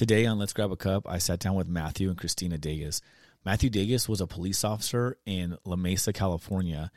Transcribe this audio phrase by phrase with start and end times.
[0.00, 3.02] Today on Let's Grab a Cup, I sat down with Matthew and Christina Dages.
[3.44, 6.90] Matthew Dages was a police officer in La Mesa, California,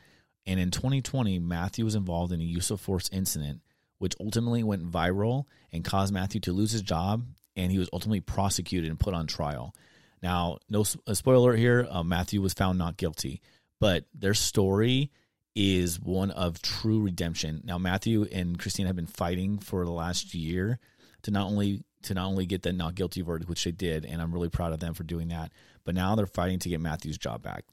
[0.46, 3.60] and in 2020, Matthew was involved in a use of force incident,
[3.98, 8.22] which ultimately went viral and caused Matthew to lose his job, and he was ultimately
[8.22, 9.74] prosecuted and put on trial.
[10.22, 13.42] Now, no a spoiler here, uh, Matthew was found not guilty,
[13.80, 15.10] but their story
[15.54, 17.60] is one of true redemption.
[17.66, 20.78] Now, Matthew and Christina have been fighting for the last year
[21.24, 24.20] to not only to not only get the not guilty verdict, which they did, and
[24.20, 25.52] I'm really proud of them for doing that,
[25.84, 27.64] but now they're fighting to get Matthew's job back.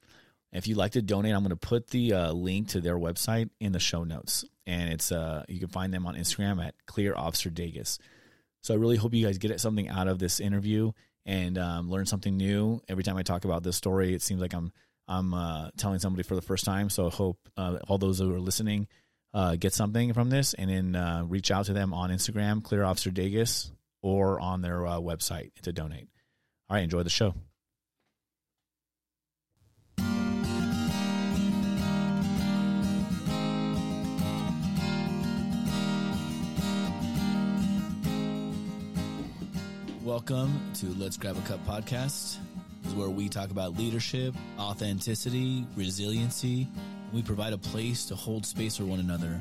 [0.52, 3.48] If you'd like to donate, I'm going to put the uh, link to their website
[3.58, 7.14] in the show notes, and it's uh, you can find them on Instagram at Clear
[7.16, 7.98] Officer Dages.
[8.62, 10.92] So I really hope you guys get something out of this interview
[11.24, 12.80] and um, learn something new.
[12.88, 14.72] Every time I talk about this story, it seems like I'm
[15.08, 16.90] I'm uh, telling somebody for the first time.
[16.90, 18.88] So I hope uh, all those who are listening
[19.34, 22.84] uh, get something from this, and then uh, reach out to them on Instagram, Clear
[22.84, 23.70] Officer Dages,
[24.02, 26.08] or on their uh, website to donate.
[26.68, 27.34] All right, enjoy the show.
[40.04, 42.36] Welcome to Let's Grab a Cup podcast.
[42.82, 46.66] This is where we talk about leadership, authenticity, resiliency.
[47.12, 49.40] We provide a place to hold space for one another.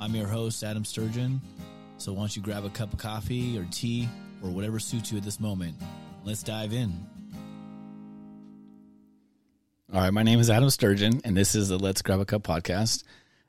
[0.00, 1.40] I'm your host, Adam Sturgeon.
[2.02, 4.08] So why don't you grab a cup of coffee or tea
[4.42, 5.76] or whatever suits you at this moment?
[6.24, 6.92] Let's dive in.
[9.94, 12.42] All right, my name is Adam Sturgeon, and this is the Let's Grab a Cup
[12.42, 13.04] podcast.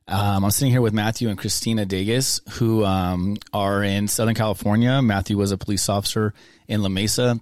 [0.08, 5.02] Um, I'm sitting here with Matthew and Christina Dages, who um, are in Southern California.
[5.02, 6.36] Matthew was a police officer
[6.68, 7.40] in La Mesa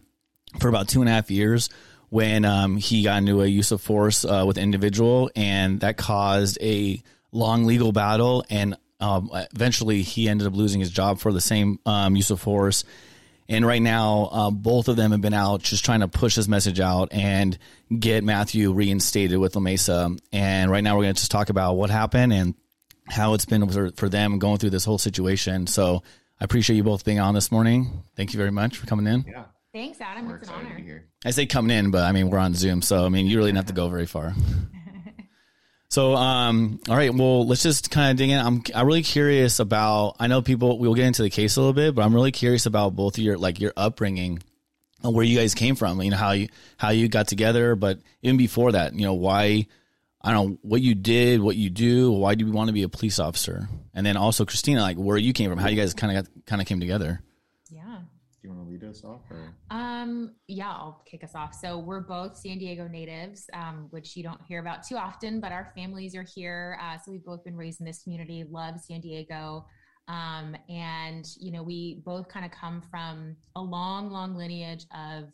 [0.61, 1.69] for about two and a half years
[2.07, 5.97] when um, he got into a use of force uh, with an individual, and that
[5.97, 8.45] caused a long legal battle.
[8.49, 12.39] And um, eventually, he ended up losing his job for the same um, use of
[12.39, 12.83] force.
[13.49, 16.47] And right now, uh, both of them have been out just trying to push this
[16.47, 17.57] message out and
[17.97, 20.15] get Matthew reinstated with La Mesa.
[20.31, 22.55] And right now, we're going to just talk about what happened and
[23.09, 25.67] how it's been for, for them going through this whole situation.
[25.67, 26.03] So
[26.39, 28.03] I appreciate you both being on this morning.
[28.15, 29.25] Thank you very much for coming in.
[29.27, 29.43] Yeah.
[29.73, 30.27] Thanks, Adam.
[30.27, 30.83] We're it's an excited honor.
[30.83, 31.07] here.
[31.25, 32.81] I say coming in, but I mean, we're on Zoom.
[32.81, 34.33] So, I mean, you really don't have to go very far.
[35.91, 38.39] So, um, all right, well, let's just kind of dig in.
[38.39, 41.73] I'm, I'm really curious about, I know people, we'll get into the case a little
[41.73, 44.41] bit, but I'm really curious about both your, like your upbringing
[45.03, 46.47] and where you guys came from, you know, how you,
[46.77, 49.67] how you got together, but even before that, you know, why,
[50.21, 52.83] I don't know what you did, what you do, why do you want to be
[52.83, 53.67] a police officer?
[53.93, 56.61] And then also Christina, like where you came from, how you guys kind of kind
[56.61, 57.19] of came together.
[57.69, 57.83] Yeah.
[57.83, 59.21] Do you want to lead us off?
[59.29, 59.53] Or?
[59.71, 61.53] Um, yeah, I'll kick us off.
[61.53, 65.51] So we're both San Diego natives, um, which you don't hear about too often, but
[65.51, 66.77] our families are here.
[66.81, 69.65] Uh, so we've both been raised in this community, love San Diego.
[70.07, 75.31] Um, and, you know, we both kind of come from a long, long lineage of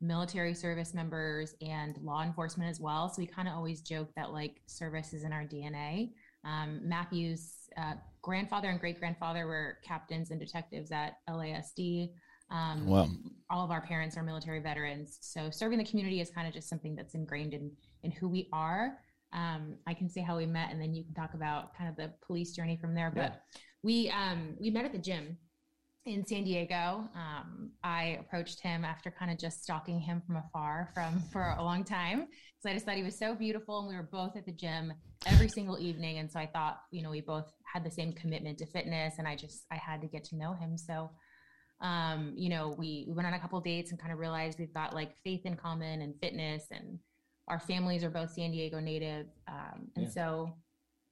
[0.00, 3.08] military service members and law enforcement as well.
[3.08, 6.12] So we kind of always joke that like service is in our DNA.
[6.44, 12.10] Um, Matthew's uh, grandfather and great grandfather were captains and detectives at LASD.
[12.50, 13.08] Um, Wow.
[13.50, 15.18] all of our parents are military veterans.
[15.20, 17.70] So serving the community is kind of just something that's ingrained in,
[18.02, 18.98] in who we are.
[19.32, 21.96] Um, I can say how we met and then you can talk about kind of
[21.96, 23.10] the police journey from there.
[23.10, 23.60] But Yeah.
[23.82, 25.36] we, um, we met at the gym
[26.06, 27.08] in San Diego.
[27.14, 31.62] Um, I approached him after kind of just stalking him from afar from for a
[31.62, 32.28] long time.
[32.60, 34.92] So I just thought he was so beautiful and we were both at the gym
[35.26, 36.18] every single evening.
[36.18, 39.26] And so I thought, you know, we both had the same commitment to fitness and
[39.26, 40.78] I just, I had to get to know him.
[40.78, 41.10] So
[41.80, 44.72] um, you know, we, we went on a couple dates and kind of realized we've
[44.74, 46.98] got like faith in common and fitness and
[47.48, 49.26] our families are both San Diego native.
[49.46, 50.10] Um, and Yeah.
[50.10, 50.54] so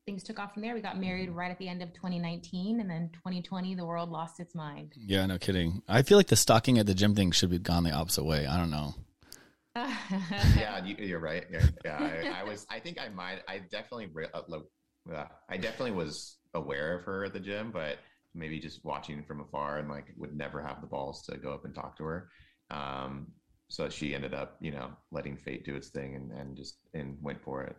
[0.07, 0.75] things took off from there.
[0.75, 4.41] We got married right at the end of 2019 and then 2020, the world lost
[4.41, 4.93] its mind.
[4.97, 5.83] Yeah, no kidding.
[5.89, 8.47] I feel like the stalking at the gym thing should be gone the opposite way.
[8.47, 8.95] I don't know.
[9.77, 11.45] yeah, you, you're right.
[11.51, 11.99] Yeah, yeah
[12.37, 12.65] I, I was.
[12.71, 13.41] I think I might.
[13.49, 14.07] I definitely.
[14.13, 14.71] re- Uh, look,
[15.13, 17.99] uh, I definitely was aware of her at the gym, but
[18.35, 21.65] maybe just watching from afar and like would never have the balls to go up
[21.65, 22.29] and talk to her.
[22.71, 23.29] Um,
[23.69, 27.17] so she ended up, you know, letting fate do its thing and, and just and
[27.23, 27.77] went for it.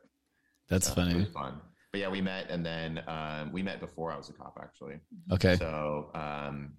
[0.69, 1.25] That's So funny.
[1.25, 1.61] fun.
[1.91, 4.95] But yeah, we met, and then um, we met before I was a cop, actually.
[5.31, 5.55] Okay.
[5.55, 6.73] So um,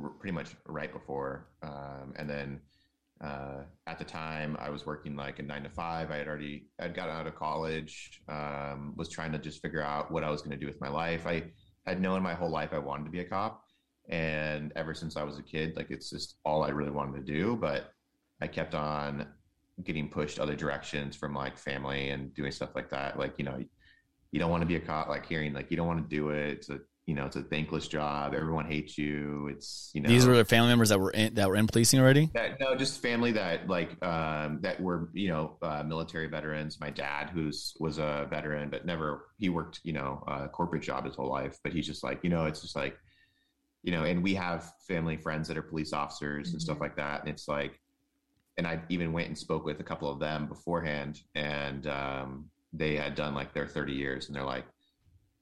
[0.00, 2.60] r- pretty much right before, um, and then
[3.22, 6.10] uh, at the time I was working like a nine to five.
[6.10, 10.10] I had already I'd gotten out of college, um, was trying to just figure out
[10.10, 11.26] what I was going to do with my life.
[11.26, 11.44] I
[11.86, 13.64] had known my whole life I wanted to be a cop,
[14.08, 17.32] and ever since I was a kid, like it's just all I really wanted to
[17.32, 17.56] do.
[17.56, 17.92] But
[18.40, 19.26] I kept on
[19.84, 23.18] getting pushed other directions from like family and doing stuff like that.
[23.18, 23.62] Like you know,
[24.32, 25.08] you don't want to be a cop.
[25.08, 26.50] Like hearing like you don't want to do it.
[26.50, 28.34] It's a you know, it's a thankless job.
[28.34, 29.48] Everyone hates you.
[29.52, 32.00] It's you know these were the family members that were in, that were in policing
[32.00, 32.30] already.
[32.34, 36.80] That, no, just family that like um, that were you know uh, military veterans.
[36.80, 41.04] My dad, who's was a veteran, but never he worked you know a corporate job
[41.04, 41.56] his whole life.
[41.62, 42.98] But he's just like you know it's just like
[43.84, 46.56] you know, and we have family friends that are police officers mm-hmm.
[46.56, 46.82] and stuff mm-hmm.
[46.82, 47.80] like that, and it's like,
[48.58, 52.96] and I even went and spoke with a couple of them beforehand, and um, they
[52.96, 54.64] had done like their 30 years, and they're like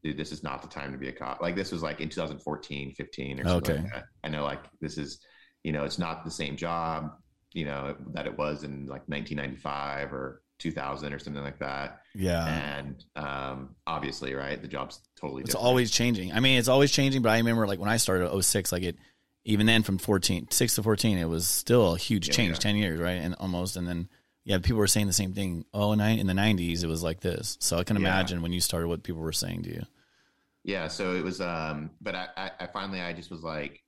[0.05, 1.41] dude, this is not the time to be a cop.
[1.41, 3.83] Like this was like in 2014, 15 or something okay.
[3.83, 4.05] like that.
[4.23, 5.19] I know like this is,
[5.65, 7.11] you know, it's not the same job,
[7.53, 12.03] you know, that it was in like 1995 or 2000 or something like that.
[12.15, 12.47] Yeah.
[12.47, 16.33] And um, obviously, right, the job's totally It's always changing.
[16.33, 18.97] I mean, it's always changing, but I remember like when I started 06, like it,
[19.47, 22.61] even then from 14, 6 to 14, it was still a huge yeah, change, yeah.
[22.61, 23.13] 10 years, right?
[23.13, 24.09] And almost, and then,
[24.45, 25.65] yeah, people were saying the same thing.
[25.73, 27.57] Oh, in the 90s, it was like this.
[27.61, 28.43] So I can imagine yeah.
[28.43, 29.87] when you started what people were saying to you
[30.65, 33.83] yeah so it was um but I, I finally i just was like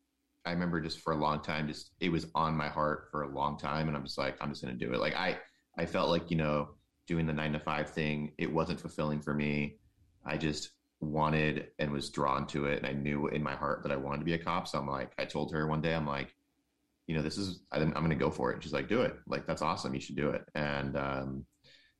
[0.44, 3.28] i remember just for a long time just it was on my heart for a
[3.28, 5.00] long time and i'm just like i'm just gonna do it.
[5.00, 5.38] Like i
[5.78, 6.68] i felt like you know
[7.06, 9.76] doing the nine to five thing it wasn't fulfilling for me.
[10.24, 13.92] I just wanted and was drawn to it and i knew in my heart that
[13.92, 16.06] i wanted to be a cop so i'm like i told her one day i'm
[16.06, 16.34] like
[17.06, 19.14] you know this is i'm, I'm gonna go for it and she's like do it.
[19.26, 19.94] Like that's awesome.
[19.94, 20.42] You should do it.
[20.54, 21.46] And um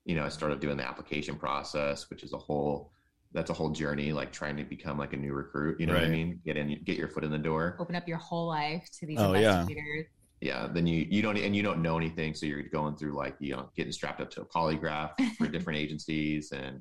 [0.05, 2.93] you know i started doing the application process which is a whole
[3.32, 5.81] that's a whole journey, like trying to become like a new recruit.
[5.81, 6.02] You know right.
[6.02, 6.40] what I mean?
[6.44, 7.76] Get in, get your foot in the door.
[7.78, 10.06] Open up your whole life to these oh, investigators.
[10.40, 10.62] Yeah.
[10.62, 10.69] yeah.
[10.73, 13.55] Then you you don't and you don't know anything, so you're going through like you
[13.55, 16.81] know getting strapped up to a polygraph for different agencies, and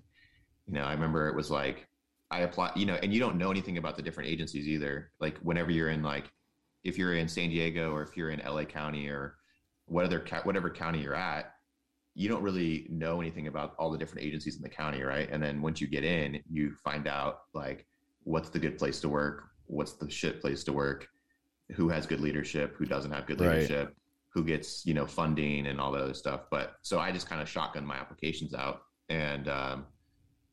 [0.68, 1.88] you know I remember it was like
[2.32, 5.12] I apply, you know, and you don't know anything about the different agencies either.
[5.20, 6.32] Like whenever you're in like
[6.84, 9.36] if you're in San Diego or if you're in LA County or
[9.86, 11.55] whatever whatever county you're at,
[12.16, 15.30] you don't really know anything about all the different agencies in the county, right?
[15.30, 17.86] And then once you get in, you find out like
[18.24, 21.08] what's the good place to work, what's the shit place to work,
[21.74, 23.96] who has good leadership, who doesn't have good leadership, right.
[24.30, 26.42] who gets you know funding and all that other stuff.
[26.50, 29.86] But so I just kind of shotgun my applications out, and um,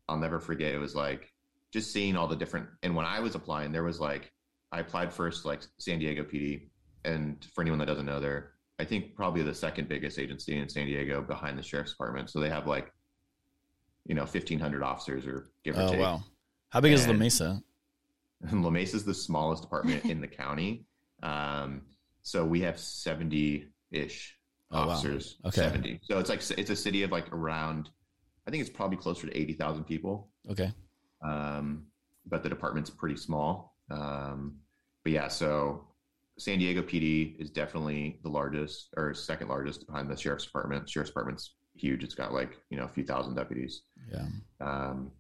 [0.08, 0.74] I'll never forget.
[0.74, 1.28] It was like
[1.72, 2.66] just seeing all the different.
[2.82, 4.32] And when I was applying, there was like
[4.72, 6.70] I applied first like San Diego PD,
[7.04, 10.68] and for anyone that doesn't know, there I think probably the second biggest agency in
[10.68, 12.30] San Diego behind the sheriff's department.
[12.30, 12.92] So they have like,
[14.06, 16.00] you know, fifteen hundred officers or give or oh, take.
[16.00, 16.22] Oh wow!
[16.70, 17.62] How big and is La Mesa?
[18.50, 20.84] La Mesa is the smallest department in the county.
[21.22, 21.82] Um,
[22.22, 24.36] so we have seventy ish
[24.72, 25.36] oh, officers.
[25.44, 25.48] Wow.
[25.50, 25.60] Okay.
[25.60, 26.00] Seventy.
[26.02, 27.88] So it's like it's a city of like around.
[28.48, 30.28] I think it's probably closer to eighty thousand people.
[30.50, 30.72] Okay.
[31.24, 31.84] Um,
[32.26, 33.76] but the department's pretty small.
[33.92, 34.56] Um,
[35.04, 35.86] but yeah, so
[36.38, 40.88] San Diego PD is definitely the largest or second largest behind the sheriff's department.
[40.88, 42.02] Sheriff's department's huge.
[42.02, 43.82] It's got like, you know, a few thousand deputies.
[44.10, 44.26] Yeah.
[44.60, 45.10] Um,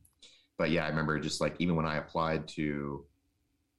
[0.58, 3.04] but yeah, I remember just like even when I applied to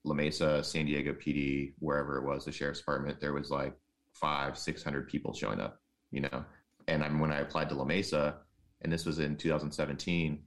[0.03, 3.73] La Mesa, San Diego PD, wherever it was, the sheriff's department, there was like
[4.13, 5.79] five, 600 people showing up,
[6.11, 6.45] you know?
[6.87, 8.37] And I mean, when I applied to La Mesa,
[8.81, 10.43] and this was in 2017,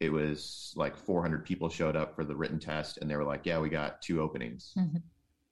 [0.00, 3.42] it was like 400 people showed up for the written test, and they were like,
[3.44, 4.72] yeah, we got two openings.
[4.76, 4.98] Mm-hmm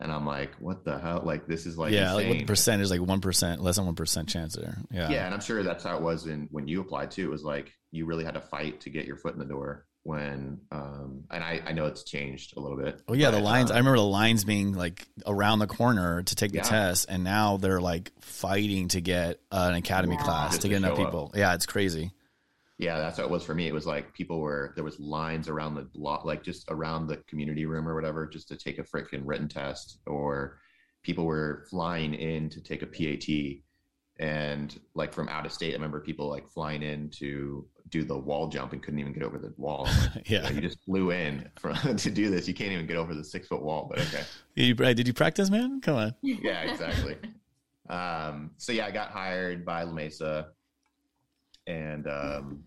[0.04, 1.22] and I'm like, what the hell?
[1.24, 2.28] Like this is like yeah, insane.
[2.28, 2.84] like what percentage?
[2.84, 4.76] Is like one percent, less than one percent chance there.
[4.90, 7.24] Yeah, yeah, and I'm sure that's how it was in when you applied too.
[7.24, 9.86] It was like you really had to fight to get your foot in the door.
[10.02, 13.00] When um, and I I know it's changed a little bit.
[13.08, 13.70] Oh yeah, but, the lines.
[13.70, 16.64] Uh, I remember the lines being like around the corner to take the yeah.
[16.64, 20.22] test, and now they're like fighting to get uh, an academy yeah.
[20.22, 21.30] class to get enough people.
[21.32, 21.38] Up.
[21.38, 22.12] Yeah, it's crazy
[22.78, 23.66] yeah that's what it was for me.
[23.66, 27.18] It was like people were there was lines around the block like just around the
[27.28, 30.58] community room or whatever just to take a freaking written test or
[31.02, 33.28] people were flying in to take a pat
[34.20, 38.16] and like from out of state i remember people like flying in to do the
[38.16, 39.88] wall jump and couldn't even get over the wall.
[40.26, 40.38] Yeah.
[40.38, 42.48] You, know, you, just flew in for, to do this.
[42.48, 44.24] You can't even get over the six foot wall but okay.
[44.54, 45.80] You, did you practice man?
[45.80, 46.14] Come on.
[46.22, 47.16] Yeah exactly.
[47.86, 50.52] Um, so yeah i got hired by la mesa
[51.66, 52.64] and um,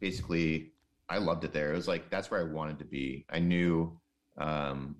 [0.00, 0.72] basically
[1.08, 1.72] I loved it there.
[1.72, 3.26] It was like that's where I wanted to be.
[3.30, 3.98] I knew
[4.38, 4.96] um,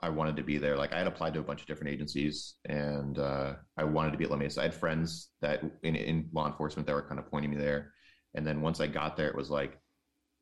[0.00, 0.76] I wanted to be there.
[0.76, 4.18] Like I had applied to a bunch of different agencies, and uh, I wanted to
[4.18, 4.60] be at La Mesa.
[4.60, 7.92] I had friends that in, in law enforcement that were kind of pointing me there.
[8.34, 9.78] And then once I got there, it was like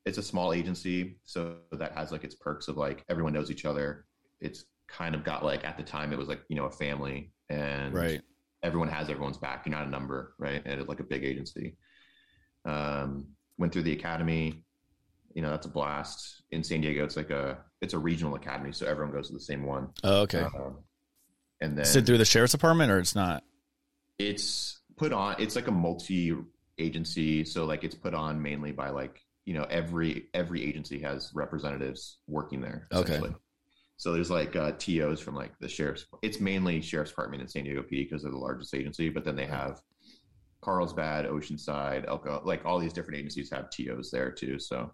[0.04, 3.64] it's a small agency, so that has like its perks of like everyone knows each
[3.64, 4.04] other.
[4.40, 7.32] It's kind of got like at the time it was like you know a family,
[7.48, 8.20] and right.
[8.62, 9.64] everyone has everyone's back.
[9.64, 10.60] You're not a number, right?
[10.66, 11.76] And it's like a big agency.
[12.66, 14.62] Um, went through the academy.
[15.35, 16.42] You know, that's a blast.
[16.50, 19.40] In San Diego, it's like a it's a regional academy, so everyone goes to the
[19.40, 19.88] same one.
[20.02, 20.42] Oh, okay.
[20.42, 20.70] Uh,
[21.61, 23.44] and then sit through the sheriff's department, or it's not.
[24.18, 25.37] It's put on.
[25.38, 26.35] It's like a multi
[26.78, 31.30] agency, so like it's put on mainly by like you know every every agency has
[31.35, 32.88] representatives working there.
[32.92, 33.20] Okay.
[33.99, 36.06] So there's like uh, TOs from like the sheriff's.
[36.23, 39.08] It's mainly sheriff's department in San Diego PD because they're the largest agency.
[39.08, 39.80] But then they have
[40.66, 44.58] Carlsbad, Oceanside, Elko, like all these different agencies have TOs there too.
[44.58, 44.92] So,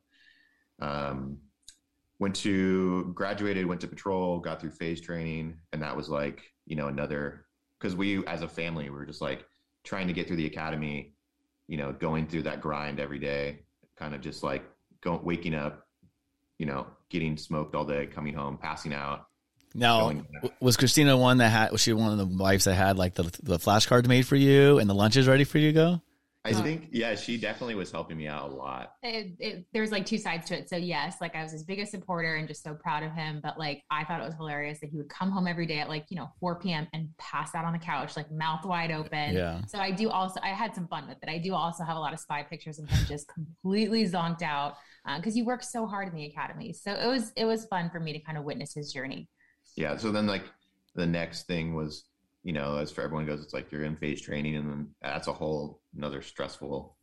[0.81, 1.39] um,
[2.19, 6.77] went to graduated, went to patrol, got through phase training, and that was like you
[6.77, 7.47] know another
[7.79, 9.47] because we as a family we were just like
[9.83, 11.15] trying to get through the academy,
[11.69, 13.61] you know, going through that grind every day,
[13.97, 14.65] kind of just like
[15.01, 15.87] going waking up,
[16.59, 19.25] you know, getting smoked all day, coming home, passing out.
[19.75, 20.13] Now,
[20.61, 21.73] was Christina one that had?
[21.73, 24.79] Was she one of the wives that had like the the flashcards made for you
[24.79, 26.03] and the lunches ready for you to go?
[26.45, 28.95] I think, yeah, she definitely was helping me out a lot.
[29.05, 30.69] It, it, there's like two sides to it.
[30.69, 33.39] So yes, like I was his biggest supporter and just so proud of him.
[33.41, 35.89] But like I thought it was hilarious that he would come home every day at
[35.89, 36.89] like you know 4 p.m.
[36.93, 39.37] and pass out on the couch like mouth wide open.
[39.37, 39.65] Yeah.
[39.67, 41.29] So I do also I had some fun with it.
[41.29, 44.79] I do also have a lot of spy pictures of him just completely zonked out
[45.19, 46.73] because uh, you work so hard in the academy.
[46.73, 49.29] So it was it was fun for me to kind of witness his journey.
[49.77, 49.97] Yeah.
[49.97, 50.45] So then like
[50.95, 52.05] the next thing was
[52.45, 55.29] you know, as for everyone goes, it's like you're in phase training, and then that's
[55.29, 56.97] a whole another stressful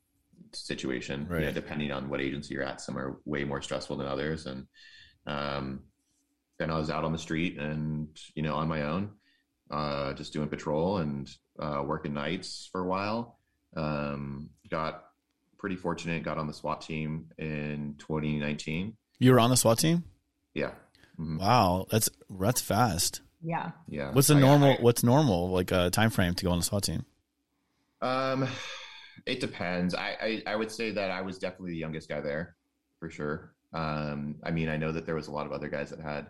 [0.53, 1.27] situation.
[1.29, 1.41] Right.
[1.41, 4.45] You know, depending on what agency you're at, some are way more stressful than others.
[4.45, 4.67] And
[5.25, 5.81] um,
[6.57, 9.11] then I was out on the street and you know on my own,
[9.71, 13.39] uh, just doing patrol and uh, working nights for a while.
[13.77, 15.05] Um, got
[15.57, 16.23] pretty fortunate.
[16.23, 18.97] Got on the SWAT team in 2019.
[19.19, 20.03] You were on the SWAT team.
[20.53, 20.71] Yeah.
[21.19, 21.37] Mm-hmm.
[21.37, 23.21] Wow, that's that's fast.
[23.41, 23.71] Yeah.
[23.87, 24.11] Yeah.
[24.11, 24.71] What's the I- normal?
[24.71, 27.05] I- what's normal like a uh, time frame to go on the SWAT team?
[28.01, 28.47] Um,
[29.25, 29.93] it depends.
[29.93, 32.55] I, I I would say that I was definitely the youngest guy there,
[32.99, 33.53] for sure.
[33.73, 36.27] Um, I mean, I know that there was a lot of other guys that had.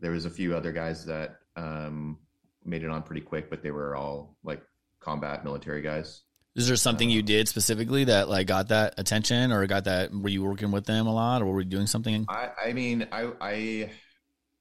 [0.00, 2.18] There was a few other guys that um
[2.64, 4.62] made it on pretty quick, but they were all like
[5.00, 6.22] combat military guys.
[6.58, 10.10] Is there something you did specifically that like got that attention, or got that?
[10.12, 12.26] Were you working with them a lot, or were you doing something?
[12.28, 13.90] I I mean, I I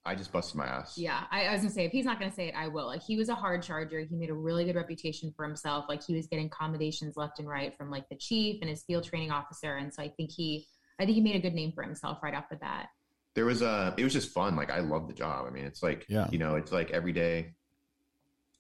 [0.05, 0.97] I just busted my ass.
[0.97, 2.85] Yeah, I, I was gonna say if he's not gonna say it, I will.
[2.85, 3.99] Like he was a hard charger.
[3.99, 5.85] He made a really good reputation for himself.
[5.89, 9.03] Like he was getting commendations left and right from like the chief and his field
[9.03, 9.75] training officer.
[9.75, 10.65] And so I think he,
[10.99, 12.87] I think he made a good name for himself right off the bat.
[13.35, 15.83] there was a it was just fun like i love the job i mean it's
[15.83, 16.27] like Yeah.
[16.31, 17.53] you know it's like every day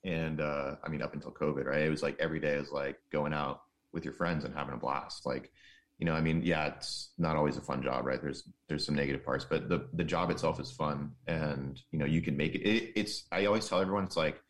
[0.07, 1.81] and uh i mean up until covid right?
[1.83, 3.61] It was like every day is like going out
[3.93, 5.25] with your friends and having a blast.
[5.25, 5.51] Like
[5.99, 8.21] you know i mean yeah it's not always a fun job right?
[8.21, 12.05] There's there's some negative parts but the the job itself is fun and you know
[12.05, 14.41] you can make it, it it's i always tell everyone it's like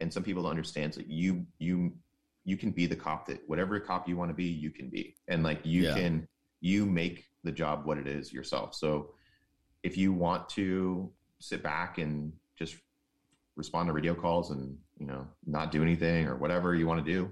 [0.00, 1.92] and some people understand it's like you you
[2.44, 5.16] you can be the cop that whatever cop you want to be you can be.
[5.28, 5.94] And like you Yeah.
[5.94, 6.28] can
[6.60, 8.74] you make the job what it is yourself.
[8.74, 9.14] So
[9.82, 12.76] if you want to sit back and just
[13.56, 17.12] respond to radio calls and you know not do anything or whatever you want to
[17.12, 17.30] do.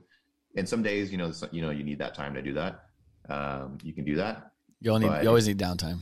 [0.57, 2.81] And some days you know you know you need that time to do that.
[3.29, 4.51] Um, you can do that
[4.81, 5.99] You, only, But- you always need downtime.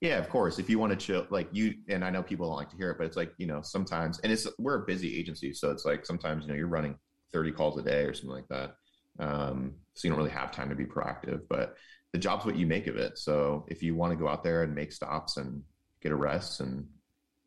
[0.00, 0.58] yeah of course.
[0.58, 2.90] If you want to chill like you and i know people don't like to hear
[2.90, 5.84] it but it's like you know sometimes and it's we're a busy agency so it's
[5.84, 6.96] like sometimes you know you're running
[7.32, 8.74] 30 calls a day or something like that.
[9.20, 11.76] Um, so you don't really have time to be proactive but
[12.12, 13.18] the job's what you make of it.
[13.18, 15.62] So if you want to go out there and make stops and
[16.02, 16.86] get arrests and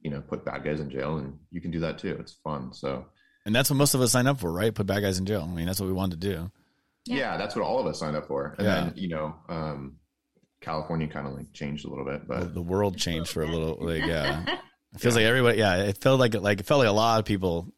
[0.01, 2.15] you know put bad guys in jail and you can do that too.
[2.19, 2.73] It's fun.
[2.73, 3.05] So
[3.47, 4.75] And that's what most of us sign up for, right?
[4.75, 5.47] Put bad guys in jail.
[5.49, 6.51] I mean, that's what we wanted to do.
[7.05, 7.15] Yeah.
[7.15, 8.75] yeah, that's what all of us signed up for and Yeah.
[8.83, 9.95] then you know um,
[10.59, 13.77] california kind of like changed a little bit but the world changed for a little.
[13.79, 14.43] Like, yeah,
[14.93, 15.57] it feels like everybody.
[15.59, 17.73] Yeah, it felt like like it felt like a lot of people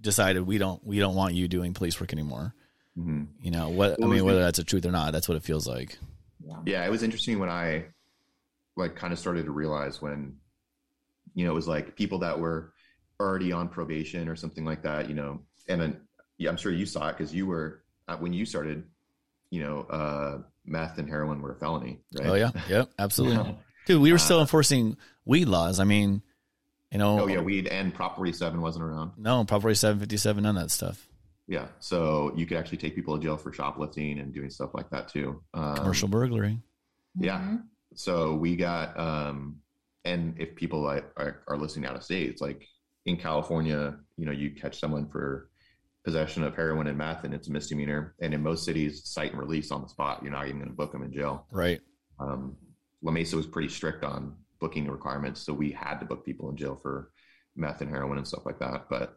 [0.00, 2.54] decided we don't we don't want you doing police work anymore.
[2.98, 3.28] mhm.
[3.40, 4.02] You know what?
[4.02, 5.96] I mean, whether that's a truth or not, that's what it feels like.
[6.44, 6.56] Yeah.
[6.66, 7.84] yeah it was interesting when i
[8.76, 10.38] like kind of started to realize when
[11.34, 12.72] you know it was like people that were
[13.28, 16.00] already on probation or something like that you know and then
[16.38, 18.84] yeah, i'm sure you saw it because you were uh, when you started
[19.50, 24.00] you know uh meth and heroin were a felony right Oh yeah, yep, absolutely, dude.
[24.00, 25.80] We were still enforcing weed laws.
[25.80, 26.22] I mean,
[26.90, 30.42] you know, oh yeah weed and prop 47 wasn't around no, probably seven fifty seven,
[30.44, 31.06] none of that stuff.
[31.48, 34.88] yeah so you could actually take people to jail for shoplifting and doing stuff like
[34.90, 36.58] that too um, Commercial burglary.
[37.18, 37.40] Yeah.
[37.40, 37.62] Mhm.
[37.94, 39.56] so we got um
[40.04, 42.66] and if people like are, are listening out of state it's like
[43.06, 45.48] in california you know you catch someone for
[46.04, 48.16] possession of heroin and meth and it's a misdemeanor.
[48.20, 50.20] And in most cities cite and release on the spot.
[50.20, 51.46] You're not even going to book them in jail.
[51.52, 51.80] Right.
[52.18, 52.56] um,
[53.02, 56.56] la mesa was pretty strict on booking requirements so we had to book people in
[56.56, 57.12] jail for
[57.54, 58.86] meth and heroin and stuff like that.
[58.90, 59.14] But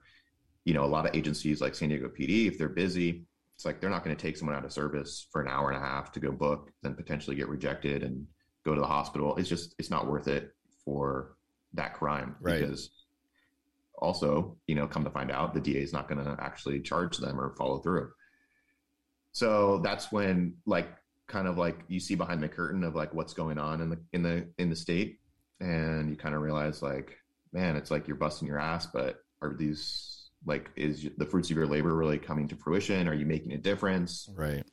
[0.64, 3.26] you know a lot of agencies like san diego pd if they're busy
[3.56, 5.78] it's like they're not going to take someone out of service for an hour and
[5.78, 8.28] a half to go book then potentially get rejected and
[8.64, 9.36] go to the hospital.
[9.38, 10.52] It's just it's not worth it
[10.84, 11.36] for
[11.74, 12.60] that crime Right.
[12.60, 12.92] because
[14.00, 17.18] also you know come to find out the da is not going to actually charge
[17.18, 18.10] them or follow through
[19.32, 20.90] so that's when like
[21.28, 24.00] kind of like you see behind the curtain of like what's going on in the
[24.14, 25.20] in the in the state
[25.60, 27.18] and you kind of realize like
[27.56, 31.58] man, it's like you're busting your ass, but are these like is the fruits of
[31.58, 33.08] your labor really coming to fruition?
[33.08, 34.30] Are you making a difference?
[34.36, 34.64] Right.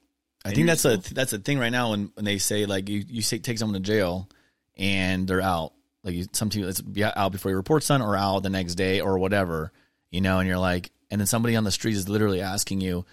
[0.44, 3.04] I think that's a that's a thing right now when, when they say like you
[3.08, 4.28] you say, take someone to jail
[4.76, 5.72] and they're out
[6.04, 6.82] like you, some it's
[7.16, 9.72] out before your report's done or out the next day or whatever
[10.10, 13.04] you know and you're like and then somebody on the street is literally asking you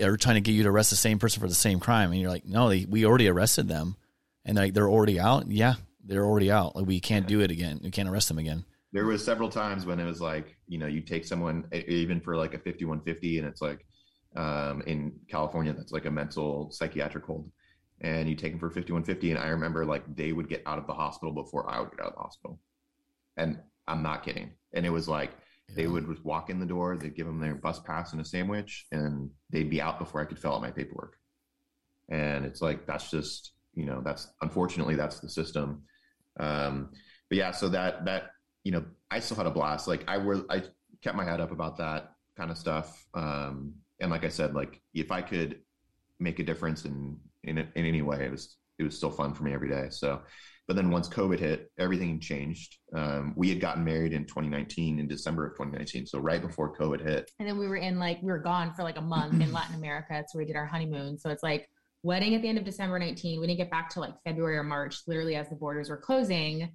[0.00, 2.12] or trying to get you to arrest the same person for the same crime.
[2.12, 3.96] And you're like no they, we already arrested them.
[4.44, 5.50] And like they're already out?
[5.50, 5.74] Yeah
[6.04, 6.74] they're already out.
[6.74, 7.80] Like we can't do it again.
[7.82, 8.64] We can't arrest them again.
[8.92, 12.36] There was several times when it was like you know you take someone even for
[12.36, 13.84] like a 5150 and it's like
[14.36, 17.50] um, in California that's like a mental psychiatric hold.
[18.02, 19.30] And you take them for 5150.
[19.30, 22.00] And I remember like they would get out of the hospital before I would get
[22.00, 22.60] out of the hospital.
[23.36, 24.50] And I'm not kidding.
[24.74, 25.30] And it was like
[25.68, 25.76] yeah.
[25.76, 28.24] they would just walk in the door, they'd give them their bus pass and a
[28.24, 31.16] sandwich, and they'd be out before I could fill out my paperwork.
[32.08, 35.82] And it's like that's just, you know, that's unfortunately that's the system.
[36.38, 36.90] Um,
[37.28, 38.30] but yeah, so that that
[38.64, 39.88] you know, I still had a blast.
[39.88, 40.64] Like I were I
[41.02, 43.04] kept my head up about that kind of stuff.
[43.14, 45.60] Um, and like I said, like if I could
[46.18, 49.44] make a difference in in in any way, it was it was still fun for
[49.44, 49.88] me every day.
[49.90, 50.22] So,
[50.66, 52.78] but then once COVID hit, everything changed.
[52.94, 57.02] Um, we had gotten married in 2019 in December of 2019, so right before COVID
[57.02, 57.30] hit.
[57.38, 59.76] And then we were in like we were gone for like a month in Latin
[59.76, 60.08] America.
[60.10, 61.18] That's where we did our honeymoon.
[61.18, 61.68] So it's like
[62.02, 63.40] wedding at the end of December 19.
[63.40, 66.70] We didn't get back to like February or March, literally as the borders were closing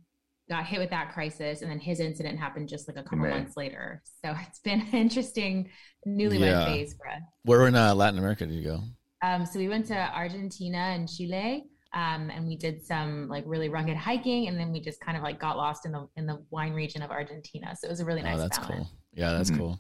[0.49, 3.57] got hit with that crisis and then his incident happened just like a couple months
[3.57, 5.69] later so it's been an interesting
[6.07, 6.65] newlywed yeah.
[6.65, 8.81] phase for us where in uh, latin america did you go
[9.21, 13.69] um, so we went to argentina and chile um, and we did some like really
[13.69, 16.43] rugged hiking and then we just kind of like got lost in the in the
[16.49, 18.75] wine region of argentina so it was a really oh, nice oh, that's balance.
[18.75, 19.61] cool yeah that's mm-hmm.
[19.61, 19.79] cool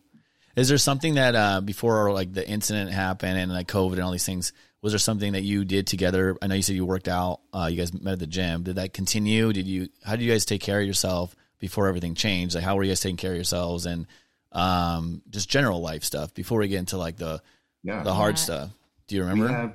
[0.55, 4.11] is there something that uh, before like the incident happened and like covid and all
[4.11, 6.37] these things was there something that you did together?
[6.41, 7.41] I know you said you worked out.
[7.51, 8.63] Uh, you guys met at the gym.
[8.63, 9.51] Did that continue?
[9.51, 9.89] Did you?
[10.03, 12.55] How did you guys take care of yourself before everything changed?
[12.55, 14.05] Like, how were you guys taking care of yourselves and
[14.51, 17.41] um, just general life stuff before we get into like the
[17.83, 18.03] yeah.
[18.03, 18.43] the hard yeah.
[18.43, 18.69] stuff?
[19.07, 19.47] Do you remember?
[19.47, 19.73] We have,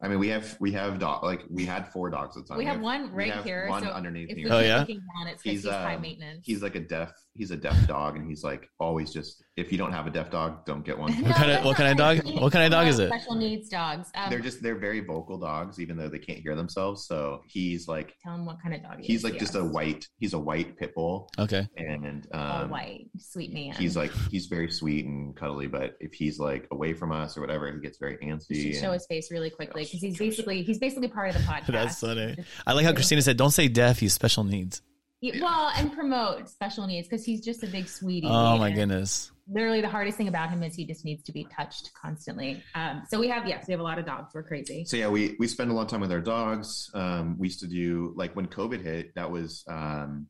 [0.00, 2.58] I mean, we have we have dog like we had four dogs at the time.
[2.58, 3.68] We, we have, have, one right here.
[3.68, 4.48] One so underneath here.
[4.50, 4.84] Oh yeah.
[4.84, 6.46] Down, it's he's, he's high um, maintenance.
[6.46, 7.12] He's like a deaf.
[7.36, 9.42] He's a deaf dog, and he's like always just.
[9.56, 11.12] If you don't have a deaf dog, don't get one.
[11.22, 12.40] what kind of what kind of dog?
[12.40, 13.08] What kind of dog is it?
[13.08, 14.10] Special needs dogs.
[14.14, 17.06] Um, they're just they're very vocal dogs, even though they can't hear themselves.
[17.06, 18.14] So he's like.
[18.22, 18.98] Tell him what kind of dog.
[19.00, 20.06] he's like just a white.
[20.18, 21.30] He's a white pit bull.
[21.38, 21.66] Okay.
[21.76, 23.72] And um, All white, sweet man.
[23.72, 27.40] He's like he's very sweet and cuddly, but if he's like away from us or
[27.40, 28.78] whatever, he gets very antsy.
[28.78, 31.66] show his face really quickly because he's basically he's basically part of the podcast.
[31.66, 32.36] That's funny.
[32.66, 33.98] I like how Christina said, "Don't say deaf.
[34.00, 34.82] He's special needs."
[35.20, 38.28] Yeah, well, and promote special needs because he's just a big sweetie.
[38.28, 39.30] Oh my goodness!
[39.48, 42.62] Literally, the hardest thing about him is he just needs to be touched constantly.
[42.74, 44.34] Um, so we have yes, we have a lot of dogs.
[44.34, 44.84] We're crazy.
[44.84, 46.90] So yeah, we we spend a lot of time with our dogs.
[46.92, 49.14] Um, we used to do like when COVID hit.
[49.14, 50.26] That was um,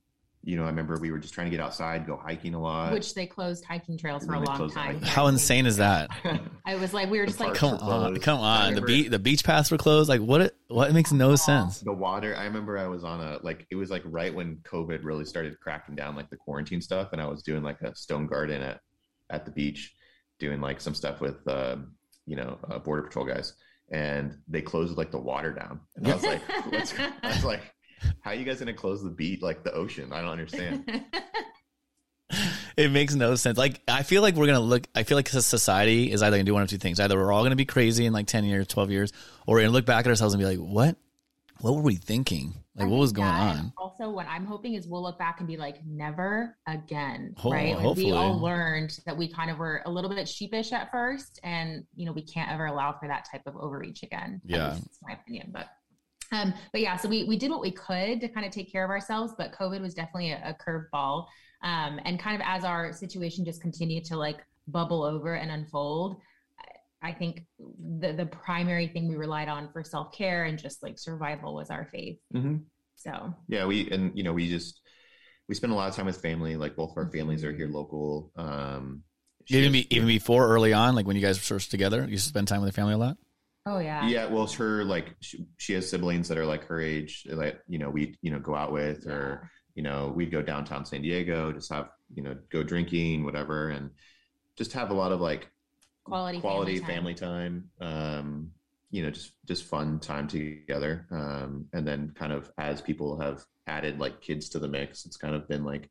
[0.46, 2.92] you know, I remember we were just trying to get outside, go hiking a lot.
[2.92, 5.02] Which they closed hiking trails for a long time.
[5.02, 6.08] How insane is that?
[6.64, 8.74] I was like, we were just like, come on, come on.
[8.74, 10.08] The beach, the beach paths were closed.
[10.08, 10.42] Like, what?
[10.42, 10.88] It, what?
[10.88, 11.80] It makes no sense.
[11.80, 12.36] The water.
[12.36, 15.58] I remember I was on a like, it was like right when COVID really started
[15.58, 18.80] cracking down, like the quarantine stuff, and I was doing like a stone garden at
[19.30, 19.96] at the beach,
[20.38, 21.74] doing like some stuff with, uh,
[22.24, 23.54] you know, uh, border patrol guys,
[23.90, 26.42] and they closed like the water down, and I was like,
[27.24, 27.62] I was like
[28.20, 30.12] how are you guys going to close the beat like the ocean?
[30.12, 31.04] I don't understand.
[32.76, 33.56] it makes no sense.
[33.56, 34.86] Like I feel like we're gonna look.
[34.94, 37.00] I feel like society is either gonna do one of two things.
[37.00, 39.12] Either we're all gonna be crazy in like ten years, twelve years,
[39.46, 40.96] or we're gonna look back at ourselves and be like, "What?
[41.60, 42.52] What were we thinking?
[42.74, 45.56] Like, what was going on?" Also, what I'm hoping is we'll look back and be
[45.56, 47.76] like, "Never again." Oh, right?
[47.76, 51.40] Like we all learned that we kind of were a little bit sheepish at first,
[51.42, 54.42] and you know we can't ever allow for that type of overreach again.
[54.44, 55.68] Yeah, that's my opinion, but
[56.32, 58.84] um, but yeah, so we we did what we could to kind of take care
[58.84, 61.26] of ourselves, but COVID was definitely a, a curveball.
[61.62, 66.20] Um, and kind of as our situation just continued to like bubble over and unfold,
[67.02, 70.98] I think the the primary thing we relied on for self care and just like
[70.98, 72.18] survival was our faith.
[72.34, 72.56] Mm-hmm.
[72.96, 74.80] So yeah, we and you know we just
[75.48, 76.56] we spend a lot of time with family.
[76.56, 78.32] Like both of our families are here local.
[78.36, 79.02] Um,
[79.48, 82.48] even be, even before early on, like when you guys were first together, you spend
[82.48, 83.16] time with the family a lot.
[83.66, 84.06] Oh yeah.
[84.06, 84.26] Yeah.
[84.26, 87.90] Well, her like she, she, has siblings that are like her age, like you know
[87.90, 89.12] we you know go out with, yeah.
[89.12, 93.70] or you know we'd go downtown San Diego, just have you know go drinking, whatever,
[93.70, 93.90] and
[94.56, 95.50] just have a lot of like
[96.04, 97.64] quality quality family time.
[97.80, 98.50] Family time um,
[98.90, 101.06] you know, just just fun time together.
[101.10, 105.16] Um, and then kind of as people have added like kids to the mix, it's
[105.16, 105.90] kind of been like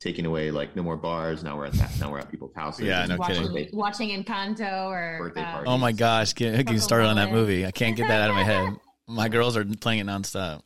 [0.00, 1.42] taking away like no more bars.
[1.42, 1.90] Now we're at that.
[1.98, 2.86] Now we're at people's houses.
[2.86, 3.76] Yeah, no watching, kidding.
[3.76, 7.66] Watching Encanto or birthday uh, Oh my gosh, get, get started on that movie.
[7.66, 8.74] I can't get that out of my head.
[9.06, 10.62] My girls are playing it nonstop.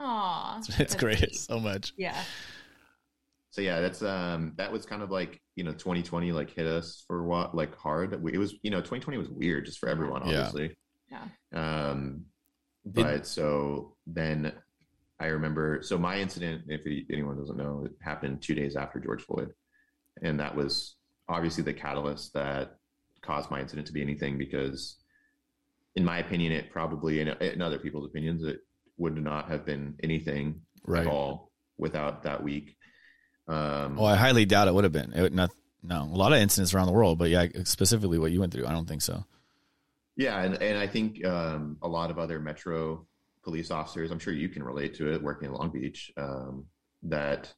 [0.00, 1.34] Aw, it's, it's great.
[1.34, 1.92] so much.
[1.98, 2.16] Yeah.
[3.50, 7.04] so yeah, that's um that was kind of like you know 2020 like hit us
[7.06, 8.14] for what like hard.
[8.14, 10.74] It was you know 2020 was weird just for everyone, obviously.
[11.10, 11.24] Yeah.
[11.52, 12.24] Um,
[12.86, 14.52] but so then
[15.24, 15.80] I remember.
[15.82, 19.50] So my incident, if anyone doesn't know, it happened two days after George Floyd,
[20.22, 20.96] and that was
[21.28, 22.76] obviously the catalyst that
[23.22, 24.36] caused my incident to be anything.
[24.36, 24.96] Because,
[25.96, 28.58] in my opinion, it probably, in, in other people's opinions, it
[28.98, 31.06] would not have been anything Right.
[31.06, 32.76] at all without that week.
[33.48, 35.12] Um, Well, I highly doubt it would have been.
[35.14, 35.50] It would not.
[35.82, 38.66] No, a lot of incidents around the world, but yeah, specifically what you went through,
[38.66, 39.24] I don't think so.
[40.16, 43.06] Yeah, and, and I think um, a lot of other metro
[43.44, 46.66] police officers, I'm sure you can relate to it, working in Long Beach, um,
[47.02, 47.52] that,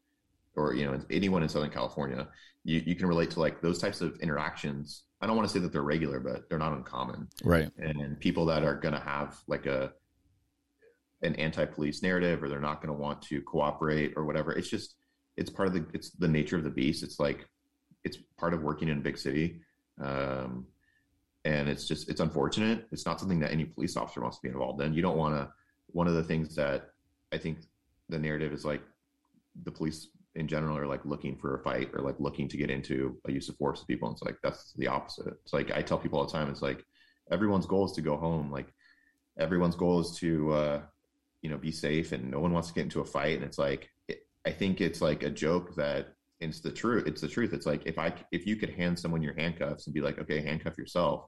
[0.57, 2.29] or you know, anyone in Southern California,
[2.65, 5.05] you, you can relate to like those types of interactions.
[5.21, 7.29] I don't want to say that they're regular, but they're not uncommon.
[7.45, 7.71] Right.
[7.79, 9.93] And people that are going to have like a
[11.23, 14.53] an anti-police narrative, or they're not going to want to cooperate or whatever.
[14.53, 14.97] It's just
[15.37, 17.03] it's part of the it's the nature of the beast.
[17.03, 17.47] It's like
[18.05, 19.61] it's part of working in a big city.
[20.01, 20.67] Um,
[21.45, 22.87] and it's just it's unfortunate.
[22.93, 24.93] It's not something that any police officer wants to be involved in.
[24.93, 25.51] You don't want to.
[25.97, 26.81] One of the things that
[27.33, 27.57] I think
[28.13, 28.83] the narrative is like
[29.65, 30.01] the police
[30.35, 32.97] in general are like looking for a fight or like looking to get into
[33.29, 34.07] a use of force with people.
[34.09, 35.35] And it's like that's the opposite.
[35.43, 36.51] It's like I tell people all the time.
[36.51, 36.85] It's like
[37.37, 38.51] everyone's goal is to go home.
[38.59, 38.69] Like
[39.39, 40.79] everyone's goal is to uh,
[41.43, 43.37] you know be safe, and no one wants to get into a fight.
[43.37, 47.05] And it's like it, I think it's like a joke that it's the truth.
[47.07, 47.53] It's the truth.
[47.55, 50.41] It's like if I if you could hand someone your handcuffs and be like, okay,
[50.43, 51.21] handcuff yourself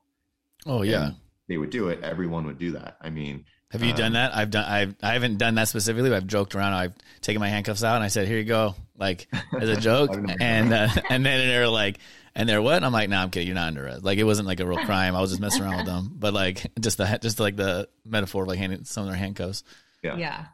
[0.66, 1.11] Oh yeah.
[1.48, 2.02] they would do it.
[2.02, 2.96] Everyone would do that.
[3.00, 4.35] I mean, Have you um, done that?
[4.35, 4.64] I've done.
[4.64, 4.94] I've.
[5.02, 6.09] I haven't done that specifically.
[6.09, 6.72] But I've joked around.
[6.72, 9.28] I've taken my handcuffs out and I said, "Here you go," like
[9.59, 11.98] as a joke, and uh, and then they're like,
[12.35, 12.76] and they're what?
[12.76, 13.46] And I'm like, "No, I'm kidding.
[13.46, 15.14] You're not under arrest." Like it wasn't like a real crime.
[15.14, 16.12] I was just messing around with them.
[16.14, 19.64] But like just the just like the metaphor of like handing some of their handcuffs.
[20.02, 20.16] Yeah.
[20.16, 20.46] Yeah.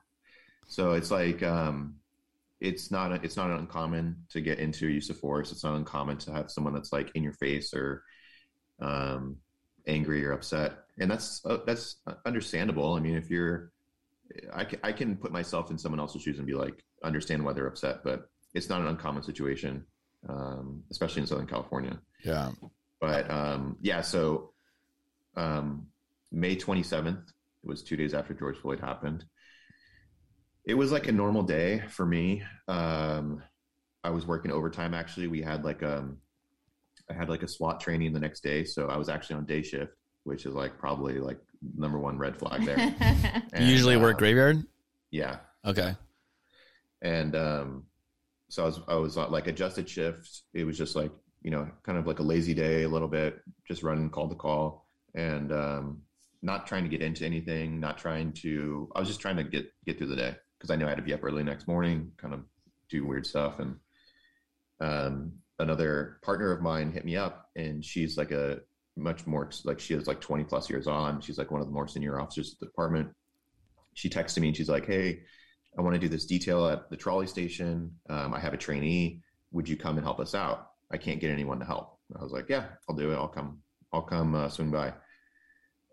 [0.67, 1.97] so it's like um,
[2.61, 5.53] it's not a, it's not uncommon to get into use of force.
[5.53, 8.03] It's not uncommon to have someone that's like in your face or
[8.81, 9.37] um,
[9.87, 12.95] angry or upset, and that's uh, that's understandable.
[12.95, 13.73] I mean, if you're,
[14.53, 17.53] I can, I can put myself in someone else's shoes and be like, understand why
[17.53, 19.85] they're upset, but it's not an uncommon situation,
[20.29, 21.99] um, especially in Southern California.
[22.25, 22.53] Yeah.
[23.01, 24.53] but um, yeah, so
[25.37, 25.89] um,
[26.33, 29.25] May 27th, it was two days after George Floyd happened.
[30.65, 32.43] It was like a normal day for me.
[32.69, 33.43] Um,
[34.03, 34.95] I was working overtime.
[34.95, 36.19] Actually, we had like um,
[37.11, 39.63] I had like a SWAT training the next day, so I was actually on day
[39.63, 39.93] shift,
[40.25, 41.39] which is like probably like
[41.77, 42.77] number one red flag there.
[42.99, 44.65] You And, usually work uh, graveyard.
[45.11, 45.95] Yeah, Okay.
[47.03, 47.85] and um,
[48.49, 50.43] so I was I was like adjusted shift.
[50.53, 53.41] It was just like you know kind of like a lazy day, a little bit,
[53.69, 56.03] just running call to call, and um,
[56.43, 58.91] not trying to get into anything, not trying to.
[58.95, 60.97] I was just trying to get get through the day because I knew I had
[60.99, 62.41] to be up early next morning, kind of
[62.91, 63.59] do weird stuff.
[63.61, 63.77] And
[64.81, 68.61] um, another partner of mine hit me up, and she's like a
[68.97, 71.21] much more like she has like 20 plus years on.
[71.21, 73.09] She's like one of the more senior officers at the department.
[73.95, 75.23] She texted me and she's like, "Hey,
[75.79, 77.91] I want to do this detail at the trolley station.
[78.09, 79.23] Um, I have a trainee.
[79.53, 80.71] Would you come and help us out?
[80.91, 83.17] I can't get anyone to help." I was like, "Yeah, I'll do it.
[83.17, 83.59] I'll come.
[83.93, 84.93] I'll come uh, swing by."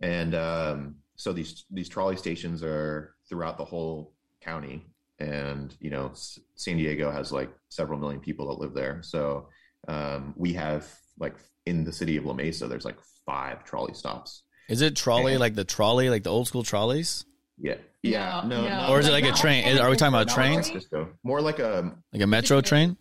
[0.01, 4.87] And um, so these these trolley stations are throughout the whole county,
[5.19, 9.01] and you know, S- San Diego has like several million people that live there.
[9.03, 9.47] So
[9.91, 10.87] um, we have
[11.19, 14.43] like in the city of La Mesa, there's like five trolley stops.
[14.69, 15.39] Is it trolley Yeah.
[15.39, 17.25] like the trolley like the old school trolleys,
[17.59, 18.87] Yeah, yeah, No, no, no.
[18.93, 19.63] or is it like a train?
[19.65, 20.67] like Is- Are we talking about not trains?
[20.89, 22.97] San More like a Like a metro train?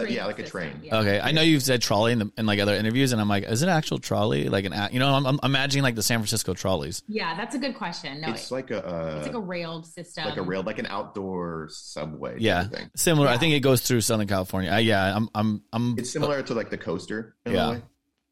[0.00, 0.80] Train yeah, like a train.
[0.82, 0.98] yeah.
[1.00, 3.44] Okay, I know you've said trolley in, the, in like other interviews, and I'm like,
[3.44, 4.48] is it actual trolley?
[4.48, 7.02] Like an, you know, I'm, I'm imagining like the San Francisco trolleys.
[7.08, 8.20] Yeah, that's a good question.
[8.20, 10.24] No, it's it's, like a uh, it's like a railed system.
[10.24, 12.36] like a rail, like an outdoor subway.
[12.38, 12.90] Yeah, of thing.
[12.96, 13.28] similar.
[13.28, 14.72] I think it goes through Southern California.
[14.72, 15.98] Uh, yeah, I'm, I'm, I'm.
[15.98, 17.36] It's similar to like the coaster.
[17.46, 17.68] In Yeah.
[17.68, 17.82] A way.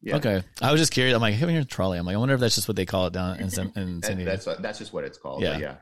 [0.03, 0.17] Yeah.
[0.17, 1.15] Okay, I was just curious.
[1.15, 1.99] I'm like, hey, here's trolley.
[1.99, 4.03] I'm like, I wonder if that's just what they call it down in San, in
[4.03, 4.25] San And Diego.
[4.31, 5.43] that's uh, that's just what it's called.
[5.43, 5.59] Yeah.
[5.59, 5.77] Yeah.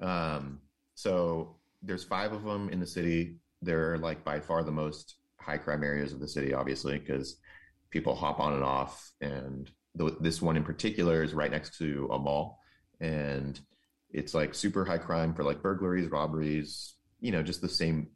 [0.00, 0.34] yeah.
[0.36, 0.60] Um,
[0.94, 3.36] so there's five of them in the city.
[3.62, 7.36] They're like by far the most high crime areas of the city, obviously, because
[7.90, 9.12] people hop on and off.
[9.20, 12.58] And this one in particular is right next to a mall,
[13.00, 13.60] and
[14.10, 18.08] it's like super high crime for like burglaries, robberies, you know, just the same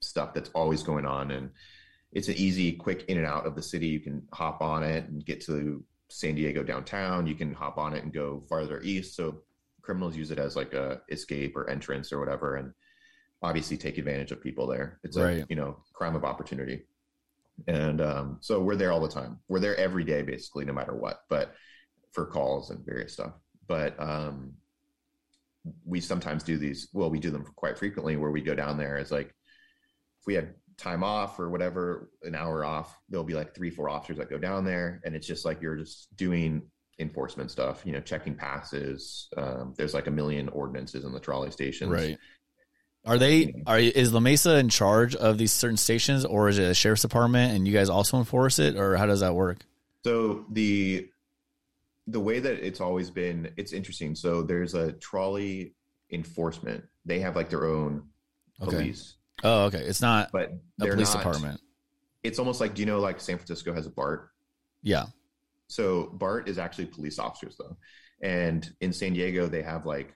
[0.00, 1.30] stuff that's always going on.
[1.30, 1.50] And
[2.12, 3.86] it's an easy, quick in and out of the city.
[3.88, 7.26] You can hop on it and get to San Diego downtown.
[7.26, 9.16] You can hop on it and go farther east.
[9.16, 9.42] So
[9.80, 12.72] criminals use it as like a escape or entrance or whatever, and
[13.42, 15.00] obviously take advantage of people there.
[15.02, 16.84] It's a you know crime of opportunity,
[17.66, 19.38] and um, so we're there all the time.
[19.48, 21.20] We're there every day, basically, no matter what.
[21.28, 21.54] But
[22.12, 23.32] for calls and various stuff.
[23.66, 24.52] But um,
[25.84, 26.88] we sometimes do these.
[26.92, 29.04] Well, we do them quite frequently, where we go down there.
[29.10, 33.70] Like if we have time off or whatever, an hour off, there'll be like three,
[33.70, 36.62] four officers that go down there, and it's just like you're just doing
[36.98, 37.82] enforcement stuff.
[37.84, 39.28] You know, checking passes.
[39.36, 41.90] Um, there's like a million ordinances in the trolley stations.
[41.90, 42.18] Right.
[43.04, 46.70] Are they are is La Mesa in charge of these certain stations, or is it
[46.70, 49.58] a sheriff's department and you guys also enforce it, or how does that work?
[50.04, 51.08] So the
[52.06, 54.14] the way that it's always been, it's interesting.
[54.14, 55.74] So there's a trolley
[56.10, 56.84] enforcement.
[57.04, 58.08] They have like their own
[58.60, 58.76] Okay.
[58.76, 59.78] police, Oh, okay.
[59.80, 61.60] It's not but a police not, department.
[62.22, 64.30] It's almost like do you know like San Francisco has a BART?
[64.82, 65.06] Yeah.
[65.68, 67.76] So BART is actually police officers though,
[68.22, 70.14] and in San Diego they have like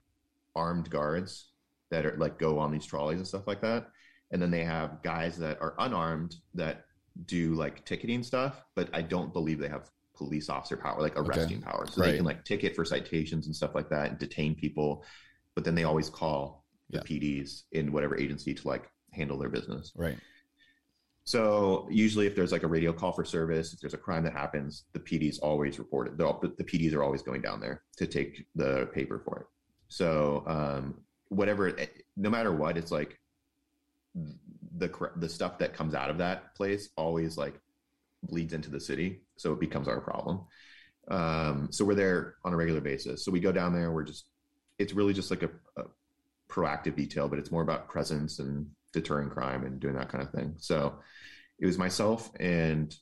[0.54, 1.50] armed guards
[1.90, 3.88] that are like go on these trolleys and stuff like that,
[4.30, 6.84] and then they have guys that are unarmed that
[7.26, 11.60] do like ticketing stuff, but I don't believe they have police officer power, like arresting
[11.62, 11.86] power.
[11.86, 12.10] So Right.
[12.10, 15.04] they can like ticket for citations and stuff like that and detain people,
[15.54, 17.02] but then they always call the Yeah.
[17.02, 19.92] PDs in whatever agency to like handle their business.
[19.96, 20.18] Right.
[21.24, 24.32] So usually, if there's like a radio call for service, if there's a crime that
[24.32, 28.06] happens, the PD's always report They're all, the PDs are always going down there to
[28.06, 29.46] take the paper for it.
[29.88, 31.76] So um, whatever,
[32.16, 33.18] no matter what, it's like
[34.78, 37.54] the the stuff that comes out of that place always like
[38.22, 40.40] bleeds into the city, so it becomes our problem.
[41.08, 43.24] Um, so we're there on a regular basis.
[43.24, 43.92] So we go down there.
[43.92, 44.26] We're just
[44.78, 45.84] it's really just like a, a
[46.48, 50.30] proactive detail, but it's more about presence and deterring crime and doing that kind of
[50.30, 50.54] thing.
[50.58, 50.98] So
[51.58, 52.94] it was myself and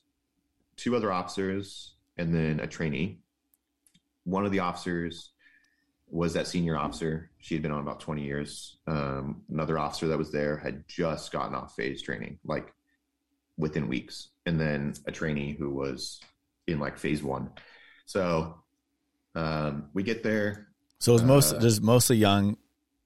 [0.77, 3.19] two other officers and then a trainee.
[4.23, 5.31] One of the officers
[6.07, 7.31] was that senior officer.
[7.39, 8.77] She had been on about 20 years.
[8.87, 12.73] Um, another officer that was there had just gotten off phase training, like
[13.57, 14.29] within weeks.
[14.45, 16.21] And then a trainee who was
[16.67, 17.49] in like phase one.
[18.05, 18.61] So
[19.33, 20.67] um, we get there.
[20.99, 22.57] So it's most Uh, there's mostly young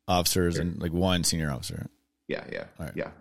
[0.07, 0.61] officers Sure.
[0.63, 1.87] and like one senior officer.
[2.27, 2.95] Yeah, yeah, All right.
[2.95, 3.11] yeah.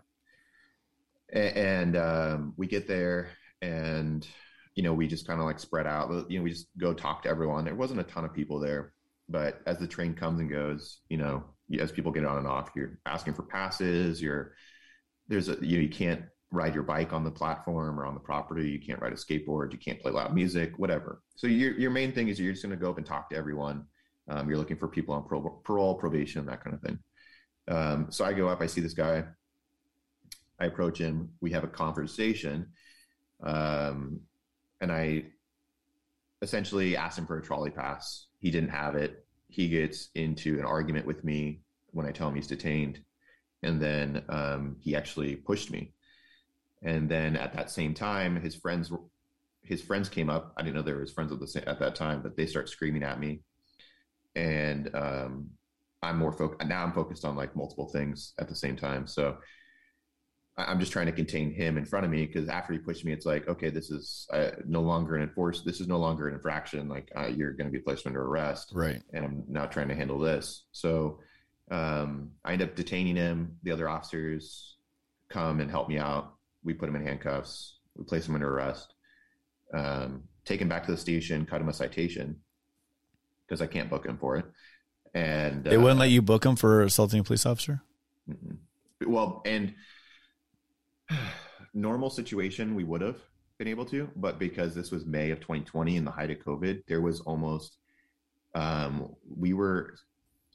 [1.33, 3.31] A- And um, we get there,
[3.63, 4.27] and
[4.75, 6.31] you know, we just kind of like spread out.
[6.31, 7.65] You know, we just go talk to everyone.
[7.65, 8.93] There wasn't a ton of people there,
[9.29, 11.45] but as the train comes and goes, you know,
[11.79, 14.23] as people get on and off, you're asking for passes.
[14.23, 14.55] You're
[15.29, 18.21] there's a you know you can't ride your bike on the platform or on the
[18.21, 18.71] property.
[18.71, 19.73] You can't ride a skateboard.
[19.73, 20.79] You can't play loud music.
[20.79, 21.23] Whatever.
[21.37, 23.37] So your your main thing is you're just going to go up and talk to
[23.37, 23.85] everyone.
[24.29, 26.99] Um, you're looking for people on parole, parole, probation, that kind of thing.
[27.69, 29.25] Um, so I go up, I see this guy.
[30.61, 31.31] I approach him.
[31.41, 32.69] We have a conversation,
[33.43, 34.21] um,
[34.81, 35.25] and I
[36.43, 38.27] essentially asked him for a trolley pass.
[38.39, 39.25] He didn't have it.
[39.49, 43.01] He gets into an argument with me when I tell him he's detained,
[43.63, 45.95] and then um, he actually pushed me.
[46.83, 48.93] And then at that same time, his friends
[49.63, 50.55] his friends came up.
[50.57, 52.69] I didn't know they were his friends at the at that time, but they start
[52.69, 53.41] screaming at me,
[54.35, 55.51] and um,
[56.03, 56.85] I'm more focused now.
[56.85, 59.07] I'm focused on like multiple things at the same time.
[59.07, 59.39] So
[60.59, 63.13] I'm just trying to contain him in front of me because after he pushed me,
[63.13, 65.65] it's like, okay, this is uh, no longer an enforced.
[65.65, 66.89] This is no longer an infraction.
[66.89, 69.01] Like uh, you're going to be placed under arrest, Right.
[69.13, 70.65] and I'm now trying to handle this.
[70.73, 71.21] So
[71.71, 73.57] um, I end up detaining him.
[73.63, 74.75] The other officers
[75.29, 76.35] come and help me out.
[76.65, 77.77] We put him in handcuffs.
[77.97, 78.95] We place him under arrest.
[79.73, 81.47] Um, take him back to the station.
[81.47, 82.37] Cut him a citation
[83.47, 84.47] because I can't book him for it.
[85.15, 87.81] And They wouldn't let you book him for assaulting a police officer.
[88.29, 88.57] Mm-mm.
[89.07, 89.75] Well, and
[91.75, 93.21] normal situation, we would have
[93.59, 96.83] been able to, but because this was May of 2020 in the height of COVID,
[96.87, 97.79] there was almost,
[98.55, 99.95] um, we were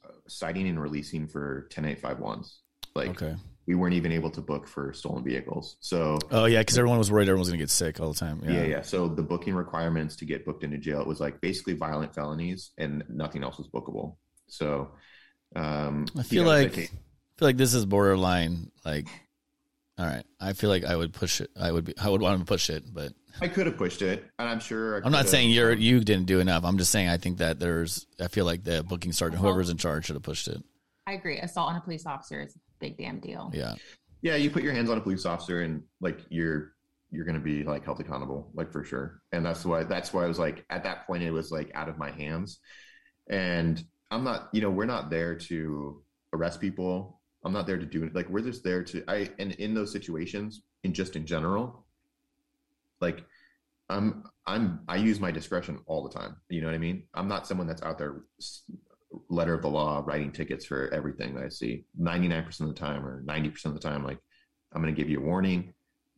[0.05, 2.57] uh, citing and releasing for 10851s.
[2.95, 3.35] Like Okay.
[3.65, 5.77] we weren't even able to book for stolen vehicles.
[5.79, 8.41] So Oh yeah, because everyone was worried everyone was gonna get sick all the time.
[8.43, 8.51] Yeah.
[8.51, 8.63] yeah.
[8.63, 12.13] yeah, So the booking requirements to get booked into jail, it was like basically violent
[12.13, 14.17] felonies and nothing else was bookable.
[14.47, 14.91] So,
[15.55, 16.77] um, I feel like.
[16.77, 16.89] I
[17.37, 18.71] feel like this is borderline.
[18.85, 19.07] Like,
[19.97, 21.49] all right, I feel like I would push it.
[21.59, 21.93] I would be.
[22.01, 24.95] I would want to push it, but I could have pushed it, and I'm sure.
[24.95, 26.63] I I'm not could've- saying you're you didn't do enough.
[26.65, 28.07] I'm just saying I think that there's.
[28.19, 29.53] I feel like the booking sergeant, Well- uh-huh.
[29.55, 30.63] whoever's in charge, should have pushed it.
[31.05, 31.37] I agree.
[31.39, 33.51] Assault on a police officer is a big damn deal.
[33.53, 33.75] Yeah.
[34.21, 36.71] Yeah, you put your hands on a police officer, and like you're
[37.11, 39.21] you're going to be like held accountable, like for sure.
[39.31, 41.89] And that's why that's why I was like at that point it was like out
[41.89, 42.59] of my hands,
[43.29, 44.49] and I'm not.
[44.53, 46.01] You know, we're not there to
[46.33, 47.19] arrest people.
[47.45, 48.15] I'm not there to do it.
[48.15, 49.03] Like we're just there to.
[49.07, 51.85] I and in those situations, in just in general,
[53.01, 53.23] like
[53.89, 56.37] I'm I'm I use my discretion all the time.
[56.49, 57.03] You know what I mean?
[57.13, 58.23] I'm not someone that's out there
[59.29, 61.85] letter of the law writing tickets for everything that I see.
[62.01, 64.17] 99% of the time or 90% of the time like
[64.73, 65.73] I'm going to give you a warning.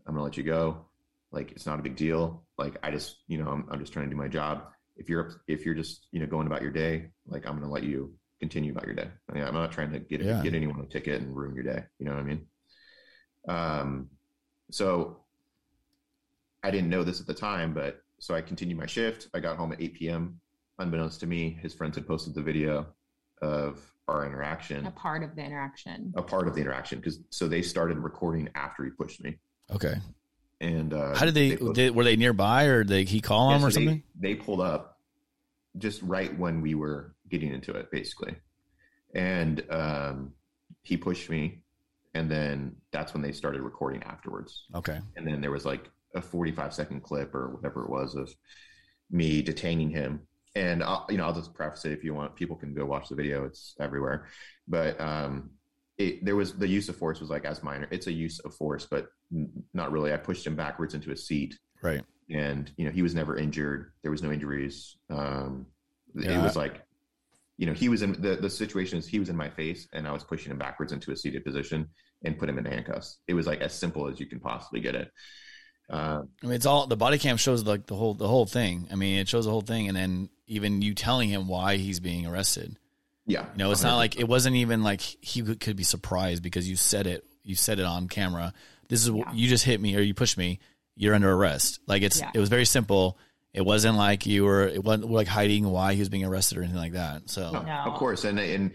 [0.08, 0.86] I'm going to let you go.
[1.32, 2.46] Like it's not a big deal.
[2.58, 4.64] Like I just, you know, I'm, I'm just trying to do my job.
[4.96, 7.74] If you're if you're just, you know, going about your day, like I'm going to
[7.74, 8.14] let you
[8.46, 9.10] continue about your day.
[9.30, 10.42] I mean, I'm not trying to get Yeah.
[10.44, 12.42] get anyone a ticket and ruin your day, you know what I mean?
[13.48, 14.10] Um
[14.72, 15.20] so
[16.64, 19.28] I didn't know this at the time, but so I continued my shift.
[19.34, 20.40] I got home at 8 p.m.
[20.80, 22.88] Unbeknownst to me, his friends had posted the video
[23.42, 26.14] of our interaction, A part of the interaction.
[26.16, 29.38] a part of the interaction, because so they started recording after he pushed me.
[29.72, 29.96] Okay.
[30.62, 33.58] And uh, How did they, posted- did, were they nearby or did he call Yeah,
[33.58, 34.04] him or so they- something?
[34.20, 35.00] They, pulled up
[35.78, 38.36] just right when we were getting into it, basically.
[39.14, 40.34] And um,
[40.84, 41.60] he pushed me.
[42.14, 44.66] And then that's when they started recording afterwards.
[44.74, 45.00] Okay.
[45.18, 48.34] And then there was like a 45 second clip or whatever it was of
[49.12, 50.22] me detaining him.
[50.56, 52.38] And I'll, you know, I'll just preface it if you want.
[52.38, 54.28] People can go watch the video; it's everywhere.
[54.70, 55.50] But um,
[55.98, 57.90] it, there was the use of force was like as minor.
[57.92, 59.08] It's a use of force, but
[59.74, 60.14] not really.
[60.14, 62.06] I pushed him backwards into a seat, Right.
[62.30, 63.92] and you know he was never injured.
[64.02, 64.96] There was no injuries.
[65.10, 65.66] Um,
[66.16, 66.40] Yeah.
[66.40, 66.85] It was like,
[67.58, 70.08] you know, he was in the the situation is he was in my face, and
[70.08, 71.88] I was pushing him backwards into a seated position
[72.24, 73.20] and put him in handcuffs.
[73.28, 75.12] It was like as simple as you can possibly get it.
[75.90, 78.88] Uh, I mean, it's all the body cam shows like the whole the whole thing.
[78.92, 82.00] I mean, it shows the whole thing, and then even you telling him why he's
[82.00, 82.78] being arrested.
[83.26, 86.44] yeah, You know, it's not like it wasn't even like he could, could be surprised
[86.44, 87.24] because you said it.
[87.44, 88.54] You said it on camera.
[88.90, 89.32] This is Yeah.
[89.34, 90.60] you just hit me or you pushed me.
[90.96, 91.80] You're under arrest.
[91.88, 92.32] Like it's Yeah.
[92.34, 93.18] it was very simple.
[93.56, 96.62] It wasn't like you were it wasn't like hiding why he was being arrested or
[96.62, 97.30] anything like that.
[97.30, 97.74] So No, No.
[97.86, 98.72] of course, and and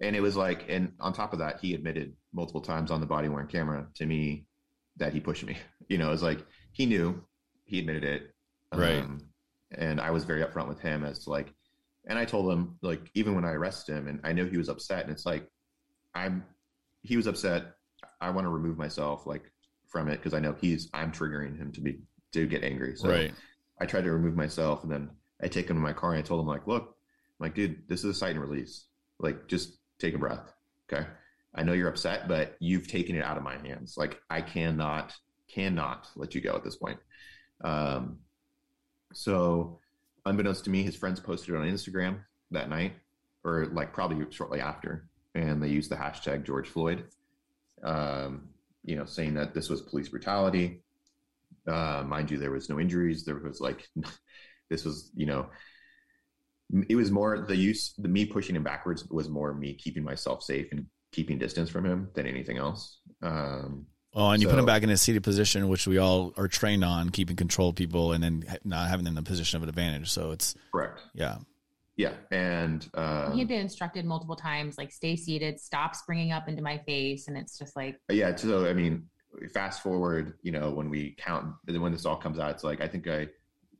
[0.00, 3.06] and it was like, and on top of that, he admitted multiple times on the
[3.06, 4.46] body worn camera to me
[4.96, 5.56] that he pushed me.
[5.88, 7.24] You know, it was like he knew,
[7.64, 8.34] he admitted it,
[8.72, 9.04] Um, Right.
[9.80, 11.54] and I was very upfront with him as to like,
[12.06, 14.68] and I told him like even when I arrested him, and I know he was
[14.68, 15.48] upset, and it's like,
[16.14, 16.44] I'm,
[17.00, 17.74] he was upset.
[18.20, 19.50] I want to remove myself like
[19.88, 22.00] from it because I know he's I'm triggering him to be
[22.32, 22.94] to get angry.
[22.96, 23.32] So right.
[23.80, 25.10] I tried to remove myself and then
[25.42, 27.88] I take him to my car and I told him like, look, I'm like, dude,
[27.88, 28.86] this is a cite and release.
[29.18, 30.52] Like, just take a breath.
[30.90, 31.06] Okay.
[31.54, 33.96] I know you're upset, but you've taken it out of my hands.
[33.96, 35.14] Like I cannot,
[35.52, 36.98] cannot let you go at this point.
[37.64, 38.18] Um,
[39.12, 39.80] so
[40.24, 42.92] unbeknownst to me, his friends posted it on Instagram that night
[43.44, 45.08] or like probably shortly after.
[45.34, 47.04] And they used the hashtag George Floyd,
[47.82, 48.48] um,
[48.84, 50.82] you know, saying that this was police brutality.
[51.68, 53.24] Uh, mind you, there was no injuries.
[53.24, 53.86] There was like,
[54.70, 55.46] this was, you know,
[56.88, 60.42] it was more the use, the me pushing him backwards was more me keeping myself
[60.42, 63.00] safe and keeping distance from him than anything else.
[63.22, 66.48] Um, Oh, and you put him back in a seated position, which we all are
[66.48, 69.62] trained on, keeping control of people and then not having them in a position of
[69.62, 70.10] an advantage.
[70.10, 71.02] So it's correct.
[71.14, 71.36] yeah,
[71.96, 72.14] Yeah.
[72.30, 76.62] And, uh, he had been instructed multiple times, like stay seated, stop springing up into
[76.62, 79.08] my face, and it's just like yeah so i mean
[79.52, 82.88] fast forward you know when we count when this all comes out it's like i
[82.88, 83.26] think i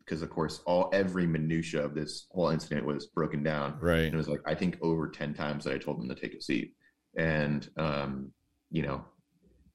[0.08, 3.76] because of course all every minutia of this whole incident was broken down.
[3.78, 4.04] Right.
[4.04, 6.34] and it was like i think over 10 times that i told him to take
[6.34, 6.74] a seat.
[7.16, 8.32] And um
[8.70, 9.04] you know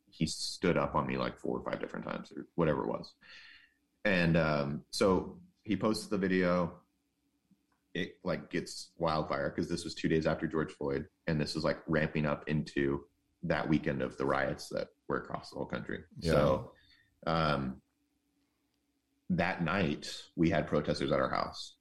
[0.09, 3.13] he stood up on me like four or five different times or whatever it was.
[4.05, 6.73] And um so he posts the video.
[7.93, 11.05] It like gets wildfire because this was two days after george floyd.
[11.27, 13.03] And this is like ramping up into
[13.43, 16.31] that weekend of the riots that were across the whole country Yeah.
[16.31, 16.71] so
[17.27, 17.81] um
[19.29, 21.75] that night we had protesters at our house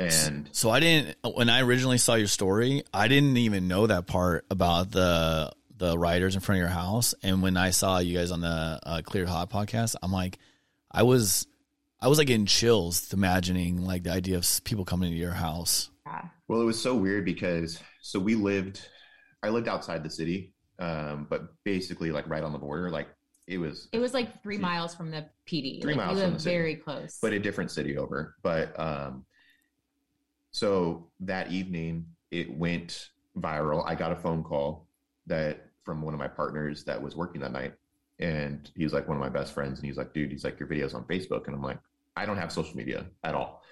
[0.00, 4.06] and So I didn't when I originally saw your story, I didn't even know that
[4.08, 7.14] part about the the riders in front of your house.
[7.22, 10.38] And when I saw you guys on the uh, Clear Hot podcast, I'm like,
[10.90, 11.46] I was,
[12.00, 15.90] I was like getting chills imagining like the idea of people coming to your house.
[16.06, 16.26] yeah.
[16.48, 18.80] Well, it was so weird because so we lived,
[19.42, 22.90] I lived outside the city, um, but basically like right on the border.
[22.90, 23.08] Like
[23.46, 25.82] it was, It was like three miles from the PD.
[25.82, 26.54] Three like, miles from the city.
[26.54, 27.18] very close.
[27.20, 28.36] but a different city over.
[28.42, 29.24] But um,
[30.50, 33.84] so that evening it went viral.
[33.86, 34.86] I got a phone call
[35.26, 37.74] that from one of my partners that was working that night,
[38.18, 40.68] and he's like one of my best friends, and he's like, dude, he's like your
[40.68, 41.78] videos on Facebook, and I'm like,
[42.16, 43.62] I don't have social media at all.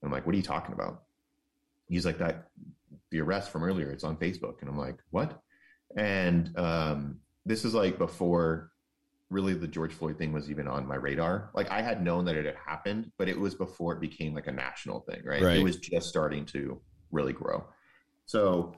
[0.00, 1.02] And I'm like, what are you talking about?
[1.88, 2.48] He's like that
[3.10, 5.40] the arrest from earlier, it's on Facebook, and I'm like, what?
[5.96, 8.70] And um, this is like before
[9.30, 11.50] really the George Floyd thing was even on my radar.
[11.54, 14.46] Like I had known that it had happened, but it was before it became like
[14.46, 15.42] a national thing, right?
[15.42, 15.56] Right.
[15.56, 16.80] It was just starting to
[17.10, 17.64] really grow.
[18.26, 18.74] So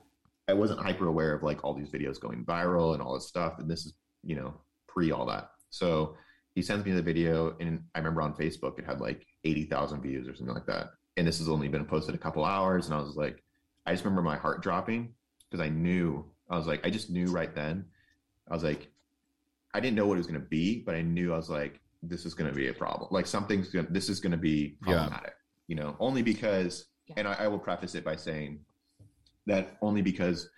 [0.48, 3.58] I wasn't hyper aware of like all these videos going viral and all this stuff.
[3.58, 4.54] And this is, you know,
[4.86, 5.50] pre all that.
[5.70, 6.16] So
[6.54, 10.28] he sends me the video and I remember on Facebook it had like 80,000 views
[10.28, 10.90] or something like that.
[11.16, 12.86] And this has only been posted a couple hours.
[12.86, 13.42] And I was like,
[13.86, 15.14] I just remember my heart dropping
[15.50, 17.86] because I knew, I was like, I just knew right then.
[18.50, 18.90] I was like,
[19.72, 21.80] I didn't know what it was going to be, but I knew I was like,
[22.02, 23.08] this is going to be a problem.
[23.10, 24.94] Like something's going to, this is going to be Yeah.
[24.94, 25.34] problematic,
[25.68, 27.14] you know, only because, Yeah.
[27.18, 28.60] and I, I will preface it by saying
[29.46, 30.48] that only because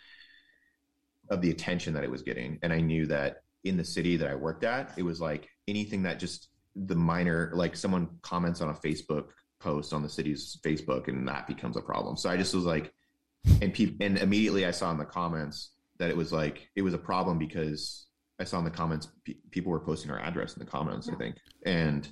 [1.31, 2.59] of the attention that it was getting.
[2.63, 6.03] And I knew that in the city that I worked at, it was like anything
[6.05, 9.29] that just the minor like someone comments on a Facebook
[9.61, 12.17] post on the city's Facebook and that becomes a problem.
[12.17, 12.93] So I just was like,
[13.63, 16.95] and people, and immediately I saw in the comments that it was like it was
[16.95, 18.07] a problem because
[18.39, 21.15] I saw in the comments pe- people were posting our address in the comments, Yeah.
[21.15, 22.09] I think, and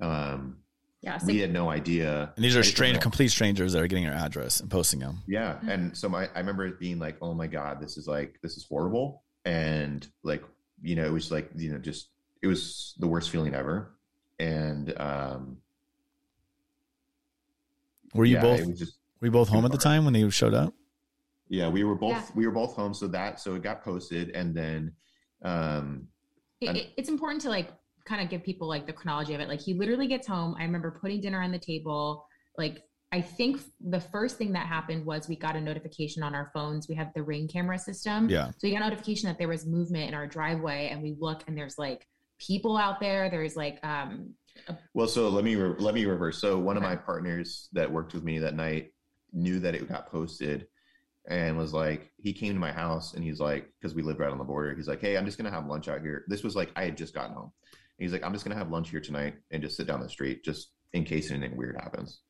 [0.00, 0.56] um,
[1.02, 1.18] Yeah.
[1.18, 2.32] So we had no idea.
[2.36, 5.22] And these are strange, complete strangers that are getting our address and posting them.
[5.26, 5.68] Yeah, Mm-hmm.
[5.68, 8.56] and so my, I remember it being like, "Oh my god, this is like this
[8.56, 10.42] is horrible," and like
[10.82, 12.08] you know, it was like you know, just
[12.42, 13.94] it was the worst feeling ever,
[14.38, 15.58] and um,
[18.14, 18.60] Were you yeah, both?
[18.60, 20.74] It was just Were you both home at the time when they showed up?
[21.50, 22.26] Yeah, we were both Yeah.
[22.34, 24.92] we were both home, so that so it got posted, and then
[25.42, 26.06] um,
[26.60, 27.70] it, it- it's important to like
[28.06, 29.48] kind of give people like the chronology of it.
[29.48, 30.54] Like he literally gets home.
[30.58, 32.24] I remember putting dinner on the table.
[32.56, 32.82] Like
[33.12, 36.88] I think the first thing that happened was we got a notification on our phones.
[36.88, 38.28] We have the ring camera system.
[38.28, 38.50] Yeah.
[38.50, 41.42] So we got a notification that there was movement in our driveway, and we look
[41.48, 42.06] and there's like
[42.38, 43.28] people out there.
[43.28, 44.34] There's like um
[44.94, 46.38] Well, so let me re- let me reverse.
[46.38, 48.92] So one of my partners that worked with me that night
[49.32, 50.66] knew that it got posted
[51.30, 54.30] and was like, he came to my house and he's like, because we live right
[54.30, 54.74] on the border.
[54.74, 56.24] He's like, hey, I'm just gonna have lunch out here.
[56.28, 57.52] This was like I had just gotten home.
[57.98, 60.44] He's like, I'm just gonna have lunch here tonight and just sit down the street,
[60.44, 62.20] just in case anything weird happens.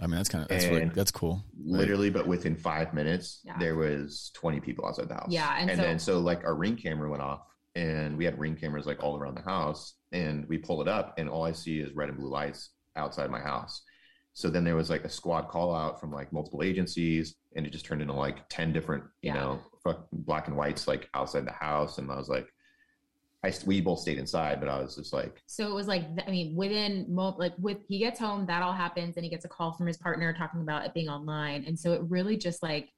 [0.00, 1.42] I mean, that's kind of that's really, that's cool.
[1.64, 3.56] Like, Literally, but within five minutes, Yeah.
[3.58, 5.28] there was 20 people outside the house.
[5.30, 7.42] Yeah, and and, so- then so like our ring camera went off,
[7.76, 11.14] and we had ring cameras like all around the house, and we pull it up,
[11.16, 13.82] and all I see is red and blue lights outside my house.
[14.36, 17.70] So then there was like a squad call out from like multiple agencies, and it
[17.70, 19.34] just turned into like 10 different, you Yeah.
[19.34, 22.52] know, fuck black and whites like outside the house, and I was like,
[23.44, 26.30] I we both stayed inside, but I was just like, So it was like, I
[26.30, 29.72] mean, within like with he gets home, that all happens, and he gets a call
[29.72, 32.90] from his partner talking about it being online, and so it really just like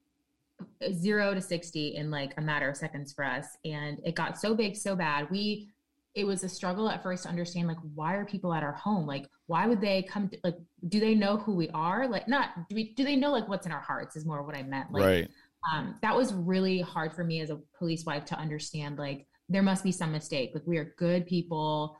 [0.90, 4.54] zero to sixty in like a matter of seconds for us, and it got so
[4.54, 5.28] big, so bad.
[5.30, 5.68] We,
[6.16, 9.06] it was a struggle at first to understand like why are people at our home?
[9.06, 10.28] Like why would they come?
[10.30, 10.56] To, like
[10.88, 12.08] do they know who we are?
[12.08, 14.16] Like not do we do they know like what's in our hearts?
[14.16, 14.90] Is more what I meant.
[14.90, 15.28] Like, right.
[15.70, 19.62] um, that was really hard for me as a police wife to understand like there
[19.62, 21.96] must be some mistake like we are good people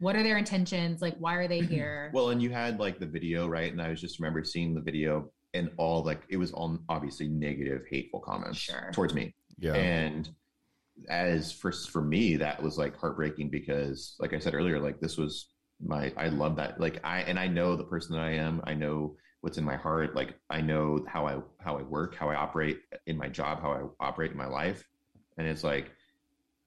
[0.00, 3.06] what are their intentions like why are they here Well, and you had like the
[3.06, 3.70] video, right?
[3.72, 7.26] And I was just remember seeing the video and all like it was all obviously
[7.26, 8.90] negative, hateful comments Sure.
[8.92, 9.34] towards me.
[9.58, 9.74] Yeah.
[9.74, 10.30] And
[11.08, 15.16] as for for me, that was like heartbreaking because, like I said earlier, like this
[15.16, 15.50] was
[15.84, 16.80] my I love that.
[16.80, 18.60] Like I and I know the person that I am.
[18.64, 20.14] I know what's in my heart.
[20.14, 23.72] Like I know how I how I work, how I operate in my job, how
[23.72, 24.84] I operate in my life.
[25.36, 25.92] And it's like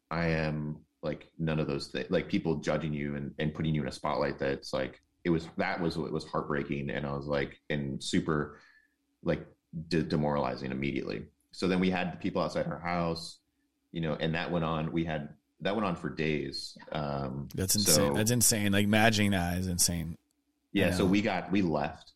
[0.09, 2.09] I am like none of those things.
[2.09, 4.39] Like people judging you and, and putting you in a spotlight.
[4.39, 8.59] That's like it was that was what was heartbreaking, and I was like and super
[9.23, 9.45] like
[9.87, 11.23] de- demoralizing immediately.
[11.51, 13.39] So then we had the people outside her house,
[13.91, 14.91] you know, and that went on.
[14.91, 15.29] We had
[15.61, 16.75] that went on for days.
[16.91, 17.93] Um, That's insane.
[17.95, 18.71] so- that's insane.
[18.71, 20.17] Like imagining that is insane.
[20.71, 20.87] yeah.
[20.87, 20.93] Yeah.
[20.93, 22.13] So we got we left.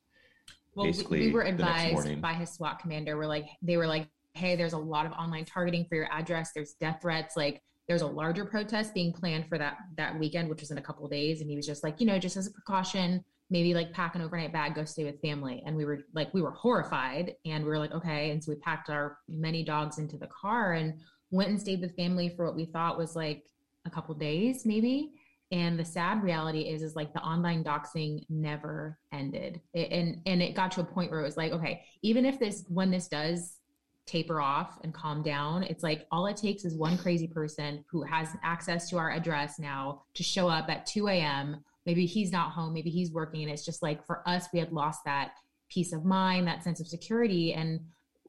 [0.76, 4.07] well we, basically we were advised by his swat commander we're like they were like
[4.34, 8.01] hey there's a lot of online targeting for your address there's death threats like there's
[8.01, 11.11] a larger protest being planned for that that weekend which was in a couple of
[11.11, 14.15] days and he was just like you know just as a precaution maybe like pack
[14.15, 17.63] an overnight bag go stay with family and we were like we were horrified and
[17.63, 20.95] we were like okay and so we packed our many dogs into the car and
[21.32, 23.43] went and stayed with family for what we thought was like
[23.86, 25.11] a couple days maybe.
[25.51, 29.61] And the sad reality is is like the online doxing never ended.
[29.73, 32.39] It- and and it got to a point where it was like okay even if
[32.39, 33.57] this when this does
[34.05, 38.03] taper off and calm down it's like all it takes is one crazy person who
[38.03, 42.51] has access to our address now to show up at 2 a.m maybe he's not
[42.51, 45.32] home maybe he's working and it's just like for us we had lost that
[45.69, 47.80] peace of mind that sense of security and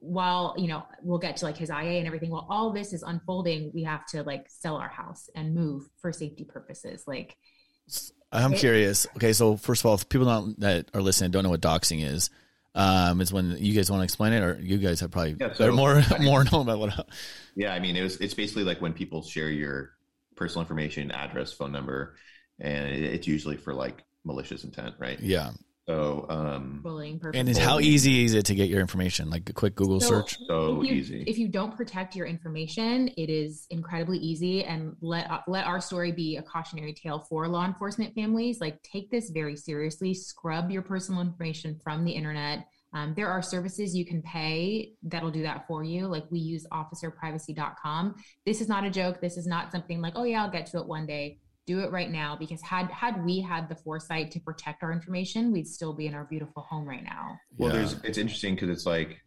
[0.01, 3.03] while you know we'll get to like his ia and everything while all this is
[3.03, 7.37] unfolding we have to like sell our house and move for safety purposes like
[8.33, 9.07] I'm It- curious.
[9.17, 12.05] Okay, so first of all, if people not, that are listening don't know what doxing
[12.05, 12.31] is,
[12.75, 15.49] um, is when you guys want to explain it, or you guys have probably Yeah,
[15.57, 17.09] they're so- more more know about what.
[17.55, 18.17] Yeah, I mean, it was.
[18.17, 19.93] It's basically like when people share your
[20.35, 22.17] personal information, address, phone number,
[22.59, 25.19] and it, it's usually for like malicious intent, right?
[25.21, 25.53] Yeah,
[25.87, 27.39] So, um, bullying purposes.
[27.39, 29.31] and is how easy is it to get your information?
[29.31, 30.37] Like a quick Google So- search.
[30.49, 31.25] so if you, easy.
[31.29, 34.65] If you don't protect your information, it is incredibly easy.
[34.65, 38.61] And let uh, let our story be a cautionary tale for law enforcement families.
[38.61, 40.13] Like, take this very seriously.
[40.13, 42.67] Scrub your personal information from the internet.
[42.93, 46.07] Um, there are services you can pay that'll do that for you.
[46.07, 48.15] Like we use officerprivacy.com.
[48.45, 49.21] This is not a joke.
[49.21, 51.39] This is not something like, oh yeah, I'll get to it one day.
[51.67, 55.51] Do it right now because had had we had the foresight to protect our information,
[55.51, 57.37] we'd still be in our beautiful home right now.
[57.57, 57.79] Well, Yeah.
[57.81, 59.21] there's it's interesting because it's like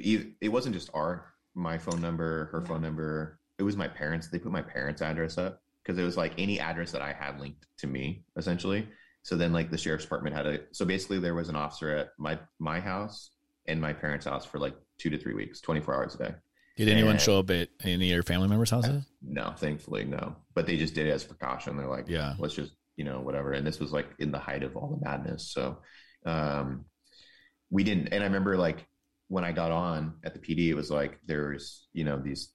[0.00, 2.66] e- it wasn't just our my phone number, her Yeah.
[2.68, 3.38] phone number.
[3.58, 4.28] It was my parents.
[4.28, 7.38] They put my parents' address up, because it was like any address that I had
[7.38, 8.88] linked to me essentially.
[9.22, 12.08] So then like the sheriff's department had a so basically there was an officer at
[12.18, 13.32] my my house
[13.66, 16.34] and my parents' house for like two to three weeks, 24 hours a day.
[16.76, 19.04] Did anyone And- show up at any of your family members' houses?
[19.22, 20.36] No, thankfully, no.
[20.54, 21.76] But they just did it as precaution.
[21.76, 22.34] They're like, Yeah.
[22.38, 23.52] let's just, you know, whatever.
[23.52, 25.50] And this was like in the height of all the madness.
[25.52, 25.78] So
[26.26, 26.84] um
[27.70, 28.86] we didn't and I remember like
[29.28, 32.52] when I got on at the PD, it was like there's, you know, these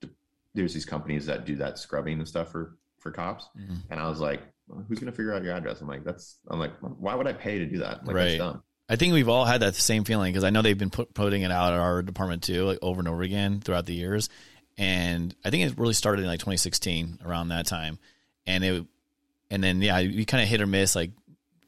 [0.54, 3.48] there's these companies that do that scrubbing and stuff for for cops.
[3.58, 3.84] Mhm.
[3.92, 5.80] And I was like, well, who's gonna figure out your address?
[5.82, 8.06] I'm like, that's I'm like, why would I pay to do that?
[8.06, 8.26] Like Right.
[8.26, 8.64] that's dumb.
[8.90, 11.44] I think we've all had that same feeling because I know they've been put, putting
[11.44, 14.30] it out at our department too, like over and over again throughout the years.
[14.80, 18.00] And I think it really started in like 2016 around that time.
[18.48, 18.86] And it,
[19.52, 20.96] and then, yeah, you kind of hit or miss.
[20.96, 21.12] Like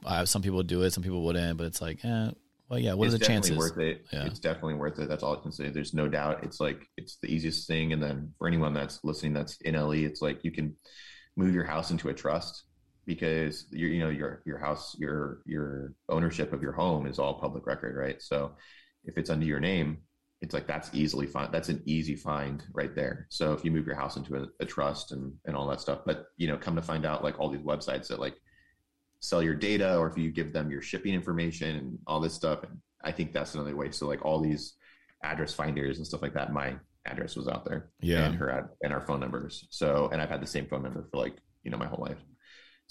[0.04, 2.32] uh, some people do it, some people wouldn't, but it's like, eh,
[2.70, 3.58] well, yeah, what it's are the definitely chances?
[3.58, 4.06] worth it.
[4.12, 4.26] Yeah.
[4.26, 5.08] It's definitely worth it.
[5.08, 5.70] That's all I can say.
[5.70, 6.44] There's no doubt.
[6.44, 7.94] It's like it's the easiest thing.
[7.94, 10.76] And then for anyone that's listening, that's in LE, it's like you can
[11.36, 12.64] move your house into a trust
[13.14, 17.34] because your you know your your house your your ownership of your home is all
[17.39, 18.22] public record, right?
[18.22, 18.53] So
[19.05, 19.97] if it's under your name,
[20.41, 23.28] it's like that's easily find that's an easy find right there.
[23.30, 25.99] So if you move your house into a, a trust and and all that stuff,
[26.05, 28.36] but you know, come to find out like all these websites that like
[29.20, 32.64] sell your data or if you give them your shipping information and all this stuff.
[32.64, 33.91] And I think that's another way.
[33.91, 34.74] So like all these
[35.24, 38.26] address finders and stuff like that, my address was out there Yeah.
[38.26, 39.68] and her ad, and our phone numbers.
[39.70, 42.18] So, and I've had the same phone number for like, you know, my whole life.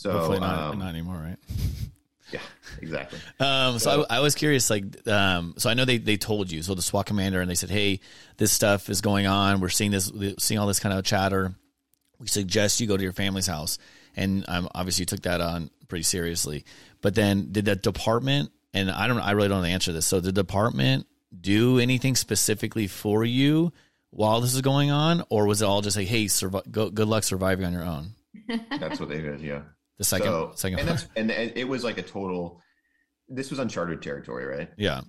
[0.00, 1.36] So, Hopefully not, um, not anymore, right?
[2.32, 2.40] yeah,
[2.80, 3.18] exactly.
[3.38, 6.62] Um, so I, I was curious, like, um, so I know they, they told you,
[6.62, 8.00] so the SWAT commander, and they said, hey,
[8.38, 9.60] this stuff is going on.
[9.60, 11.54] We're seeing this, seeing all this kind of chatter.
[12.18, 13.76] We suggest you go to your family's house.
[14.16, 16.64] And um, obviously you took that on pretty seriously.
[17.02, 20.06] But then did that department, and I don't, I really don't know the answer this.
[20.06, 23.70] So did the department do anything specifically for you
[24.08, 25.24] while this is going on?
[25.28, 28.12] Or was it all just like, hey, survi- go, good luck surviving on your own?
[28.80, 29.42] That's what they did.
[29.42, 29.60] Yeah.
[30.00, 32.62] The second, so, second and, that's, and and it was like a total,
[33.28, 34.70] this was uncharted territory, right?
[34.78, 35.02] Yeah.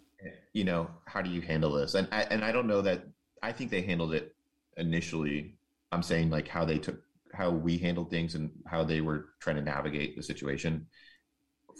[0.51, 3.05] you know how do you handle this and I, and I don't know that
[3.41, 4.35] I think they handled it
[4.75, 5.55] initially
[5.93, 7.01] I'm saying like how they took
[7.33, 10.87] how we handled things and how they were trying to navigate the situation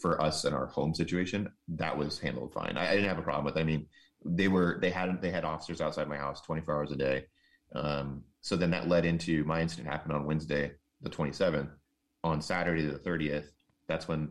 [0.01, 3.24] for us and our home situation that was handled fine I, I didn't have a
[3.24, 3.59] problem with it.
[3.59, 3.88] I mean
[4.24, 7.26] they were they had they had officers outside my house 24 hours a day
[7.76, 11.72] um, so then that led into my incident happened on Wednesday the 27th
[12.24, 13.45] on Saturday the 30th
[13.88, 14.30] that's when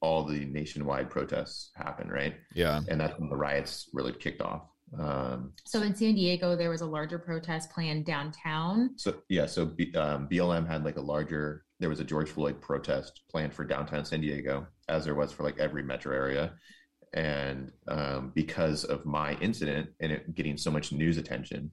[0.00, 2.80] all the nationwide protests happened right Yeah.
[2.88, 4.62] and that's when the riots really kicked off.
[4.98, 8.90] Um, So in San Diego, there was a larger protest planned downtown.
[8.96, 11.64] so yeah, so B, um, BLM had like a larger.
[11.80, 15.42] There was a George Floyd protest planned for downtown San Diego, as there was for
[15.42, 16.54] like every metro area,
[17.12, 21.70] and um, because of my incident and it getting so much news attention,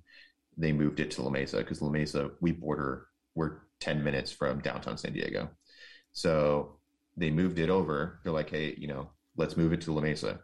[0.58, 4.60] they moved it to La Mesa because La Mesa we border we're ten minutes from
[4.62, 5.50] downtown San Diego,
[6.14, 6.78] so
[7.18, 8.20] they moved it over.
[8.24, 10.40] They're like, hey, you know, let's move it to La Mesa,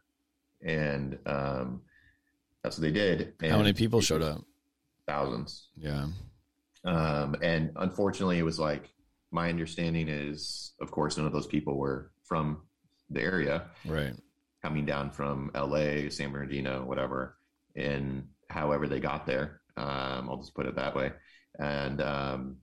[0.64, 1.82] and um,
[2.64, 3.34] that's what they did.
[3.42, 4.42] How many people showed up?
[5.08, 5.70] Thousands.
[5.78, 6.08] Yeah.
[6.86, 8.90] Um, and unfortunately, it was like
[9.32, 12.62] my understanding is, of course, none of those people were from
[13.10, 14.14] the area, Right.
[14.62, 17.38] coming down from LA, San Bernardino, whatever,
[17.76, 19.62] and however they got there.
[19.78, 21.12] Um, I'll just put it that way.
[21.60, 22.58] And, um,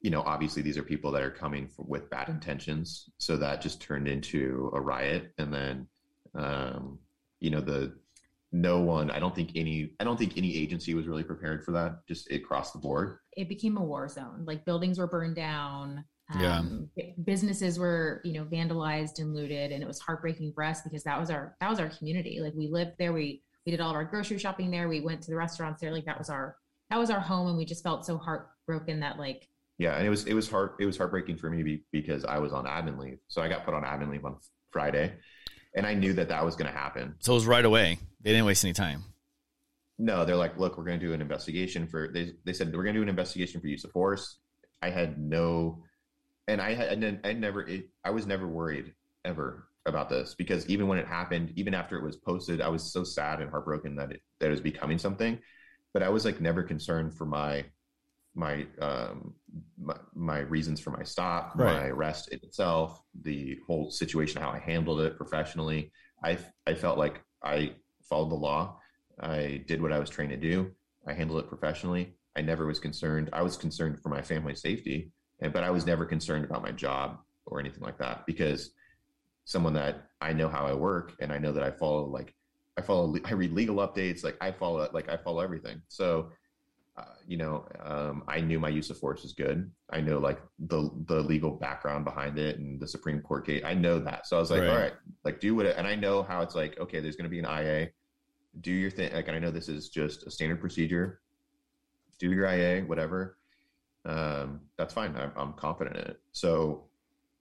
[0.00, 3.10] you know, obviously these are people that are coming for, with bad intentions.
[3.18, 5.32] So that just turned into a riot.
[5.38, 5.86] And then,
[6.34, 6.98] um,
[7.40, 7.94] you know, the,
[8.52, 11.72] no one, I don't think any, I don't think any agency was really prepared for
[11.72, 13.18] that, just it crossed the board.
[13.36, 14.44] It became a war zone.
[14.44, 16.04] Like buildings were burned down.
[16.38, 16.58] Yeah.
[16.58, 20.80] Um, b- businesses were, you know, vandalized and looted, and it was heartbreaking for us
[20.82, 22.38] because that was our that was our community.
[22.40, 23.12] Like we lived there.
[23.12, 24.88] We we did all of our grocery shopping there.
[24.88, 25.92] We went to the restaurants there.
[25.92, 26.56] Like that was our
[26.88, 29.48] that was our home, and we just felt so heartbroken that like
[29.80, 32.38] Yeah, and it was it was hard it was heartbreaking for me be, because I
[32.38, 34.36] was on admin leave, so I got put on admin leave on
[34.70, 35.14] Friday,
[35.74, 37.14] and I knew that that was going to happen.
[37.20, 37.98] So it was right away.
[38.20, 39.04] They didn't waste any time.
[39.98, 42.08] No, they're like, look, we're going to do an investigation for.
[42.12, 44.36] They they said we're going to do an investigation for use of force.
[44.82, 45.82] I had no,
[46.46, 48.92] and I had and I never it, I was never worried
[49.24, 52.92] ever about this because even when it happened, even after it was posted, I was
[52.92, 55.38] so sad and heartbroken that it that it was becoming something.
[55.94, 57.64] But I was like never concerned for my
[58.34, 59.34] my um
[59.78, 61.74] my, my reasons for my stop, Right.
[61.82, 65.92] my arrest itself, the whole situation, how I handled it professionally.
[66.24, 67.74] I I felt like I
[68.08, 68.78] followed the law.
[69.20, 70.70] I did what I was trained to do.
[71.06, 72.14] I handled it professionally.
[72.36, 73.28] I never was concerned.
[73.32, 75.10] I was concerned for my family's safety,
[75.40, 78.70] and but I was never concerned about my job or anything like that because
[79.44, 82.34] someone that I know how I work and I know that I follow like
[82.78, 85.82] I follow I read legal updates like I follow like I follow everything.
[85.88, 86.30] So
[87.26, 89.70] you know, um, I knew my use of force was good.
[89.90, 93.62] I know like the the legal background behind it and the Supreme Court case.
[93.64, 94.68] I know that, so I was like, Right.
[94.68, 94.92] all right,
[95.24, 95.66] like do what.
[95.66, 96.78] It, and I know how it's like.
[96.80, 97.88] Okay, there's going to be an IA.
[98.60, 99.12] Do your thing.
[99.12, 101.20] Like, and I know this is just a standard procedure.
[102.18, 103.38] Do your IA, whatever.
[104.04, 105.14] Um, that's fine.
[105.16, 106.20] I'm, I'm confident in it.
[106.32, 106.84] So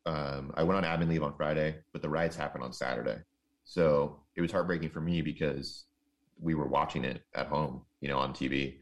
[0.05, 3.17] um, I went on admin leave on Friday, but the riots happened on Saturday.
[3.63, 5.85] So it was heartbreaking for me because
[6.39, 8.77] we were watching it at home, you know, on TV.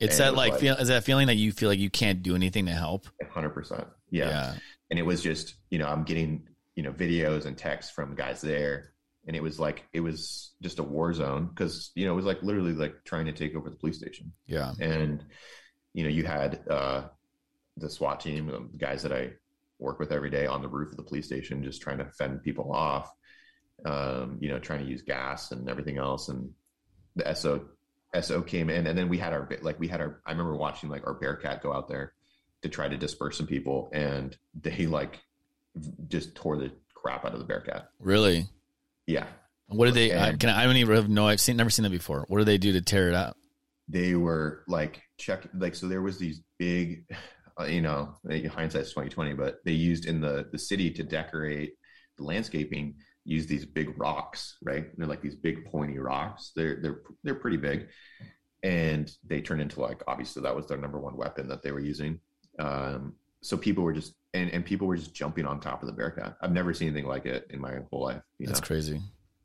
[0.00, 1.90] It's And that was like, like- feel, is that feeling that you feel like you
[1.90, 3.06] can't do anything to help?
[3.30, 3.86] hundred percent.
[4.10, 4.54] Yeah.
[4.90, 8.40] And it was just, you know, I'm getting, you know, videos and texts from guys
[8.40, 8.92] there.
[9.26, 12.24] And it was like, it was just a war zone because, you know, it was
[12.24, 14.32] like literally like trying to take over the police station.
[14.46, 14.72] Yeah.
[14.80, 15.22] And,
[15.92, 17.02] you know, you had uh,
[17.76, 19.32] the SWAT team, the guys that I
[19.78, 22.42] work with every day on the roof of the police station, just trying to fend
[22.42, 23.12] people off,
[23.84, 26.28] um, you know, trying to use gas and everything else.
[26.28, 26.50] And
[27.14, 27.66] the SO,
[28.20, 30.88] SO came in and then we had our, like, we had our, I remember watching
[30.88, 32.14] like our Bearcat go out there
[32.62, 35.20] to try to disperse some people and they like
[36.08, 37.88] just tore the crap out of the Bearcat.
[37.98, 38.46] Really?
[39.06, 39.26] Yeah.
[39.68, 41.70] What did they, I, And- can I, I don't even have no, I've seen, never
[41.70, 42.24] seen that before.
[42.28, 43.36] What do they do to tear it up?
[43.92, 47.04] they were like check like so there was these big
[47.60, 48.14] uh, you know
[48.48, 51.72] hindsight's 2020 but they used in the the city to decorate
[52.16, 52.94] the landscaping
[53.24, 57.56] use these big rocks right they're like these big pointy rocks they're they're they're pretty
[57.56, 57.88] big
[58.62, 61.80] and they turn into like obviously that was their number one weapon that they were
[61.80, 62.18] using
[62.58, 65.92] um so people were just and, and people were just jumping on top of the
[65.94, 69.00] bearcat i've never seen anything like it in my whole life you That's know crazy.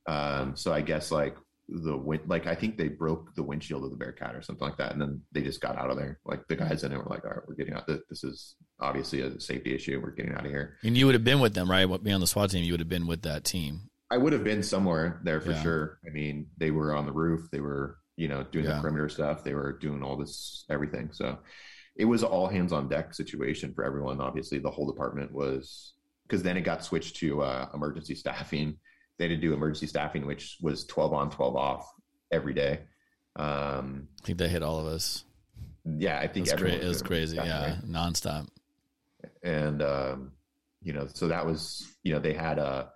[0.07, 1.35] um, so I guess like
[1.67, 4.77] the wind, like I think they broke the windshield of the Bearcat or something like
[4.77, 6.19] that, and then they just got out of there.
[6.23, 7.87] Like the guys in it were like, "All right, we're getting out.
[7.87, 9.99] This is obviously a safety issue.
[10.01, 11.85] We're getting out of here." And you would have been with them, right?
[11.85, 13.89] What Being on the SWAT team, you would have been with that team.
[14.11, 15.63] I would have been somewhere there for Yeah.
[15.63, 15.99] sure.
[16.05, 17.49] I mean, they were on the roof.
[17.51, 18.75] They were, you know, doing Yeah.
[18.75, 19.43] the perimeter stuff.
[19.43, 21.09] They were doing all this everything.
[21.11, 21.39] So
[21.95, 24.21] it was all hands on deck situation for everyone.
[24.21, 25.93] Obviously, the whole department was
[26.27, 28.77] because then it got switched to uh, emergency staffing.
[29.17, 31.89] They had to do emergency staffing, which was twelve on, twelve off
[32.31, 32.81] every day.
[33.37, 35.23] Um, I think that hit all of us.
[35.83, 37.35] yeah, I It think was, cra- it was crazy.
[37.35, 37.73] staffing, Yeah.
[37.75, 37.81] right?
[37.85, 38.47] Nonstop.
[39.45, 40.31] And um,
[40.81, 42.89] you know, so that was you know they had a.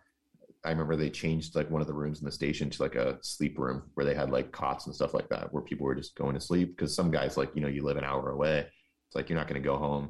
[0.65, 3.17] I remember they changed like one of the rooms in the station to like a
[3.21, 6.15] sleep room where they had like cots and stuff like that where people were just
[6.15, 8.67] going to sleep because some guys like you know you live an hour away.
[9.07, 10.09] It's like you're not going to go home.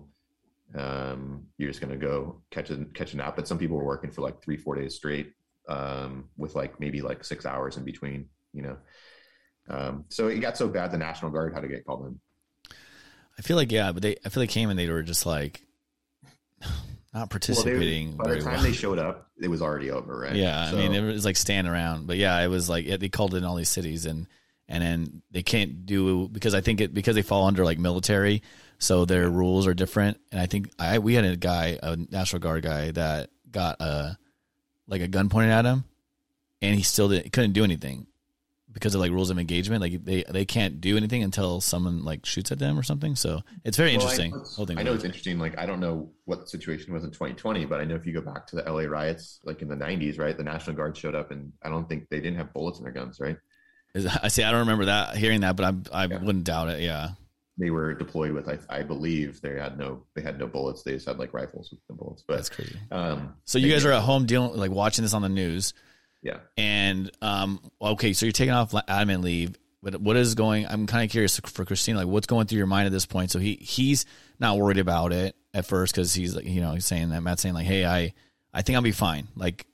[0.75, 3.35] Um, you're just going to go catch a catch a nap.
[3.35, 5.33] But some people were working for like three four days straight
[5.67, 8.27] um, with like maybe like six hours in between.
[8.53, 8.77] You know,
[9.69, 12.19] um, so it got so bad the National Guard had to get called in.
[13.37, 15.61] I feel like, yeah, but they, I feel like came and they were just like
[17.19, 18.63] not Well, they- participating by the time well.
[18.63, 20.35] they showed up, it was already over, right?
[20.35, 23.09] Yeah, So- I mean, it was like standing around, but yeah, it was like they
[23.09, 24.27] called it in all these cities, and
[24.67, 28.43] and then they can't do because I think it because they fall under like military,
[28.77, 30.19] so their rules are different.
[30.31, 34.17] And I think I we had a guy, a National Guard guy, that got a
[34.87, 35.85] like a gun pointed at him,
[36.61, 38.05] and he still didn't, couldn't do anything
[38.71, 39.81] because of like rules of engagement.
[39.81, 43.15] Like they they can't do anything until someone like shoots at them or something.
[43.15, 44.31] So it's very Well, interesting.
[44.33, 44.59] I know, it's.
[44.79, 45.39] I know it's interesting.
[45.39, 48.13] Like I don't know what the situation was in 2020, but I know if you
[48.13, 51.15] go back to the LA riots, like in the 90s, right, the National Guard showed
[51.15, 53.37] up, and I don't think they didn't have bullets in their guns, right?
[54.21, 54.43] I see.
[54.43, 56.19] I don't remember that hearing that, but I I Yeah.
[56.23, 56.81] wouldn't doubt it.
[56.81, 57.09] Yeah.
[57.57, 60.83] They were deployed with, I, I believe, they had no, they had no bullets.
[60.83, 62.23] They just had like rifles with no bullets.
[62.25, 62.79] But That's crazy.
[62.89, 65.73] um, So you guys are at home dealing, like watching this on the news,
[66.21, 66.37] yeah.
[66.57, 70.65] and um, okay, so you're taking off la- admin leave, but what is going?
[70.67, 73.31] I'm kind of curious for Christina, like what's going through your mind at this point?
[73.31, 74.05] So he he's
[74.39, 77.41] not worried about it at first because he's like, you know, he's saying that Matt's
[77.41, 78.13] saying like, hey, I
[78.53, 79.27] I think I'll be fine.
[79.35, 79.65] Like,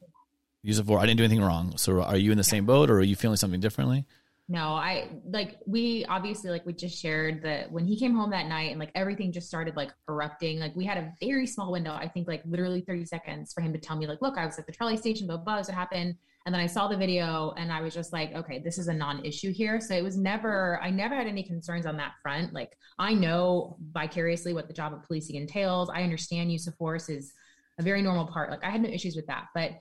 [0.61, 1.77] use it for I didn't do anything wrong.
[1.77, 4.05] So are you in the same boat, or are you feeling something differently?
[4.47, 8.45] No, I like we obviously like we just shared that when he came home that
[8.45, 10.59] night and like everything just started like erupting.
[10.59, 13.73] Like we had a very small window, I think like literally 30 seconds for him
[13.73, 15.67] to tell me, like, look, I was at the trolley station, blah, blah, blah, what
[15.69, 16.15] happened.
[16.45, 18.93] And then I saw the video and I was just like, okay, this is a
[18.93, 19.81] non-issue here.
[19.81, 22.53] So it was never, I never had any concerns on that front.
[22.53, 25.89] Like I know vicariously what the job of policing entails.
[25.89, 27.33] I understand use of force is
[27.79, 28.51] a very normal part.
[28.51, 29.45] Like I had no issues with that.
[29.55, 29.71] But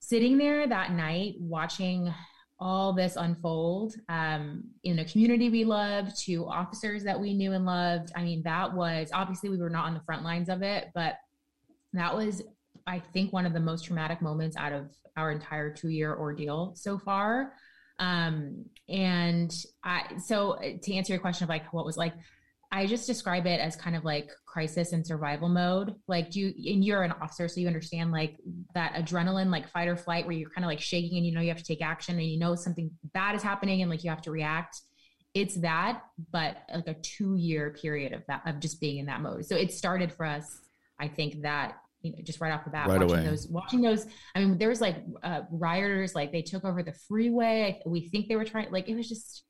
[0.00, 2.12] sitting there that night watching
[2.58, 7.64] all this unfold um, in a community we loved to officers that we knew and
[7.64, 8.10] loved.
[8.16, 11.14] I mean, that was obviously we were not on the front lines of it, but
[11.92, 12.42] that was,
[12.88, 16.72] I think, one of the most traumatic moments out of our entire two year ordeal
[16.74, 17.52] so far.
[18.00, 19.52] Um, and
[19.84, 22.14] I, so to answer your question of like what was like,
[22.70, 25.94] I just describe it as kind of like crisis and survival mode.
[26.06, 28.36] Like, do you, and you're an officer, so you understand like
[28.74, 31.40] that adrenaline, like fight or flight, where you're kind of like shaking and you know
[31.40, 34.10] you have to take action and you know something bad is happening and like you
[34.10, 34.82] have to react.
[35.34, 39.20] it's that, but like a two year period of that of just being in that
[39.20, 39.46] mode.
[39.46, 40.60] So it started for us,
[41.00, 43.24] I think that you know, just right off the bat, Right watching away.
[43.28, 44.06] those, watching those.
[44.34, 47.80] I mean, there was like uh, rioters, like they took over the freeway.
[47.86, 49.44] We think they were trying, like it was just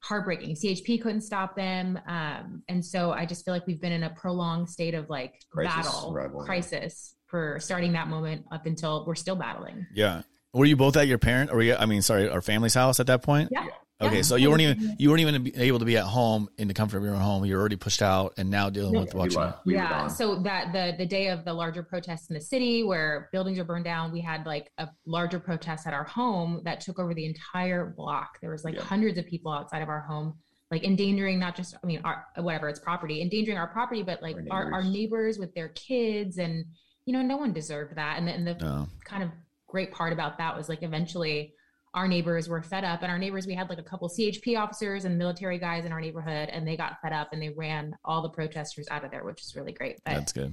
[0.00, 0.56] heartbreaking.
[0.56, 4.10] CHP couldn't stop them, um, and so I just feel like we've been in a
[4.10, 6.46] prolonged state of like Crisis, battle, rivalry.
[6.46, 9.86] crisis for starting that moment up until we're still battling.
[9.94, 10.22] Yeah.
[10.54, 13.00] Were you both at your parent or were you, I mean, sorry, our family's house
[13.00, 13.48] at that point?
[13.50, 13.66] Yeah.
[14.02, 14.22] Okay, Yeah.
[14.22, 16.98] so you weren't even you weren't even able to be at home in the comfort
[16.98, 17.44] of your own home.
[17.44, 19.00] You're already pushed out, and now dealing No.
[19.00, 19.40] with We watching.
[19.40, 19.66] left.
[19.66, 20.08] We were yeah.
[20.08, 23.64] So that the the day of the larger protests in the city where buildings are
[23.64, 27.26] burned down, we had like a larger protest at our home that took over the
[27.26, 28.38] entire block.
[28.40, 28.82] There was like Yeah.
[28.82, 30.34] hundreds of people outside of our home,
[30.70, 34.36] like endangering not just I mean our whatever it's property, endangering our property, but like
[34.50, 34.92] Our our, our neighbors.
[34.92, 36.64] neighbors with their kids, and
[37.04, 38.18] you know no one deserved that.
[38.18, 38.88] And the, and the No.
[39.04, 39.30] kind of
[39.66, 41.54] great part about that was like eventually
[41.94, 45.04] our neighbors were fed up and our neighbors we had like a couple chp officers
[45.04, 48.22] and military guys in our neighborhood and they got fed up and they ran all
[48.22, 50.52] the protesters out of there which is really great but That's good.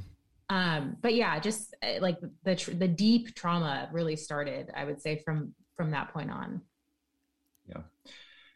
[0.50, 5.02] um but yeah just uh, like the tr- the deep trauma really started i would
[5.02, 6.62] say from from that point on
[7.68, 7.82] Yeah.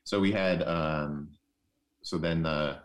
[0.04, 1.30] so we had um
[2.02, 2.80] so then the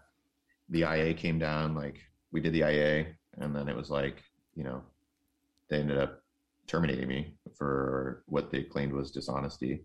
[0.68, 1.98] the ia came down like
[2.30, 3.06] we did the ia
[3.38, 4.22] and then it was like
[4.54, 4.80] you know
[5.70, 6.22] they ended up
[6.68, 9.80] terminating me for what they claimed was dishonesty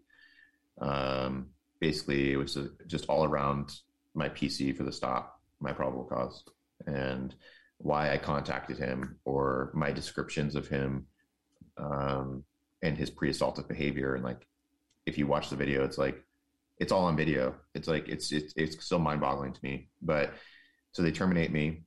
[0.82, 1.47] um
[1.80, 2.57] basically it was
[2.88, 3.71] just all around
[4.13, 6.43] my pc for the stop my probable cause
[6.88, 7.36] and
[7.78, 11.05] why i contacted him or my descriptions of him
[11.78, 12.43] um
[12.82, 14.47] and his pre-assaultive behavior and like
[15.05, 16.24] if you watch the video it's like
[16.80, 17.55] it's all on video.
[17.74, 19.89] It's like it's it's it's so mind boggling to me.
[20.01, 20.34] But
[20.91, 21.84] so they terminate me,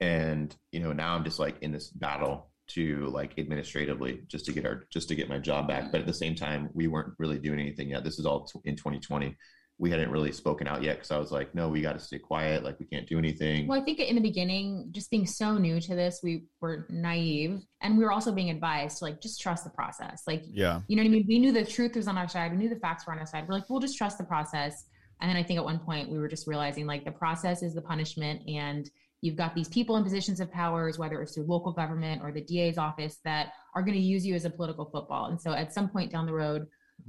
[0.00, 4.52] and you know now I'm just like in this battle to like administratively just to
[4.52, 5.92] get our just to get my job back.
[5.92, 8.04] But at the same time, we weren't really doing anything yet.
[8.04, 9.36] This is all t- in 2020.
[9.76, 12.18] We hadn't really spoken out yet because I was like, no, we got to stay
[12.20, 12.62] quiet.
[12.62, 13.66] Like we can't do anything.
[13.66, 17.60] well i think in the beginning just being so new to this we were naive
[17.80, 20.80] and we were also being advised to like just trust the process like Yeah.
[20.86, 21.24] You know what I mean?
[21.26, 22.52] We knew the truth was on our side.
[22.52, 23.46] We knew the facts were on our side.
[23.48, 24.84] We're like, we'll just trust the process.
[25.20, 27.74] And then I think at one point we were just realizing like the process is
[27.74, 28.88] the punishment, and
[29.24, 32.42] you've got these people in positions of powers, whether it's through local government or the
[32.42, 35.30] DA's office, that are going to use you as a political football.
[35.30, 36.66] And so at some point down the road,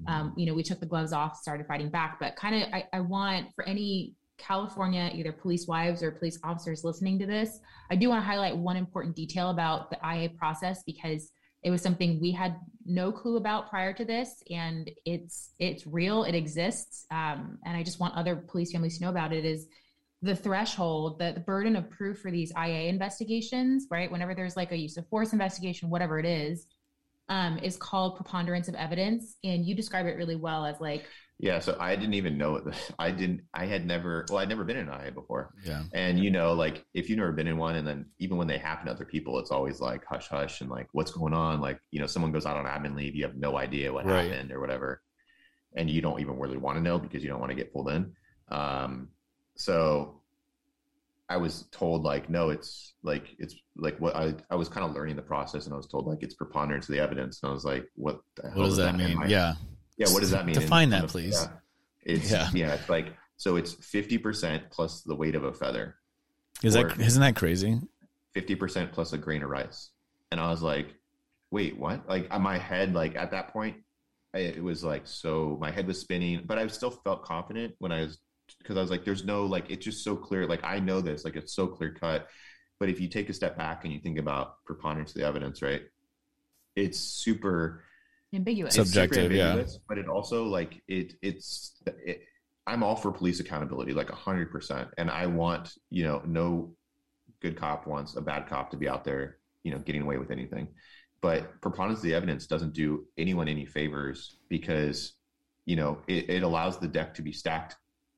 [0.07, 2.18] um, you know, we took the gloves off, started fighting back.
[2.18, 6.86] But kind of, I, I want for any California, either police wives or police officers
[6.86, 7.59] listening to this,
[7.91, 11.82] I do want to highlight one important detail about the IA process because it was
[11.82, 12.55] something we had
[12.86, 17.84] no clue about prior to this, and it's it's real, it exists, um, and I
[17.84, 19.43] just want other police families to know about it.
[19.43, 19.68] Is
[20.26, 24.12] the threshold, the, the burden of proof for these IA investigations, right?
[24.12, 26.68] Whenever there's like a use of force investigation, whatever it is,
[27.30, 31.60] um, is called preponderance of evidence, and you describe it really well as like Yeah,
[31.60, 32.64] so I didn't even know it.
[33.00, 33.42] I didn't.
[33.54, 34.28] I had never.
[34.30, 35.84] Well, I'd never been in an IA before, Yeah.
[35.94, 38.58] and you know, like if you've never been in one, and then even when they
[38.58, 41.60] happen to other people, it's always like hush hush and like what's going on.
[41.60, 44.06] Like you know, someone goes out on admin leave, you have no idea what Right.
[44.06, 45.02] happened or whatever,
[45.76, 47.90] and you don't even really want to know because you don't want to get pulled
[47.90, 48.14] in.
[48.50, 49.10] Um,
[49.56, 50.22] so
[51.28, 54.93] I was told like, no, it's like it's like what I I was kind of
[54.95, 57.53] learning the process, and I was told like it's preponderance of the evidence, and I
[57.53, 58.20] was like, what?
[58.36, 59.18] The hell What does that mean?
[59.22, 59.53] I- Yeah.
[59.97, 60.56] yeah, what does that mean?
[60.56, 61.34] Define in- that, please.
[61.41, 61.51] Yeah.
[62.03, 62.49] It's Yeah.
[62.53, 62.74] yeah.
[62.76, 65.95] it's like so it's fifty percent plus the weight of a feather,
[66.64, 67.80] Is that isn't that crazy?
[68.34, 69.89] fifty percent plus a grain of rice,
[70.32, 70.93] and I was like,
[71.49, 72.08] wait, what?
[72.08, 73.78] Like on my head, like at that point,
[74.36, 77.91] I, it was like so my head was spinning, but I still felt confident when
[77.91, 78.20] I was
[78.60, 80.48] because I was like, there's no like it's just so clear.
[80.48, 82.28] Like I know this, like it's so clear cut.
[82.80, 85.62] But if you take a step back and you think about preponderance of the evidence,
[85.62, 85.82] right?
[86.76, 87.86] It's super
[88.36, 88.76] ambiguous.
[88.76, 89.64] it's super Subjective, yeah.
[89.88, 92.22] but it also like it it's it,
[92.68, 96.74] i'm all for police accountability like 100% and i want you know no
[97.41, 100.32] good cop wants a bad cop to be out there you know getting away with
[100.32, 100.68] anything
[101.22, 105.14] but preponderance of the evidence doesn't do anyone any favors because
[105.66, 107.76] you know it, it allows the deck to be stacked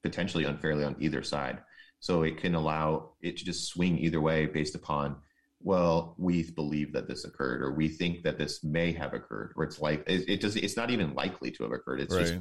[0.09, 1.57] potentially unfairly on either side
[1.99, 5.15] so it can allow it to just swing either way based upon
[5.61, 9.63] well we believe that this occurred or we think that this may have occurred or
[9.63, 12.35] it's like it, it does it's not even likely to have occurred it's just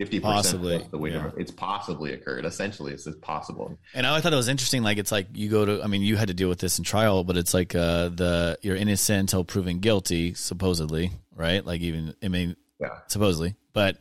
[0.00, 1.30] 50% Possibly, plus the weight yeah.
[1.36, 4.82] it's possibly occurred essentially it's possible And I thought it was interesting.
[4.82, 5.82] Like it's like you go to.
[5.84, 8.58] I mean, you had to deal with this in trial, but it's like uh, the
[8.62, 11.62] you're innocent until proven guilty, supposedly, right?
[11.70, 12.96] Like even I mean, Yeah.
[13.08, 13.98] supposedly, but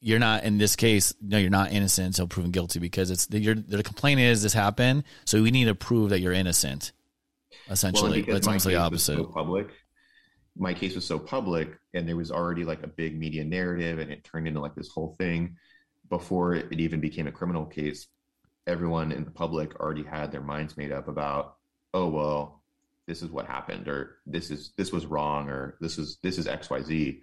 [0.00, 1.14] you're not in this case.
[1.20, 4.52] No, you're not innocent until proven guilty because it's the, your the complaint is this
[4.52, 6.92] happened, so we need to prove that you're innocent.
[7.68, 9.16] Essentially, because it's almost the opposite.
[9.16, 9.70] so public
[10.56, 14.10] my case was so public and there was already like a big media narrative and
[14.10, 15.56] it turned into like this whole thing
[16.10, 18.08] before it even became a criminal case,
[18.66, 21.54] everyone in the public already had their minds made up about,
[21.94, 22.62] oh well,
[23.06, 26.46] this is what happened, or this is this was wrong, or this is this is
[26.46, 27.22] X Y Z.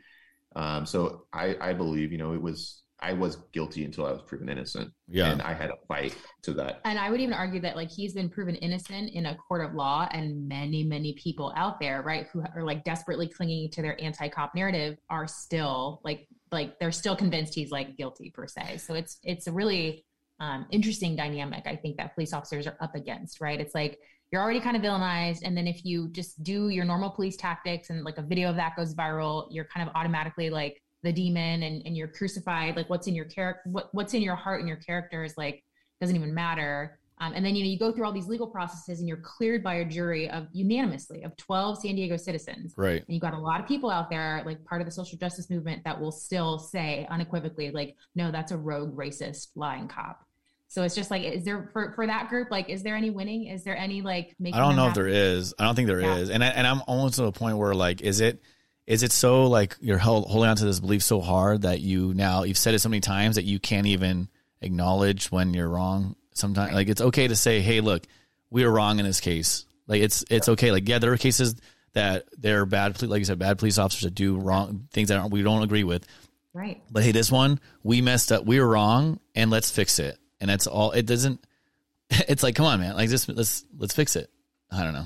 [0.58, 4.24] Um, so I, I believe you know it was I was guilty until I was
[4.24, 4.92] proven innocent.
[5.08, 5.32] Yeah.
[5.32, 6.82] And I had a fight to that.
[6.84, 9.76] And I would even argue that like he's been proven innocent in a court of
[9.76, 14.02] law and many, many people out there, right, who are like desperately clinging to their
[14.02, 18.78] anti-cop narrative are still like like they're still convinced he's like guilty per se.
[18.78, 20.04] So it's it's a really
[20.40, 23.60] um, interesting dynamic I think that police officers are up against, right?
[23.60, 24.00] It's like
[24.32, 27.90] you're already kind of villainized and then if you just do your normal police tactics
[27.90, 31.64] and like a video of that goes viral, you're kind of automatically like the demon
[31.64, 32.76] and, and you're crucified.
[32.76, 35.64] Like what's in your character what, what's in your heart and your character is like
[36.02, 37.00] doesn't even matter.
[37.20, 39.64] Um, and then you know you go through all these legal processes and you're cleared
[39.64, 42.74] by a jury of unanimously of 12 san diego citizens.
[42.76, 43.04] Right.
[43.08, 45.50] And you got a lot of people out there like part of the social justice
[45.50, 50.27] movement that will still say unequivocally like no that's a rogue racist lying cop
[50.68, 53.46] so it's just like is there for, for that group like is there any winning?
[53.48, 55.54] Is there any like i don't know if there is.
[55.58, 56.16] I don't think there yeah.
[56.18, 58.42] is, and I, and i'm almost to the point where like is it
[58.86, 62.14] is it so like you're held, holding on to this belief so hard that you
[62.14, 64.30] now you've said it so many times that you can't even
[64.62, 68.06] acknowledge when you're wrong sometimes like it's okay to say hey look
[68.50, 69.66] we are wrong in this case.
[69.88, 70.72] Like it's it's okay.
[70.72, 71.56] Like yeah there are cases
[71.94, 75.42] that they're bad like you said bad police officers that do wrong things that we
[75.42, 76.06] don't agree with.
[76.54, 76.82] Right.
[76.90, 80.50] But hey this one we messed up we were wrong and let's fix it and
[80.50, 81.44] that's all it doesn't
[82.10, 84.30] it's like come on man like just let's let's fix it
[84.72, 85.06] i don't know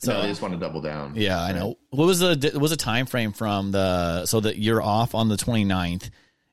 [0.00, 1.12] so no, they just want to double down.
[1.14, 1.76] Yeah, I know.
[1.90, 5.28] What was the what was the time frame from the so that you're off on
[5.28, 6.08] the 29th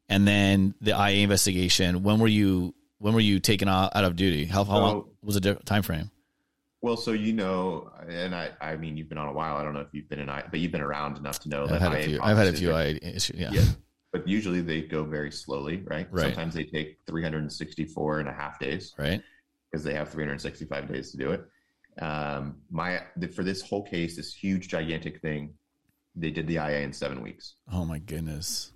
[0.09, 2.03] and then the IA investigation?
[2.03, 4.45] When were you when were you taken out, out of duty?
[4.45, 6.11] How, how long was the time frame?
[6.81, 9.55] Well, so you know, and I I mean you've been on a while.
[9.55, 11.63] I don't know if you've been in I, but you've been around enough to know
[11.63, 12.19] I've that had IA a few.
[12.21, 13.39] I've had a few IA issues.
[13.39, 13.51] Yeah.
[13.53, 13.63] yeah.
[14.17, 16.07] But usually they go very slowly, right?
[16.09, 16.23] Right.
[16.23, 18.95] Sometimes they take 364 and a half days.
[18.97, 19.21] Right.
[19.69, 21.45] Because they have 365 days to do it.
[22.01, 23.01] Um, my
[23.35, 25.53] for this whole case, this huge gigantic thing,
[26.15, 27.55] they did the IA in seven weeks.
[27.71, 28.71] Oh my goodness!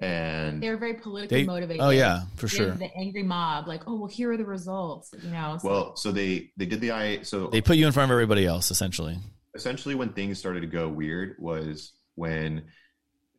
[0.00, 1.82] And they were very politically they, motivated.
[1.82, 2.72] Oh yeah, for sure.
[2.72, 5.14] The angry mob, like, oh well, here are the results.
[5.22, 5.58] You know.
[5.60, 5.68] So.
[5.68, 7.24] Well, so they they did the IA.
[7.24, 9.18] So they put you in front of everybody else, essentially.
[9.54, 12.64] Essentially, when things started to go weird was when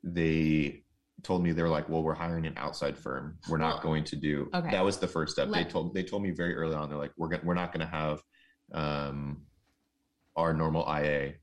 [0.04, 0.84] they
[1.24, 3.38] told me they were like, "Well, we're hiring an outside firm.
[3.50, 4.72] We're not well, going to do." Okay.
[4.72, 5.50] That was the first step.
[5.50, 6.90] Let, they told they told me very early on.
[6.90, 8.22] They're like, "We're we're not going to have."
[8.74, 9.44] um,
[10.36, 11.34] our normal IA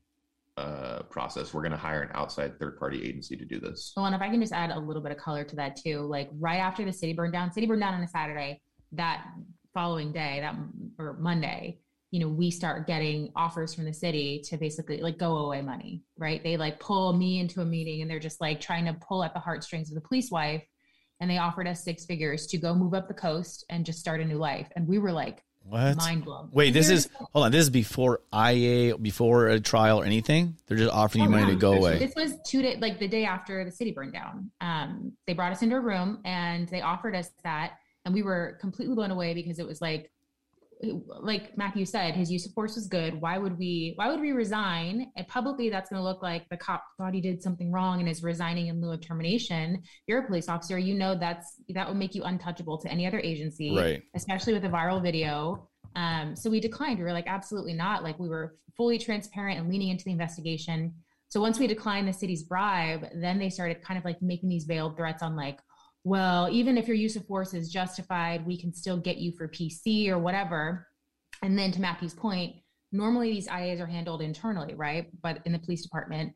[0.57, 1.53] uh, process.
[1.53, 3.93] We're going to hire an outside third party agency to do this.
[3.95, 6.01] Well, and if I can just add a little bit of color to that too,
[6.01, 8.61] like right after the city burned down, city burned down on a Saturday.
[8.91, 9.25] That
[9.73, 10.55] following day, that
[10.97, 11.79] or Monday,
[12.11, 16.03] you know, we start getting offers from the city to basically like go away money,
[16.17, 16.43] right?
[16.43, 19.33] They like pull me into a meeting and they're just like trying to pull at
[19.33, 20.63] the heartstrings of the police wife.
[21.19, 24.21] And they offered us six figures to go move up the coast and just start
[24.21, 24.67] a new life.
[24.75, 25.97] And we were like, what?
[25.97, 26.49] Mind blown.
[26.51, 27.51] Wait, this is hold on.
[27.51, 30.57] This is before IA, before a trial or anything.
[30.67, 31.97] They're just offering you oh, money to go away.
[31.97, 34.51] This was two days, like the day after the city burned down.
[34.61, 38.59] Um, they brought us into a room and they offered us that, and we were
[38.61, 40.11] completely blown away because it was like
[41.07, 43.19] like Matthew said, his use of force was good.
[43.19, 43.93] Why would we?
[43.95, 45.11] Why would we resign?
[45.15, 48.09] And publicly, that's going to look like the cop thought he did something wrong and
[48.09, 49.81] is resigning in lieu of termination.
[50.07, 50.77] You're a police officer.
[50.77, 54.03] You know that's that would make you untouchable to any other agency, right?
[54.15, 55.69] Especially with a viral video.
[55.95, 56.99] Um, so we declined.
[56.99, 58.03] We were like, absolutely not.
[58.03, 60.93] Like we were fully transparent and leaning into the investigation.
[61.29, 64.65] So once we declined the city's bribe, then they started kind of like making these
[64.65, 65.59] veiled threats on like,
[66.05, 69.47] well, even if your use of force is justified, we can still get you for
[69.47, 70.87] PC or whatever.
[71.41, 72.57] And then to Matthew's point,
[72.91, 75.09] normally these IAs are handled internally, right?
[75.23, 76.33] But in the police department,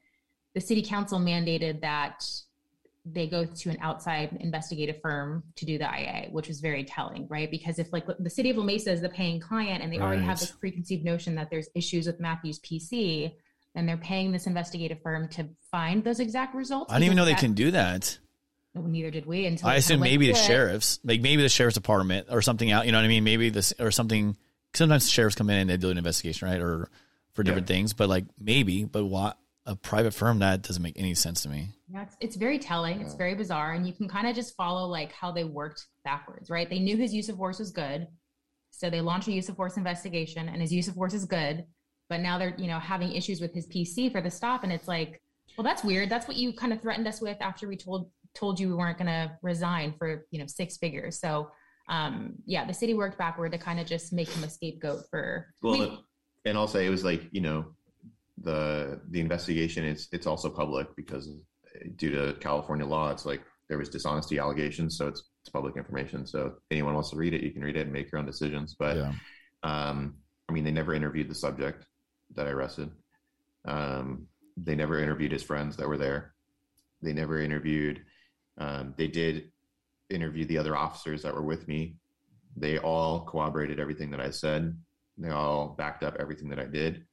[0.56, 2.26] the city council mandated that
[3.06, 7.28] they go to an outside investigative firm to do the IA, which was very telling,
[7.30, 7.52] right?
[7.52, 10.06] Because if like the city of La Mesa is the paying client and they right.
[10.06, 13.34] already have this preconceived notion that there's issues with Matthew's PC,
[13.76, 16.92] then they're paying this investigative firm to find those exact results.
[16.92, 18.18] I didn't even know they can do that.
[18.80, 19.46] Well, neither did we.
[19.46, 22.86] Until I assume maybe the sheriffs, like maybe the sheriff's department or something out.
[22.86, 23.24] You know what I mean?
[23.24, 24.38] Maybe this or something.
[24.74, 26.62] Sometimes the sheriffs come in and they do an investigation, right?
[26.62, 26.90] Or
[27.34, 27.76] for different yeah.
[27.76, 31.50] things, but like maybe, but what a private firm that doesn't make any sense to
[31.50, 31.70] me.
[31.92, 33.02] Yeah, it's, it's very telling.
[33.02, 36.50] It's very bizarre, and you can kind of just follow like how they worked backwards,
[36.50, 36.70] right?
[36.70, 38.08] They knew his use of force was good,
[38.72, 41.66] so they launched a use of force investigation, and his use of force is good.
[42.08, 44.88] But now they're you know having issues with his PC for the stop, and it's
[44.88, 45.22] like,
[45.58, 46.10] well, that's weird.
[46.10, 48.98] That's what you kind of threatened us with after we told told you we weren't
[48.98, 51.20] going to resign for you know six figures.
[51.20, 51.52] So
[51.88, 55.48] um, yeah, the city worked backward to kind of just make him a scapegoat for.
[55.62, 55.98] Well, I mean,
[56.46, 57.66] and also it was like you know
[58.42, 61.30] the the investigation is it's also public because
[61.96, 66.26] due to California law, it's like there was dishonesty allegations, so it's it's public information.
[66.26, 68.76] So anyone wants to read it, you can read it and make your own decisions.
[68.78, 69.14] But Yeah.
[69.64, 70.16] um,
[70.48, 71.86] I mean, they never interviewed the subject
[72.36, 72.92] that I arrested.
[73.66, 74.28] Um,
[74.58, 76.34] they never interviewed his friends that were there.
[77.02, 78.04] They never interviewed.
[78.60, 79.52] Um, they did
[80.10, 81.96] interview the other officers that were with me.
[82.56, 84.78] They all corroborated everything that I said.
[85.18, 87.06] They all backed up everything that I did.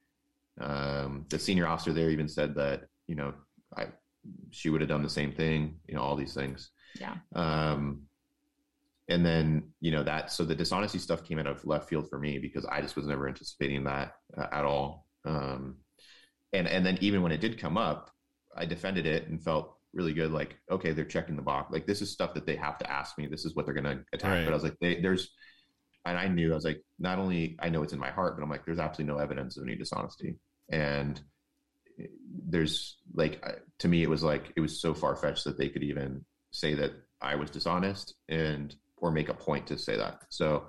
[0.59, 3.33] Um, the senior officer there even said that you know
[3.75, 3.87] I
[4.49, 5.79] she would have done the same thing.
[5.87, 6.71] You know all these things.
[6.99, 7.15] Yeah.
[7.35, 8.03] Um,
[9.09, 12.19] and then you know that so the dishonesty stuff came out of left field for
[12.19, 15.05] me because I just was never anticipating that uh, at all.
[15.25, 15.77] Um,
[16.53, 18.11] and and then even when it did come up,
[18.55, 20.31] I defended it and felt really good.
[20.31, 21.71] Like okay, they're checking the box.
[21.71, 23.27] Like this is stuff that they have to ask me.
[23.27, 24.31] This is what they're going to attack.
[24.31, 24.45] Right.
[24.45, 25.29] But I was like, they, there's,
[26.05, 28.43] and I knew I was like, not only I know it's in my heart, but
[28.43, 30.37] I'm like, there's absolutely no evidence of any dishonesty.
[30.71, 31.19] And
[32.47, 33.43] there's like
[33.79, 36.73] to me, it was like it was so far fetched that they could even say
[36.75, 40.21] that I was dishonest and or make a point to say that.
[40.29, 40.67] So,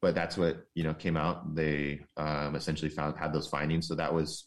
[0.00, 1.54] but that's what you know came out.
[1.54, 3.88] They um, essentially found had those findings.
[3.88, 4.46] So that was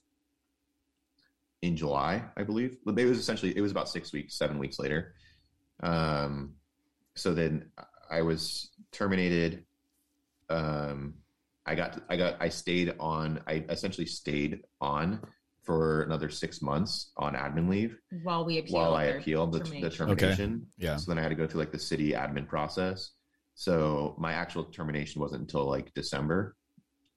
[1.62, 2.78] in July, I believe.
[2.86, 5.14] But It was essentially it was about six weeks, seven weeks later.
[5.82, 6.54] Um,
[7.16, 7.72] so then
[8.10, 9.66] I was terminated.
[10.50, 11.16] Um,
[11.66, 13.42] I got I got I stayed on.
[13.48, 15.22] I essentially stayed on
[15.64, 18.74] for another six months on admin leave While we appeal.
[18.76, 19.82] while I appealed the termination.
[19.82, 20.68] the termination.
[20.78, 20.96] Yeah.
[20.96, 23.12] So then I had to go through like the city admin process.
[23.56, 26.56] So my actual termination wasn't until like December.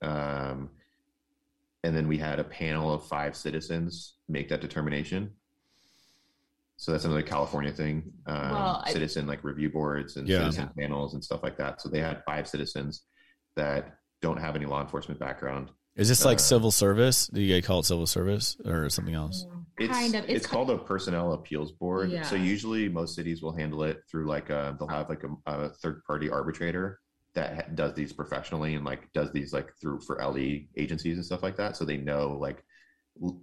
[0.03, 0.71] Um,
[1.85, 5.31] and then we had a panel of five citizens make that determination.
[6.77, 8.13] So that's another California thing.
[8.27, 10.39] Um, Well, I- citizen like review boards and Yeah.
[10.41, 11.81] citizen panels and stuff like that.
[11.81, 13.03] So they had five citizens
[13.57, 15.71] that don't have any law enforcement background.
[15.97, 17.27] Is this like Uh, civil service?
[17.27, 19.47] Do you guys call it civil service or something else?
[19.79, 20.29] It's, kind of.
[20.29, 22.11] It's, called a personnel appeals board.
[22.11, 22.23] Yeah.
[22.23, 25.69] So usually most cities will handle it through like a, they'll have like a, a
[25.71, 27.01] third party arbitrator
[27.35, 31.43] that does these professionally and like does these like through for LE agencies and stuff
[31.43, 31.77] like that.
[31.77, 32.65] So they know like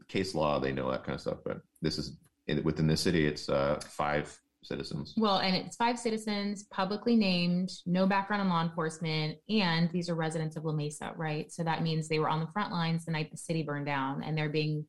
[0.07, 1.38] case law, they know that kind of stuff.
[1.45, 2.17] But this is
[2.63, 5.13] within the city, it's uh, five citizens.
[5.17, 10.15] Well, and it's five citizens, publicly named, no background in law enforcement, and these are
[10.15, 11.51] residents of La Mesa, right?
[11.51, 14.23] So that means they were on the front lines the night the city burned down,
[14.23, 14.85] and they're being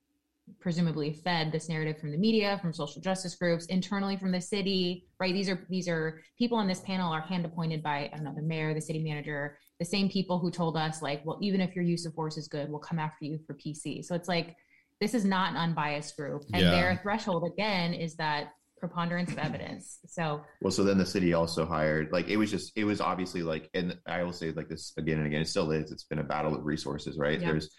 [0.61, 5.07] presumably fed this narrative from the media, from social justice groups, internally from the city,
[5.21, 5.35] right?
[5.35, 8.81] These are these are people on this panel are hand appointed by another mayor, the
[8.81, 12.15] city manager, the same people who told us like, well, even if your use of
[12.15, 14.05] force is good, we'll come after you for PC.
[14.05, 14.57] So it's like
[15.01, 16.71] this is not an unbiased group, and Yeah.
[16.71, 19.99] their threshold again is that preponderance of evidence.
[20.07, 23.43] So Well, so then the city also hired, like, it was just, it was obviously
[23.43, 25.91] like, and I will say like this again and again, it still is.
[25.91, 27.41] It's been a battle of resources, right?
[27.41, 27.51] Yeah.
[27.51, 27.71] There's,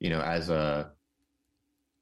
[0.00, 0.92] you know, as a,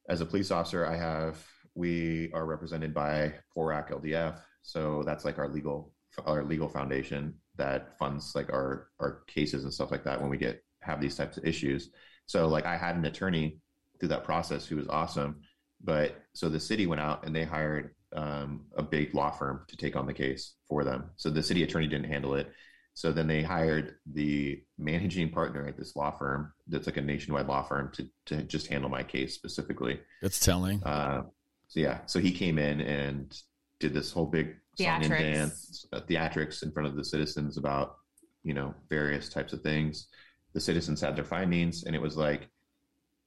[0.09, 1.45] as a police officer, I have,
[1.75, 4.39] we are represented by PORAC LDF.
[4.63, 5.93] So that's like our legal,
[6.27, 10.37] our legal foundation that funds like our, our cases and stuff like that when we
[10.37, 11.91] get, have these types of issues.
[12.27, 13.59] So like I had an attorney
[13.99, 15.41] through that process who was awesome.
[15.83, 19.77] But so the city went out and they hired um, a big law firm to
[19.77, 21.11] take on the case for them.
[21.17, 22.51] So the city attorney didn't handle it.
[22.97, 27.49] So then they hired the managing partner at this law firm that's like a nationwide
[27.49, 30.01] law firm to, to just handle my case specifically.
[30.23, 30.81] That's telling.
[30.85, 31.25] Uh,
[31.67, 33.37] so yeah, so he came in and
[33.81, 37.97] did this whole big song and dance, uh, theatrics in front of the citizens about,
[38.45, 40.07] you know, various types of things.
[40.53, 42.49] The citizens had their findings, and it was like,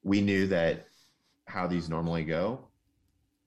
[0.01, 0.85] we knew that
[1.43, 2.69] how these normally go,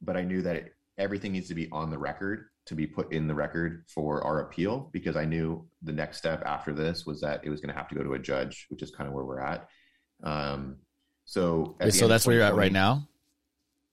[0.02, 3.12] but I knew that it, everything needs to be on the record to be put
[3.12, 7.20] in the record for our appeal because I knew the next step after this was
[7.22, 9.14] that it was going to have to go to a judge, which is kind of
[9.14, 9.68] where we're at.
[10.22, 10.76] Um,
[11.24, 13.08] so, at so that's where you're at right now.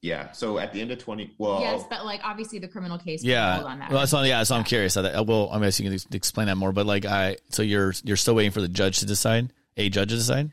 [0.01, 0.31] yeah.
[0.31, 3.23] So at the end of 20, well, yes, but like obviously the criminal case.
[3.23, 3.61] Yeah.
[3.63, 3.89] on that.
[3.89, 4.43] Well, that's not, yeah.
[4.43, 4.97] So I'm curious.
[4.97, 6.71] I, well, I'm asking you to explain that more.
[6.71, 9.53] But like, I so you're you're still waiting for the judge to decide.
[9.77, 10.51] A judge to decide.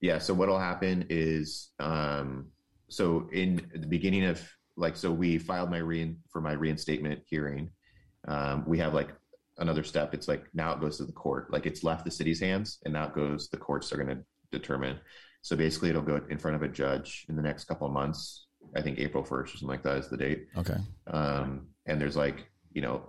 [0.00, 0.18] yeah.
[0.18, 2.48] So what'll happen is, um,
[2.88, 4.40] so in the beginning of
[4.76, 7.70] like, so we filed my rein for my reinstatement hearing.
[8.26, 9.10] Um, we have like
[9.58, 10.14] another step.
[10.14, 11.52] It's like now it goes to the court.
[11.52, 13.48] Like it's left the city's hands, and now it goes.
[13.48, 14.98] The courts are going to determine.
[15.42, 18.46] So basically, it'll go in front of a judge in the next couple of months.
[18.74, 20.46] I think April 1st or something like that is the date.
[20.56, 20.76] Okay.
[21.08, 23.02] um, and there's like you know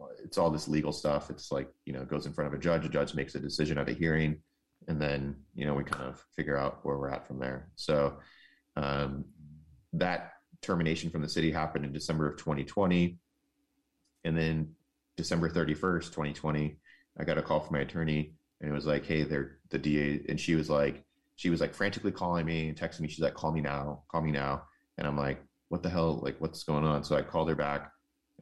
[0.00, 2.58] uh, it's all this legal stuff it's like you know it goes in front of
[2.58, 4.36] a judge a judge makes a decision at a hearing
[4.88, 8.16] and then you know we kind of figure out where we're at from there so
[8.76, 9.24] um,
[9.92, 10.32] that
[10.64, 13.18] termination from the city happened in december of 2020
[14.24, 14.74] and then
[15.16, 16.76] december 31st 2020
[17.18, 20.24] i got a call from my attorney and it was like hey they're the da
[20.28, 21.04] and she was like
[21.36, 23.08] she was like frantically calling me and texting me.
[23.08, 24.64] She's like call me now call me now.
[24.98, 26.20] And i'm like what the hell?
[26.22, 27.04] Like what's going on?
[27.04, 27.90] So i called her back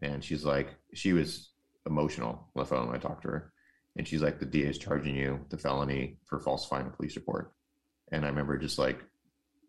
[0.03, 1.51] and she's like she was
[1.87, 3.53] emotional on the phone when I talked to her.
[3.97, 7.53] And she's like, the DA is charging you the felony for falsifying a police report.
[8.11, 9.01] And I remember just like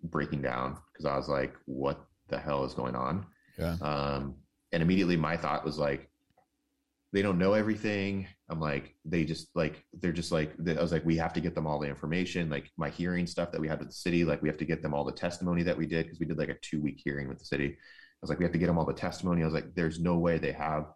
[0.03, 3.25] breaking down because I was like, what the hell is going on?
[3.57, 3.77] Yeah.
[3.81, 4.35] Um,
[4.71, 6.09] and immediately my thought was like,
[7.11, 8.27] they don't know everything.
[8.49, 11.53] I'm like, they just like, they're just like, I was like, we have to get
[11.53, 14.25] them all the information, like my hearing stuff that we had with the city.
[14.25, 16.39] Like we have to get them all the testimony that we did because we did
[16.39, 17.67] like a two week hearing with the city.
[17.67, 19.43] I was like, we have to get them all the testimony.
[19.43, 20.87] I was like, there's no way they have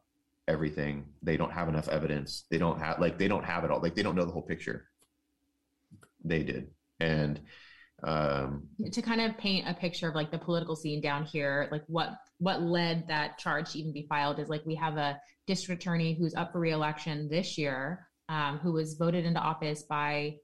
[0.48, 1.06] everything.
[1.22, 2.46] They don't have enough evidence.
[2.50, 3.82] They don't have like they don't have it all.
[3.82, 4.88] Like they don't know the whole picture.
[6.24, 6.72] They did.
[7.00, 7.40] And
[8.04, 11.84] um to kind of paint a picture of like the political scene down here, like
[11.88, 15.82] what what led that charge to even be filed is like we have a district
[15.82, 20.36] attorney who's up for reelection this year, um, who was voted into office by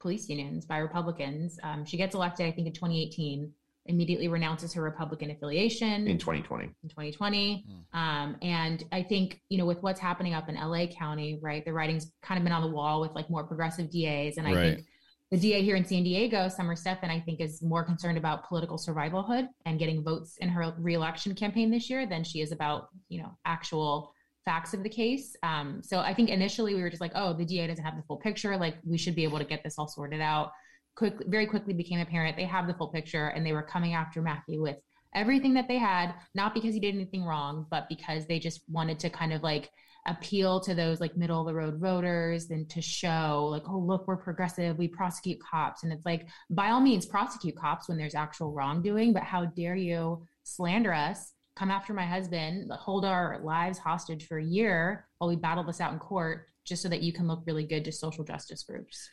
[0.00, 1.58] police unions, by Republicans.
[1.62, 3.52] Um, she gets elected, I think, in 2018
[3.86, 6.64] immediately renounces her Republican affiliation in 2020.
[6.64, 7.64] In 2020.
[7.66, 7.98] Mm.
[7.98, 11.72] Um, and I think, you know, with what's happening up in LA County, right, the
[11.72, 14.36] writing's kind of been on the wall with like more progressive DAs.
[14.36, 14.74] And I right.
[14.76, 14.86] think
[15.30, 18.78] the DA here in San Diego, Summer Stephan, I think is more concerned about political
[18.78, 23.20] survivalhood and getting votes in her reelection campaign this year than she is about, you
[23.20, 24.12] know, actual
[24.46, 25.36] facts of the case.
[25.42, 28.02] Um, so I think initially we were just like, oh, the DA doesn't have the
[28.04, 28.56] full picture.
[28.56, 30.52] Like we should be able to get this all sorted out
[30.96, 34.22] quickly, very quickly became apparent they have the full picture and they were coming after
[34.22, 34.76] Matthew with
[35.14, 38.98] everything that they had, not because he did anything wrong, but because they just wanted
[39.00, 39.70] to kind of like
[40.06, 44.06] appeal to those like middle of the road voters and to show like, oh, look,
[44.06, 45.82] we're progressive, we prosecute cops.
[45.82, 49.76] And it's like, by all means, prosecute cops when there's actual wrongdoing, but how dare
[49.76, 55.28] you slander us, come after my husband, hold our lives hostage for a year while
[55.28, 57.92] we battle this out in court just so that you can look really good to
[57.92, 59.08] social justice groups.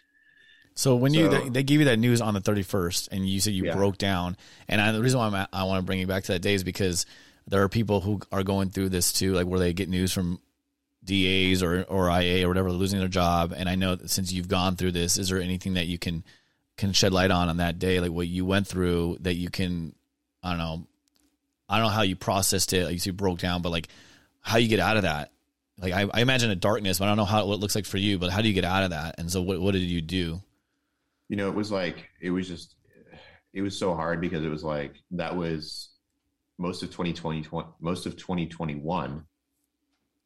[0.75, 3.39] So when so, you they, they, give you that news on the 31st and you
[3.39, 3.75] said you yeah.
[3.75, 4.35] broke down
[4.67, 6.53] and I, the reason why I'm, i want to bring you back to that day
[6.53, 7.05] is because
[7.47, 10.39] there are people who are going through this too like where they get news from
[11.05, 13.53] DAs or or IA or whatever losing their job.
[13.55, 16.23] And I know since you've gone through this is there anything that you can
[16.77, 17.99] can shed light on on that day?
[17.99, 19.93] Like what you went through that you can
[20.43, 20.87] I don't know
[21.69, 22.85] I don't know how you processed it.
[22.85, 23.87] Like you see broke down but like
[24.41, 25.31] how you get out of that?
[25.79, 27.85] Like I, I imagine a darkness but I don't know how what it looks like
[27.85, 29.15] for you but how do you get out of that?
[29.19, 30.41] And so what what did you do?
[31.29, 32.75] You know, it was like it was just
[33.53, 35.89] it was so hard because it was like that was
[36.57, 37.47] most of 2020
[37.79, 39.23] most of 2021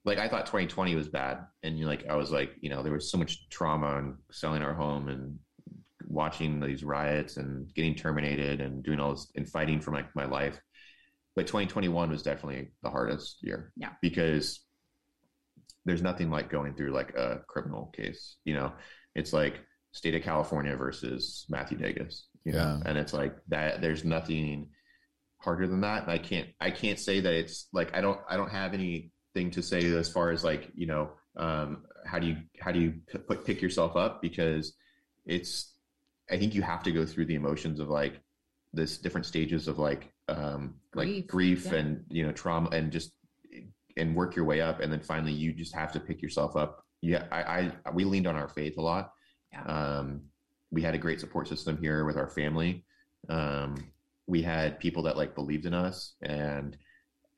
[0.06, 2.93] like i thought 2020 was bad and you like i was like you know there
[2.93, 5.38] was so much trauma and selling our home and
[6.08, 10.26] watching these riots and getting terminated and doing all this and fighting for my, my
[10.26, 10.60] life
[11.36, 14.62] but 2021 was definitely the hardest year yeah because
[15.86, 18.72] there's nothing like going through like a criminal case you know
[19.16, 19.60] it's like
[19.91, 22.24] state of California versus Matthew Dages.
[22.45, 22.80] You know?
[22.84, 22.89] Yeah.
[22.89, 24.70] And it's like that there's nothing
[25.39, 26.04] harder than that.
[26.04, 28.74] And I can't I can't say that it's like I don't I don't have
[29.39, 32.79] anything to say as far as like, you know, um, how do you how do
[32.79, 32.95] you
[33.27, 34.73] put pick yourself up because
[35.25, 35.73] it's
[36.29, 38.19] I think you have to go through the emotions of like
[38.73, 41.17] this different stages of like um grief.
[41.17, 41.75] like grief yeah.
[41.75, 43.11] and you know trauma and just
[43.97, 46.85] and work your way up and then finally you just have to pick yourself up
[47.01, 49.11] yeah I, I we leaned on our faith a lot
[49.51, 49.63] yeah.
[49.63, 50.21] Um,
[50.71, 52.85] we had a great support system here with our family.
[53.27, 53.75] Um,
[54.27, 56.13] we had people that like believed in us.
[56.21, 56.77] And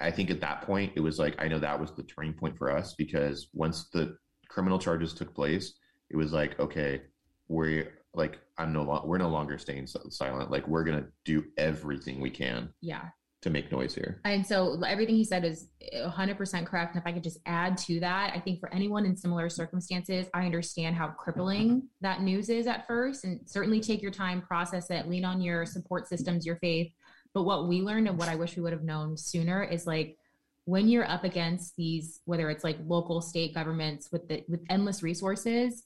[0.02, 2.58] I think at that point, it was like, I know that was the turning point
[2.58, 4.18] for us because once the
[4.50, 5.74] criminal charges took place,
[6.10, 7.02] it was like, okay,
[7.48, 10.52] we're like, I'm no longer, we're no longer staying silent.
[10.52, 12.70] Like, we're going to do everything we can.
[12.82, 13.10] Yeah
[13.42, 14.22] to make noise here.
[14.24, 16.94] And so everything he said is eh, 100% correct.
[16.94, 20.28] And if I could just add to that, I think for anyone in similar circumstances,
[20.34, 23.24] I understand how crippling that news is at first.
[23.24, 26.92] And certainly take your time, process it, lean on your support systems, your faith.
[27.34, 30.18] But what we learned and what I wish we would have known sooner is like,
[30.66, 35.02] when you're up against these whether it's like local state governments with the with endless
[35.02, 35.86] resources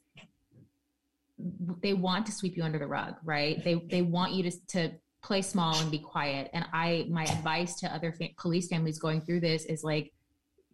[1.81, 4.91] they want to sweep you under the rug right they they want you to to
[5.25, 6.51] play small and be quiet.
[6.53, 10.13] And I, my advice to other fa- police families going through this is like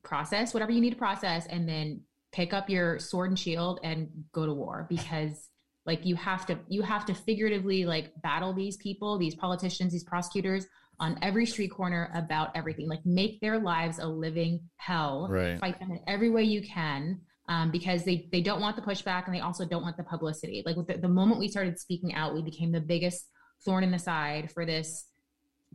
[0.04, 4.10] process whatever you need to process and then pick up your sword and shield and
[4.34, 5.50] go to war because
[5.86, 10.04] like you have to you have to figuratively like battle these people these politicians these
[10.04, 10.68] prosecutors
[11.00, 15.60] on every street corner about everything like make their lives a living hell right.
[15.60, 19.26] fight them in every way you can um, because they they don't want the pushback
[19.26, 22.34] and they also don't want the publicity like the, the moment we started speaking out
[22.34, 23.28] we became the biggest
[23.66, 25.06] thorn in the side for this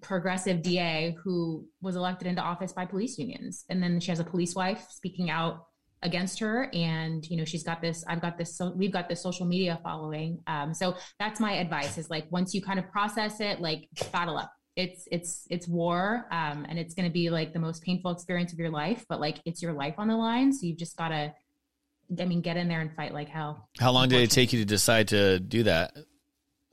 [0.03, 3.65] progressive DA who was elected into office by police unions.
[3.69, 5.67] And then she has a police wife speaking out
[6.07, 6.71] against her.
[6.73, 9.79] And, you know, she's got this, I've got this, so we've got this social media
[9.83, 10.41] following.
[10.47, 14.39] Um, so that's my advice is like, once you kind of process it, like battle
[14.39, 18.11] up, it's it's it's war um, and it's going to be like the most painful
[18.11, 20.97] experience of your life but like it's your life on the line so you've just
[20.99, 21.33] got to
[22.21, 24.59] i mean get in there and fight like hell how long did it take you
[24.59, 25.95] to decide to do that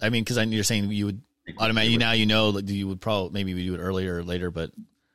[0.01, 1.21] i mean because you're saying you would
[1.59, 4.69] automatically now you know like you would probably maybe do it earlier or later but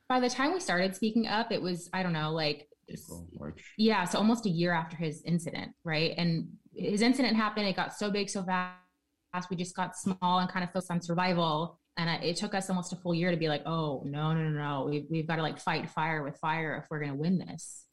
[0.07, 3.73] by the time we started speaking up it was i don't know like April, March.
[3.77, 7.93] yeah so almost a year after his incident right and his incident happened it got
[7.93, 12.09] so big so fast we just got small and kind of focused on survival and
[12.09, 14.57] I, it took us almost a full year to be like, oh no, no, no,
[14.57, 17.39] no, we, we've got to like fight fire with fire if we're going to win
[17.39, 17.85] this.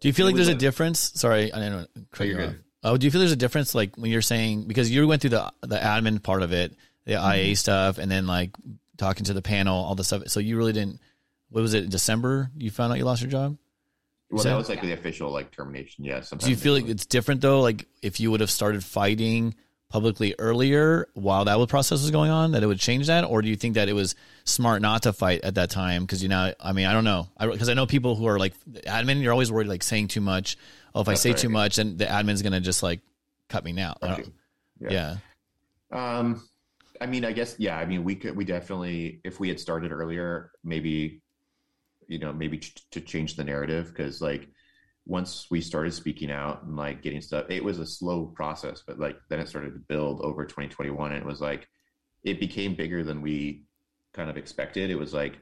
[0.00, 1.12] Do you feel like there's a difference?
[1.16, 1.86] Sorry, I didn't know.
[2.84, 5.30] Oh, do you feel there's a difference like when you're saying because you went through
[5.30, 7.48] the the admin part of it, the mm-hmm.
[7.48, 8.50] IA stuff, and then like
[8.96, 10.28] talking to the panel, all the stuff.
[10.28, 11.00] So you really didn't.
[11.48, 11.90] What was it?
[11.90, 13.56] December you found out you lost your job.
[14.30, 16.04] Well, so, that was like the official like termination.
[16.04, 17.60] Yeah, do you feel like it's different though?
[17.60, 19.54] Like if you would have started fighting
[19.88, 23.24] publicly earlier while that process was going on that it would change that?
[23.24, 26.02] Or do you think that it was smart not to fight at that time?
[26.02, 27.28] Because you know i mean i don't know.
[27.38, 30.20] Because I, I, know people who are like admin you're always worried like saying too
[30.20, 30.56] much.
[30.94, 31.38] Oh if That's i say right.
[31.38, 33.00] too much then the admin's gonna just like
[33.48, 33.96] cut me now.
[34.80, 34.90] Yeah.
[34.90, 35.16] yeah.
[35.92, 36.42] Um
[37.00, 39.92] i mean i guess yeah i mean we could we definitely if we had started
[39.92, 41.20] earlier maybe
[42.08, 44.48] you know maybe ch- to change the narrative because like
[45.06, 48.98] once we started speaking out and like getting stuff, it was a slow process, but
[48.98, 51.12] like then it started to build over 2021.
[51.12, 51.68] And it was like,
[52.24, 53.64] it became bigger than we
[54.12, 54.90] kind of expected.
[54.90, 55.38] It was like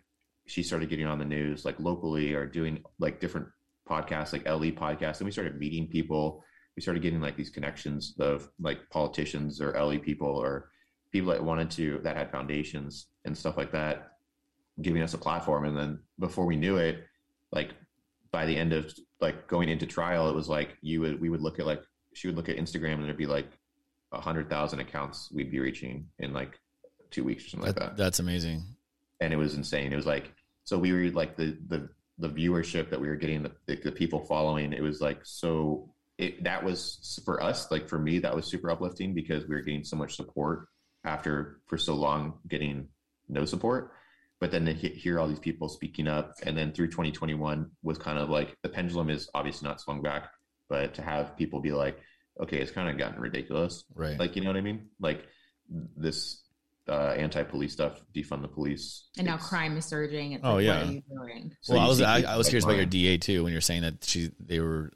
[0.46, 3.46] she started getting on the news, like locally or doing like different
[3.88, 5.20] podcasts, like LE podcasts.
[5.20, 6.44] And we started meeting people.
[6.76, 10.68] We started getting like these connections of like politicians or LE people or
[11.10, 14.10] people that wanted to, that had foundations and stuff like that,
[14.82, 15.64] giving us a platform.
[15.64, 17.04] And then before we knew it,
[17.52, 17.70] like
[18.30, 21.40] by the end of like going into trial, it was like you would we would
[21.40, 21.82] look at like
[22.14, 23.48] she would look at Instagram and there'd be like
[24.12, 26.58] a hundred thousand accounts we'd be reaching in like
[27.10, 27.96] two weeks or something that, like that.
[27.96, 28.64] That's amazing.
[29.20, 29.92] And it was insane.
[29.92, 30.32] It was like
[30.64, 31.88] so we were like the the
[32.18, 34.72] the viewership that we were getting, the, the, the people following.
[34.72, 35.90] It was like so.
[36.16, 39.62] It that was for us, like for me, that was super uplifting because we were
[39.62, 40.68] getting so much support
[41.04, 42.88] after for so long getting
[43.28, 43.92] no support
[44.44, 48.18] but then to hear all these people speaking up and then through 2021 was kind
[48.18, 50.28] of like the pendulum is obviously not swung back
[50.68, 51.98] but to have people be like
[52.38, 55.24] okay it's kind of gotten ridiculous right like you know what i mean like
[55.96, 56.42] this
[56.86, 60.32] uh, anti-police stuff, defund the police, and now crime is surging.
[60.32, 60.90] It's oh like, yeah.
[61.62, 63.80] So well, I was I, I, was curious about your DA too when you're saying
[63.80, 64.92] that she they were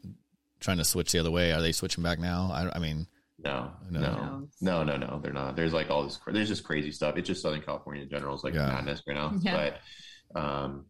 [0.60, 1.52] trying to switch the other way.
[1.52, 2.50] Are they switching back now?
[2.52, 3.06] I, I mean,
[3.38, 5.54] no, no, no, no, no, They're not.
[5.54, 6.18] There's like all this.
[6.26, 7.16] There's just crazy stuff.
[7.16, 8.66] It's just Southern California in general is like yeah.
[8.66, 9.32] madness right now.
[9.40, 9.70] Yeah.
[10.34, 10.86] But um,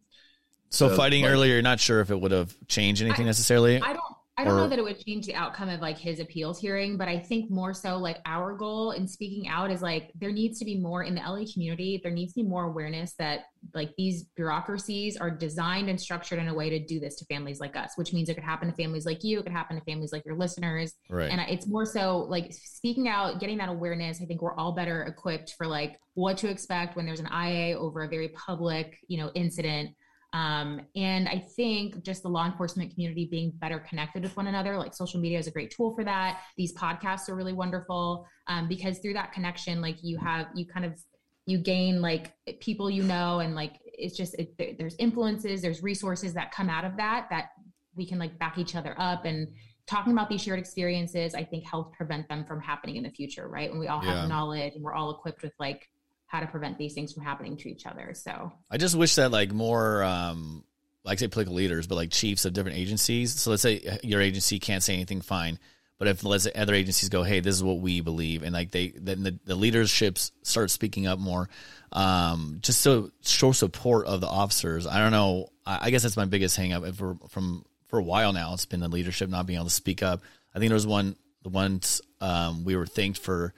[0.69, 3.29] so, so fighting but, earlier, you're not sure if it would have changed anything I,
[3.29, 3.81] necessarily.
[3.81, 4.03] I don't.
[4.39, 6.95] I don't or, know that it would change the outcome of like his appeals hearing,
[6.95, 10.57] but I think more so like our goal in speaking out is like there needs
[10.59, 11.99] to be more in the LA community.
[12.01, 16.47] There needs to be more awareness that like these bureaucracies are designed and structured in
[16.47, 18.75] a way to do this to families like us, which means it could happen to
[18.75, 20.93] families like you, it could happen to families like your listeners.
[21.09, 21.29] Right.
[21.29, 24.21] And it's more so like speaking out, getting that awareness.
[24.21, 27.77] I think we're all better equipped for like what to expect when there's an IA
[27.77, 29.89] over a very public, you know, incident
[30.33, 34.77] um, and I think just the law enforcement community being better connected with one another,
[34.77, 36.41] like social media is a great tool for that.
[36.55, 40.85] These podcasts are really wonderful um, because through that connection, like you have, you kind
[40.85, 40.99] of,
[41.47, 46.33] you gain like people you know, and like it's just, it, there's influences, there's resources
[46.35, 47.49] that come out of that, that
[47.95, 49.47] we can like back each other up and
[49.87, 53.47] talking about these shared experiences, I think helps prevent them from happening in the future,
[53.47, 53.71] right?
[53.71, 54.27] When we all have yeah.
[54.27, 55.89] knowledge and we're all equipped with like
[56.29, 58.13] how to prevent these things from happening to each other.
[58.13, 60.63] So I just wish that like more, um,
[61.03, 63.33] like say political leaders, but like chiefs of different agencies.
[63.33, 65.57] So let's say your agency can't say anything, fine.
[65.97, 68.69] But if let's say other agencies go, hey, this is what we believe, and like
[68.69, 71.49] they then the, the leaderships start speaking up more,
[71.91, 74.85] um, just to show support of the officers.
[74.85, 75.49] I don't know.
[75.65, 78.53] I, I guess that's my biggest hangup for from for a while now.
[78.53, 80.21] It's been the leadership not being able to speak up.
[80.55, 83.53] I think there was one the ones um, we were thanked for.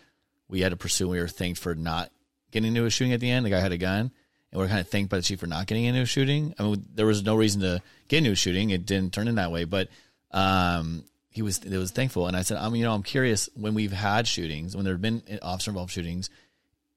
[0.47, 1.09] We had to pursue.
[1.09, 2.11] We were thanked for not
[2.51, 3.45] getting into a shooting at the end.
[3.45, 4.11] The guy had a gun,
[4.51, 6.53] and we are kind of thanked by the chief for not getting into a shooting.
[6.59, 8.69] I mean, there was no reason to get into a shooting.
[8.69, 9.89] It didn't turn in that way, but
[10.31, 12.27] um, he was it was thankful.
[12.27, 15.01] And I said, I'm you know I'm curious when we've had shootings, when there have
[15.01, 16.29] been officer involved shootings,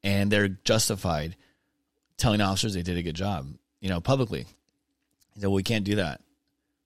[0.02, 1.36] and they're justified
[2.16, 3.48] telling officers they did a good job,
[3.80, 4.46] you know, publicly.
[5.34, 6.20] He said, well, we can't do that.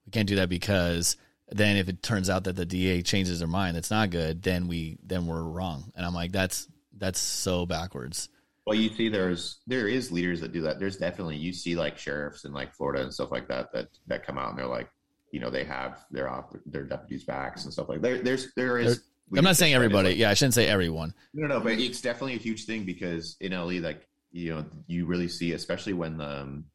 [0.07, 1.17] We can't do that because
[1.51, 4.43] then if it turns out that the DA changes their mind, that's not good.
[4.43, 5.93] Then we then we're wrong.
[5.95, 8.29] And I'm like, that's that's so backwards.
[8.69, 10.79] Well, you see, there's there is leaders that do that.
[10.79, 14.27] There's definitely you see like sheriffs in like Florida and stuff like that that that
[14.27, 14.91] come out and they're like,
[15.33, 18.09] you know, they have their off their deputies' backs and stuff like that.
[18.09, 19.05] There, there's there is.
[19.35, 20.11] I'm not saying everybody.
[20.11, 21.15] Like, yeah, I shouldn't say everyone.
[21.33, 25.07] No, no, but it's definitely a huge thing because in LA, like you know you
[25.07, 26.67] really see, especially when um,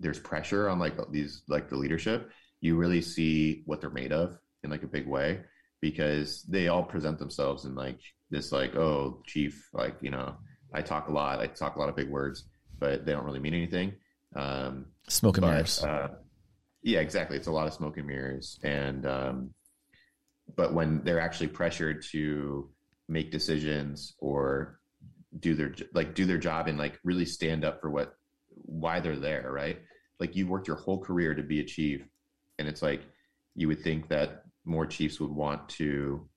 [0.00, 2.30] there's pressure on like these like the leadership,
[2.60, 5.40] you really see what they're made of in like a big way
[5.80, 8.00] because they all present themselves in like
[8.30, 10.36] this like oh chief like you know
[10.72, 12.44] I talk a lot I talk a lot of big words
[12.82, 13.94] but they don't really mean anything.
[14.34, 15.84] Um, smoke and mirrors.
[15.84, 16.08] uh,
[16.82, 17.36] yeah exactly.
[17.36, 18.58] It's a lot of smoke and mirrors.
[18.64, 19.54] And um,
[20.56, 22.68] but when they're actually pressured to
[23.08, 24.80] make decisions or
[25.38, 28.16] do their like do their job and like really stand up for what
[28.48, 29.78] why they're there right?
[30.18, 32.02] Like you worked your whole career to be a chief.
[32.58, 33.02] And it's like
[33.54, 36.28] you would think that more chiefs would want to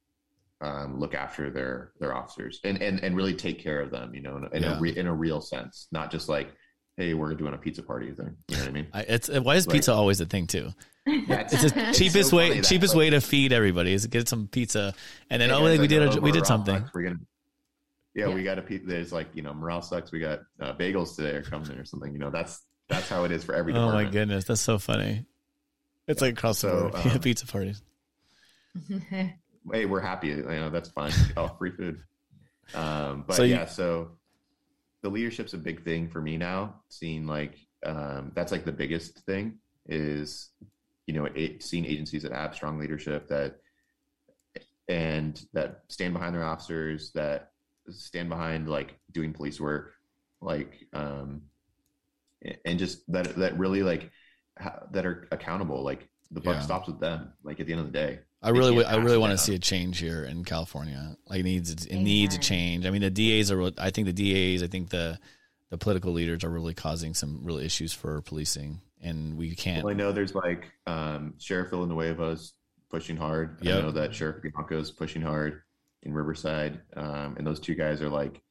[0.61, 4.21] um, look after their their officers and, and and really take care of them you
[4.21, 4.77] know in, in yeah.
[4.77, 6.53] a re, in a real sense not just like
[6.97, 9.55] hey we're doing a pizza party thing you know what i mean I, it's why
[9.55, 10.71] is like, pizza always a thing too
[11.05, 14.47] yeah, it's, the cheapest so way cheapest that, way to feed everybody is get some
[14.47, 14.93] pizza
[15.29, 17.19] and then oh like, we did a, we did something we're gonna
[18.13, 20.73] yeah, yeah, we got a pizza there's like you know morale sucks we got uh,
[20.73, 23.73] bagels today or coming or something you know that's that's how it is for every
[23.73, 24.01] department.
[24.01, 25.25] oh my goodness that's so funny
[26.07, 26.93] it's like across the board.
[27.13, 27.81] Um, pizza parties.
[29.71, 30.27] hey, we're happy.
[30.27, 31.11] You know, that's fine.
[31.37, 32.01] Oh, free food.
[32.73, 34.11] Um, but so you, yeah, so
[35.03, 36.81] the leadership's a big thing for me now.
[36.89, 40.49] Seeing like um, that's like the biggest thing is
[41.05, 43.57] you know it, seeing agencies that have strong leadership that
[44.87, 47.51] and that stand behind their officers that
[47.89, 49.93] stand behind like doing police work
[50.41, 51.41] like um
[52.65, 54.11] and just that that really like
[54.91, 55.83] that are accountable.
[55.83, 56.61] Like the buck yeah.
[56.61, 57.33] stops with them.
[57.43, 59.59] Like at the end of the day, I really, I really want to see a
[59.59, 61.17] change here in California.
[61.27, 62.03] Like it needs, it Amen.
[62.03, 62.85] needs a change.
[62.85, 63.71] I mean, the DAs are.
[63.77, 64.61] I think the DAs.
[64.61, 65.19] I think the
[65.71, 69.83] the political leaders are really causing some real issues for policing, and we can't.
[69.83, 72.53] Well, I know there's like um, Sheriff Villanueva's
[72.89, 73.57] pushing hard.
[73.61, 73.77] Yep.
[73.77, 75.63] I know that Sheriff Bianco's pushing hard
[76.03, 78.41] in Riverside, um, and those two guys are like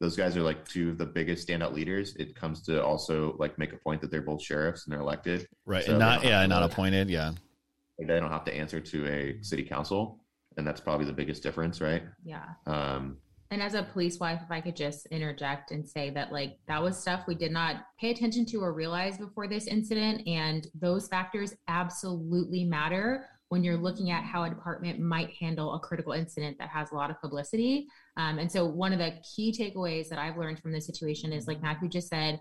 [0.00, 2.16] those guys are like two of the biggest standout leaders.
[2.16, 5.46] It comes to also like make a point that they're both sheriffs and they're elected,
[5.66, 5.84] right?
[5.84, 7.10] So and not yeah, not appointed.
[7.10, 7.32] Yeah,
[7.98, 10.24] they don't have to answer to a city council,
[10.56, 12.02] and that's probably the biggest difference, right?
[12.24, 12.44] Yeah.
[12.66, 13.18] Um,
[13.50, 16.82] and as a police wife, if I could just interject and say that like that
[16.82, 21.06] was stuff we did not pay attention to or realize before this incident, and those
[21.08, 26.56] factors absolutely matter when you're looking at how a department might handle a critical incident
[26.58, 27.86] that has a lot of publicity.
[28.16, 31.46] Um, and so, one of the key takeaways that I've learned from this situation is,
[31.46, 32.40] like Matthew just said,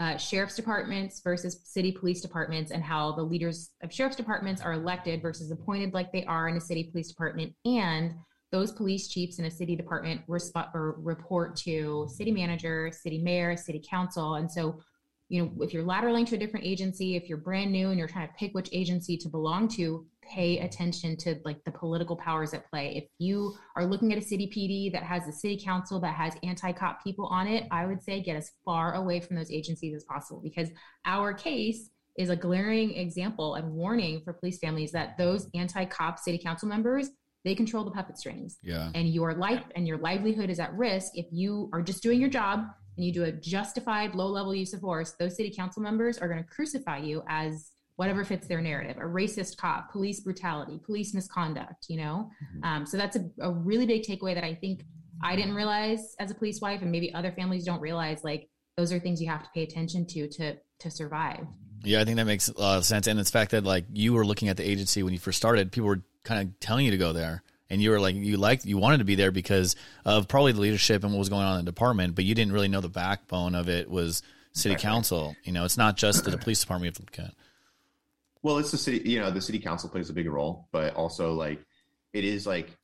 [0.00, 4.72] uh, sheriff's departments versus city police departments, and how the leaders of sheriff's departments are
[4.74, 8.14] elected versus appointed, like they are in a city police department, and
[8.50, 13.82] those police chiefs in a city department resp- report to city manager, city mayor, city
[13.88, 14.80] council, and so
[15.28, 18.08] you know if you're lateraling to a different agency, if you're brand new and you're
[18.08, 22.54] trying to pick which agency to belong to, pay attention to like the political powers
[22.54, 22.96] at play.
[22.96, 26.34] If you are looking at a city PD that has a city council that has
[26.42, 30.04] anti-cop people on it, I would say get as far away from those agencies as
[30.04, 30.68] possible because
[31.04, 36.38] our case is a glaring example and warning for police families that those anti-cop city
[36.38, 37.10] council members
[37.44, 38.58] they control the puppet strings.
[38.62, 38.90] Yeah.
[38.94, 42.28] And your life and your livelihood is at risk if you are just doing your
[42.28, 42.64] job
[42.96, 45.12] and you do a justified low level use of force.
[45.18, 48.96] Those city council members are going to crucify you as whatever fits their narrative.
[48.96, 52.30] A racist cop police brutality police misconduct you know?
[52.42, 52.64] Mm-hmm.
[52.64, 54.84] um, so that's a, a really big takeaway that i think
[55.22, 58.48] i didn't realize as a police wife and maybe other families don't realize like
[58.78, 61.44] those are things you have to pay attention to to to survive.
[61.82, 63.06] Yeah i think that makes a lot of sense.
[63.06, 65.72] And it's fact that like you were looking at the agency when you first started
[65.72, 67.42] people were kind of telling you to go there.
[67.70, 70.60] And you were like you liked you wanted to be there because of probably the
[70.60, 72.88] leadership and what was going on in the department but you didn't really know the
[72.88, 74.22] backbone of it was
[74.52, 75.34] city council.
[75.42, 77.34] You know it's not just the police department you have to look at
[78.48, 79.06] well, it's the city.
[79.08, 81.60] You know, the city council plays a big role, but also like
[82.14, 82.74] it is like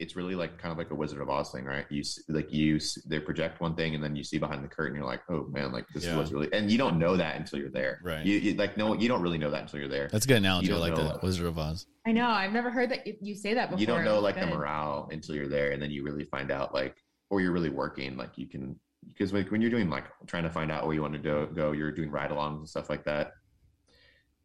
[0.00, 1.86] it's really like kind of like a Wizard of Oz thing, right?
[1.90, 5.06] You like you they project one thing and then you see behind the curtain, you're
[5.06, 6.16] like, oh man, like this yeah.
[6.16, 8.26] was really, and you don't know that until you're there, right?
[8.26, 10.08] You, you, like no, you don't really know that until you're there.
[10.10, 10.72] That's a good analogy.
[10.72, 11.86] I like the Wizard of Oz.
[12.04, 12.26] I know.
[12.26, 13.80] I've never heard that you say that before.
[13.80, 14.48] You don't know like good.
[14.48, 16.96] the morale until you're there, and then you really find out like,
[17.30, 18.74] or you're really working, like you can
[19.06, 21.48] because like when you're doing like trying to find out where you want to do,
[21.54, 23.32] go, you're doing ride-alongs and stuff like that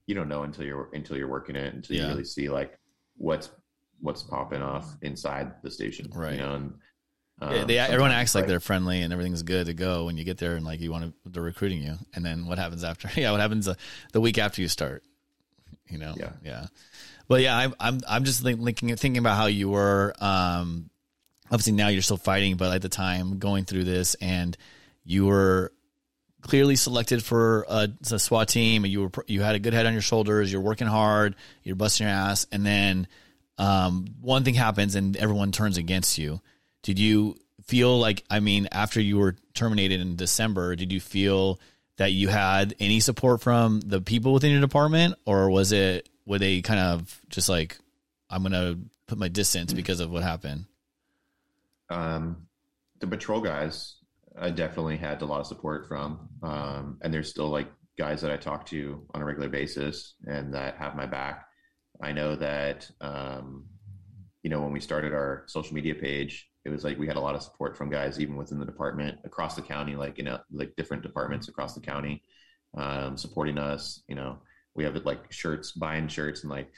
[0.07, 2.03] you don't know until you're until you're working it until yeah.
[2.03, 2.77] you really see like
[3.17, 3.49] what's
[3.99, 6.33] what's popping off inside the station right.
[6.33, 6.73] you know and,
[7.41, 10.17] um, yeah, they, everyone acts like, like they're friendly and everything's good to go when
[10.17, 12.83] you get there and like you want to they're recruiting you and then what happens
[12.83, 13.09] after?
[13.19, 13.75] Yeah what happens the,
[14.13, 15.03] the week after you start
[15.89, 16.15] you know?
[16.17, 16.31] Yeah.
[16.43, 16.65] Yeah.
[17.27, 20.89] But yeah I'm I'm I'm just thinking thinking about how you were um
[21.51, 24.55] obviously now you're still fighting but at the time going through this and
[25.03, 25.73] you were
[26.45, 29.93] clearly selected for a, a SWAT team, you were you had a good head on
[29.93, 30.51] your shoulders.
[30.51, 31.35] You're working hard.
[31.63, 33.07] You're busting your ass, and then
[33.57, 36.41] um, one thing happens, and everyone turns against you.
[36.83, 41.59] Did you feel like I mean, after you were terminated in December, did you feel
[41.97, 46.39] that you had any support from the people within your department, or was it were
[46.39, 47.77] they kind of just like,
[48.29, 48.77] I'm gonna
[49.07, 50.65] put my distance because of what happened?
[51.89, 52.47] Um,
[52.99, 53.95] the patrol guys,
[54.39, 57.67] I definitely had a lot of support from, um, and there's still like
[57.97, 61.47] guys that I talk to on a regular basis and that have my back.
[62.01, 63.65] I know that, um,
[64.43, 67.21] you know, when we started our social media page, it was like we had a
[67.21, 70.39] lot of support from guys even within the department across the county, like you know,
[70.51, 72.21] like different departments across the county,
[72.75, 74.03] um, supporting us.
[74.07, 74.39] You know,
[74.73, 76.71] we have like shirts, buying shirts, and like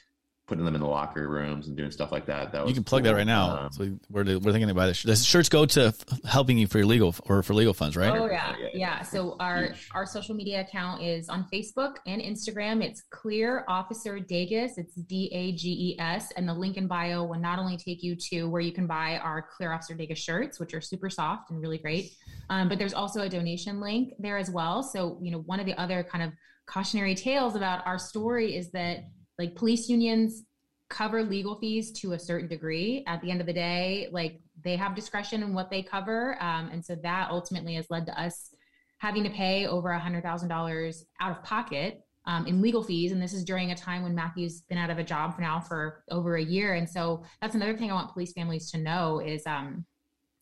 [0.48, 2.54] putting them in the locker rooms and doing stuff like that.
[2.54, 3.12] That you can plug cool.
[3.12, 3.58] that right now.
[3.58, 5.04] Um, so we're, we're thinking about this.
[5.04, 5.94] Does shirts go to
[6.26, 8.18] helping you for your legal or for legal funds, right?
[8.18, 8.70] Oh yeah, yeah.
[8.74, 9.02] yeah.
[9.02, 9.90] So our Huge.
[9.94, 12.82] our social media account is on Facebook and Instagram.
[12.82, 14.78] It's Clear Officer Dages.
[14.78, 18.02] It's D A G E S, and the link in bio will not only take
[18.02, 21.52] you to where you can buy our Clear Officer Dages shirts, which are super soft
[21.52, 22.14] and really great,
[22.50, 24.82] um, but there's also a donation link there as well.
[24.82, 26.32] So you know, one of the other kind of
[26.68, 29.06] cautionary tales about our story is that
[29.38, 30.44] like police unions
[30.90, 33.04] cover legal fees to a certain degree.
[33.08, 36.42] At the end of the day, like they have discretion in what they cover.
[36.42, 38.54] Um, and so that ultimately has led to us
[39.00, 43.12] having to pay over a hundred thousand dollars out of pocket um, in legal fees.
[43.12, 45.60] And this is during a time when Matthew's been out of a job for now
[45.60, 46.74] for over a year.
[46.74, 49.86] And so that's another thing I want police families to know is, um,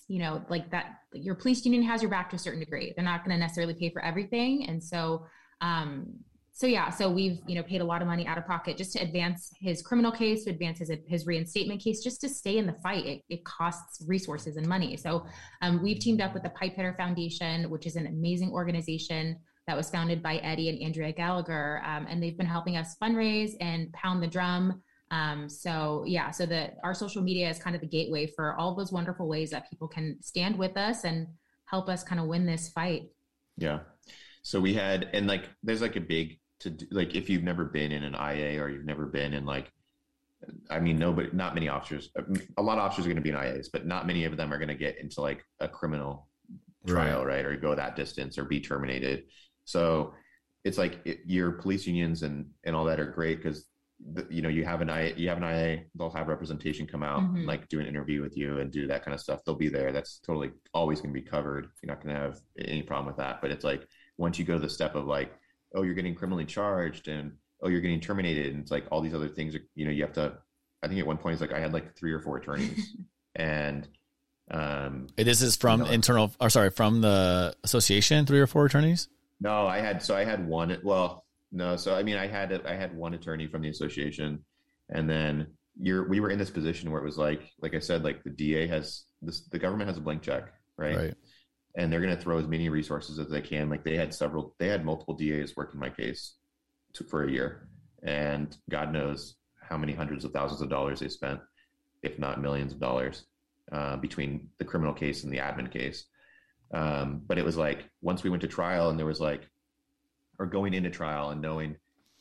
[0.08, 2.94] you know, like that your police union has your back to a certain degree.
[2.96, 4.68] They're not going to necessarily pay for everything.
[4.68, 5.26] And so,
[5.62, 6.14] um,
[6.58, 8.94] so yeah, so we've you know paid a lot of money out of pocket just
[8.94, 12.66] to advance his criminal case, to advance his his reinstatement case, just to stay in
[12.66, 13.06] the fight.
[13.06, 14.96] It, it costs resources and money.
[14.96, 15.26] So
[15.62, 19.38] um, we've teamed up with the Pipe Hitter Foundation, which is an amazing organization
[19.68, 23.52] that was founded by Eddie and Andrea Gallagher, um, and they've been helping us fundraise
[23.60, 24.82] and pound the drum.
[25.12, 28.76] Um, so yeah, so that our social media is kind of the gateway for all
[28.76, 31.28] those wonderful ways that people can stand with us and
[31.66, 33.10] help us kind of win this fight.
[33.58, 33.80] Yeah.
[34.42, 37.66] So we had, and like, there's like a big to do, like if you've never
[37.66, 39.72] been in an IA or you've never been in like
[40.70, 42.10] I mean nobody not many officers
[42.58, 44.54] a lot of officers are going to be in IAs but not many of them
[44.54, 46.28] are going to get into like a criminal
[46.86, 47.46] trial right, right?
[47.46, 49.24] or go that distance or be terminated.
[49.64, 50.14] So
[50.64, 53.66] it's like it, your police unions and and all that are great because
[54.30, 57.22] you know you have an IA you have an IA they'll have representation come out
[57.22, 57.46] mm-hmm.
[57.46, 59.42] like do an interview with you and do that kind of stuff.
[59.46, 59.92] They'll be there.
[59.92, 61.68] That's totally always going to be covered.
[61.82, 63.42] You're not going to have any problem with that.
[63.42, 63.88] But it's like
[64.18, 65.34] once you go to the step of like
[65.76, 68.54] oh you're getting criminally charged and oh you're getting terminated.
[68.54, 70.38] And it's like all these other things are, you know you have to
[70.84, 72.96] i think at one point it's like i had like three or four attorneys
[73.36, 73.88] and
[74.52, 78.66] um this is from you know, internal or sorry from the association three or four
[78.66, 79.10] attorneys?
[79.40, 82.76] No i had so i had one well no so i mean i had i
[82.76, 84.44] had one attorney from the association.
[84.90, 85.48] And then
[85.80, 88.30] you're we were in this position where it was like like i said like the
[88.30, 91.14] da has this the government has a blank check right, right
[91.78, 93.70] and they're going to throw as many resources as they can.
[93.70, 96.36] Like they had several, they had multiple DAs working my case
[96.94, 97.68] to, for a year,
[98.04, 101.40] and God knows how many hundreds of thousands of dollars they spent,
[102.04, 103.26] if not millions of dollars,
[103.72, 106.06] uh, between the criminal case and the admin case.
[106.74, 109.50] Um, but it was like once we went to trial, and there was like,
[110.38, 111.76] or going into trial and knowing,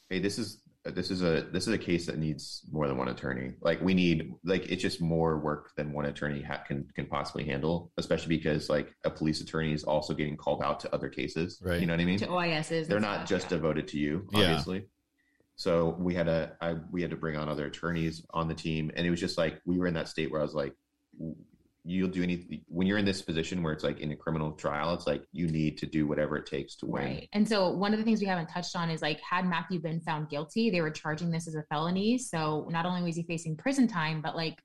[0.09, 3.09] hey, this is this is a this is a case that needs more than one
[3.09, 3.55] attorney.
[3.62, 7.44] Like we need like it's just more work than one attorney ha- can can possibly
[7.44, 11.59] handle, especially because like a police attorney is also getting called out to other cases.
[11.62, 11.81] Right.
[11.81, 12.19] You know what I mean?
[12.19, 12.86] To OISs.
[12.86, 13.56] They're not stuff, just yeah.
[13.56, 14.78] devoted to you, obviously.
[14.78, 14.85] Yeah.
[15.56, 18.90] So we had a I, we had to bring on other attorneys on the team,
[18.94, 20.74] and it was just like we were in that state where I was like,
[21.85, 24.94] you'll do anything when you're in this position where it's like in a criminal trial
[24.94, 27.05] it's like you need to do whatever it takes to win.
[27.05, 27.28] Right.
[27.32, 30.01] And so one of the things we haven't touched on is like had matthew been
[30.01, 32.16] found guilty they were charging this as a felony.
[32.19, 34.59] So not only was he facing prison time but like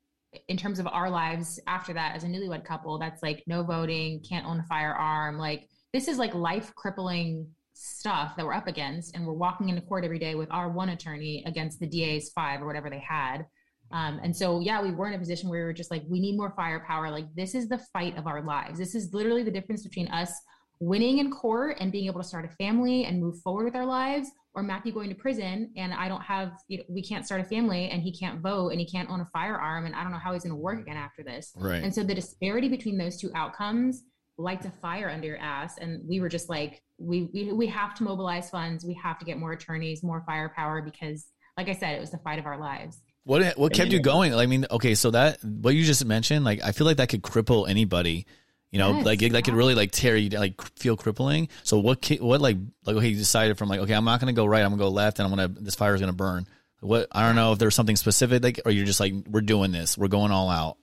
[0.48, 4.24] in terms of our lives after that as a newlywed couple that's like no voting
[4.28, 9.16] can't own a firearm like this is like life crippling stuff that we're up against
[9.16, 12.62] and we're walking into court every day with our one attorney against the da's five
[12.62, 13.46] or whatever they had
[13.92, 16.20] um, and so, yeah, we were in a position where we were just like, we
[16.20, 17.10] need more firepower.
[17.10, 18.78] Like, this is the fight of our lives.
[18.78, 20.32] This is literally the difference between us
[20.80, 23.86] winning in court and being able to start a family and move forward with our
[23.86, 27.42] lives, or Matthew going to prison and I don't have, you know, we can't start
[27.42, 30.12] a family and he can't vote and he can't own a firearm and I don't
[30.12, 31.52] know how he's going to work again after this.
[31.56, 31.84] Right.
[31.84, 34.04] And so the disparity between those two outcomes
[34.38, 35.78] lights a fire under your ass.
[35.80, 38.86] And we were just like, we, we, we have to mobilize funds.
[38.86, 42.20] We have to get more attorneys, more firepower because, like I said, it was the
[42.20, 43.02] fight of our lives.
[43.30, 44.34] What what kept you going?
[44.34, 47.22] I mean, okay, so that what you just mentioned, like I feel like that could
[47.22, 48.26] cripple anybody.
[48.72, 51.50] You know, yes, like it, that could really like tear you, like feel crippling.
[51.62, 52.58] So what what like
[52.88, 54.90] like okay, you decided from like okay, I'm not gonna go right, I'm gonna go
[54.90, 56.48] left, and I'm gonna this fire is gonna burn.
[56.80, 59.72] What I don't know if there's something specific, like or you're just like we're doing
[59.72, 60.78] this, we're going all out.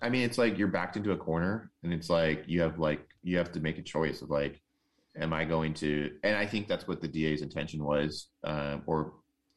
[0.00, 3.04] I mean, it's like you're backed into a corner, and it's like you have like
[3.24, 4.62] you have to make a choice of like,
[5.18, 6.12] am I going to?
[6.22, 9.14] And I think that's what the DA's intention was, uh, or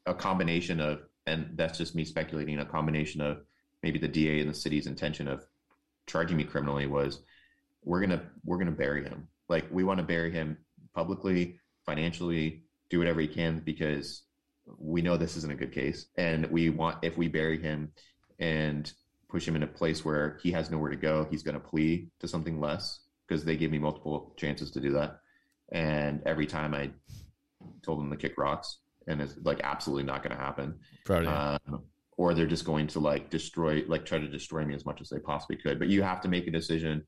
[0.07, 3.41] a combination of, and that's just me speculating, a combination of
[3.84, 5.46] maybe the DA and the city's intention of
[6.08, 7.22] charging me criminally was,
[7.84, 9.28] we're gonna we're gonna bury him.
[9.48, 10.58] Like we want to bury him
[10.94, 14.24] publicly, financially, do whatever he can because
[14.78, 17.91] we know this isn't a good case, and we want if we bury him
[18.40, 18.91] and
[19.30, 22.28] push him in a place where he has nowhere to go, he's to plea to
[22.28, 25.20] something less because they gave me multiple chances to do that,
[25.72, 26.91] and every time I
[27.82, 28.80] told them to kick rocks,
[29.10, 30.80] and it's like absolutely not going to happen.
[31.27, 31.84] Um,
[32.18, 35.10] or they're just going to like destroy, like try to destroy me as much as
[35.10, 35.80] they possibly could.
[35.80, 37.06] But you have to make a decision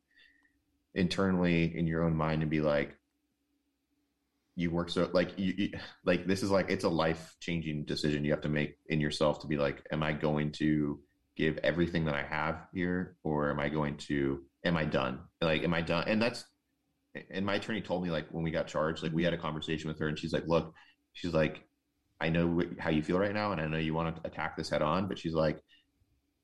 [0.95, 2.98] internally in your own mind and be like,
[4.56, 5.69] you work so like you, you
[6.03, 9.40] like this is like it's a life changing decision you have to make in yourself
[9.40, 10.99] to be like, am I going to
[11.38, 15.19] give everything that I have here, or am I going to am I done?
[15.41, 16.03] Like, am I done?
[16.07, 16.44] And that's
[17.30, 19.88] and my attorney told me like when we got charged, like we had a conversation
[19.88, 20.73] with her, and she's like, look,
[21.14, 21.64] she's like,
[22.22, 24.69] I know how you feel right now, and I know you want to attack this
[24.69, 25.60] head on, but she's like,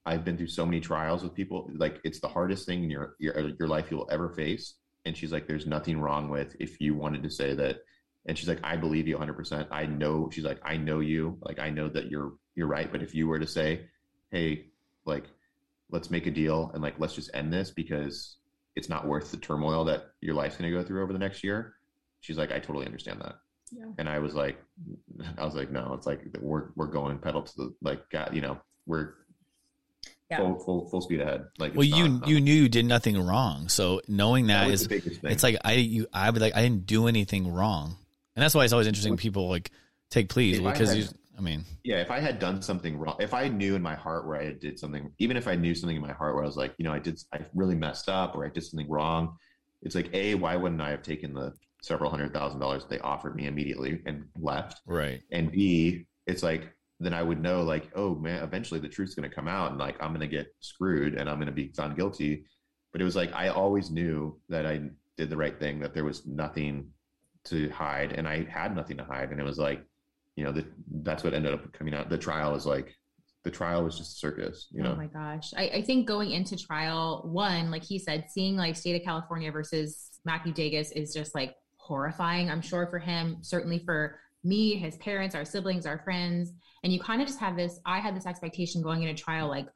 [0.06, 1.70] I've been through so many trials with people.
[1.76, 4.74] Like, it's the hardest thing in your your uh, your life you'll ever face.
[5.06, 7.78] And she's like, there's nothing wrong with if you wanted to say that.
[8.26, 9.34] And she's like, I believe you 100.
[9.34, 10.30] percent I know.
[10.32, 11.38] She's like, I know you.
[11.42, 12.92] Like, I know that you're you're right.
[12.92, 13.88] But if you were to say,
[14.32, 14.66] hey,
[15.06, 15.26] like,
[15.92, 18.38] let's make a deal and like let's just end this because
[18.76, 21.44] it's not worth the turmoil that your life's going to go through over the next
[21.44, 21.76] year.
[22.22, 23.36] She's like, I totally understand that.
[23.72, 23.86] Yeah.
[23.98, 24.58] And I was like,
[25.38, 28.42] I was like, no, it's like we're we're going pedal to the like, God, you
[28.42, 29.14] know, we're
[30.30, 30.38] Yeah.
[30.38, 31.46] full full full speed ahead.
[31.58, 34.82] Like, well, you not- you knew you did nothing wrong, so knowing that that was
[34.82, 35.32] is the biggest thing.
[35.32, 37.98] it's like I you I would like I didn't do anything wrong,
[38.36, 39.72] and that's why it's always interesting when people like
[40.10, 41.06] take pleas If I because had- you.
[41.38, 44.26] I mean, yeah, if I had done something wrong, if I knew in my heart
[44.26, 46.58] where I did something, even if I knew something in my heart where I was
[46.58, 49.38] like, you know, I did, I really messed up or I did something wrong,
[49.84, 51.54] it's like, A, why wouldn't I have taken the
[51.88, 54.82] several hundred thousand dollars they offered me immediately and left?
[54.86, 55.22] right?
[55.32, 59.30] And B, it's like, then I would know, like, oh man, eventually the truth's going
[59.30, 61.70] to come out and like I'm going to get screwed and I'm going to be
[61.70, 62.46] found guilty.
[62.92, 64.82] But it was like, I always knew that I
[65.16, 66.90] did the right thing, that there was nothing
[67.46, 69.32] to hide and I had nothing to hide.
[69.32, 69.84] And it was like,
[70.36, 70.66] you know, that
[71.04, 72.10] that's what ended up coming out.
[72.10, 72.96] The trial is like,
[73.44, 74.92] the trial was just a circus, you know?
[74.92, 75.54] Oh my gosh.
[75.56, 79.52] I, I think going into trial, one, like he said, seeing like state of California
[79.52, 81.56] versus Matthew Dages is just like
[81.88, 82.50] horrifying.
[82.50, 86.54] I'm sure for him, certainly for me, his parents, our siblings, our friends.
[86.84, 89.68] And you kind of just have this, I had this expectation going into trial, like,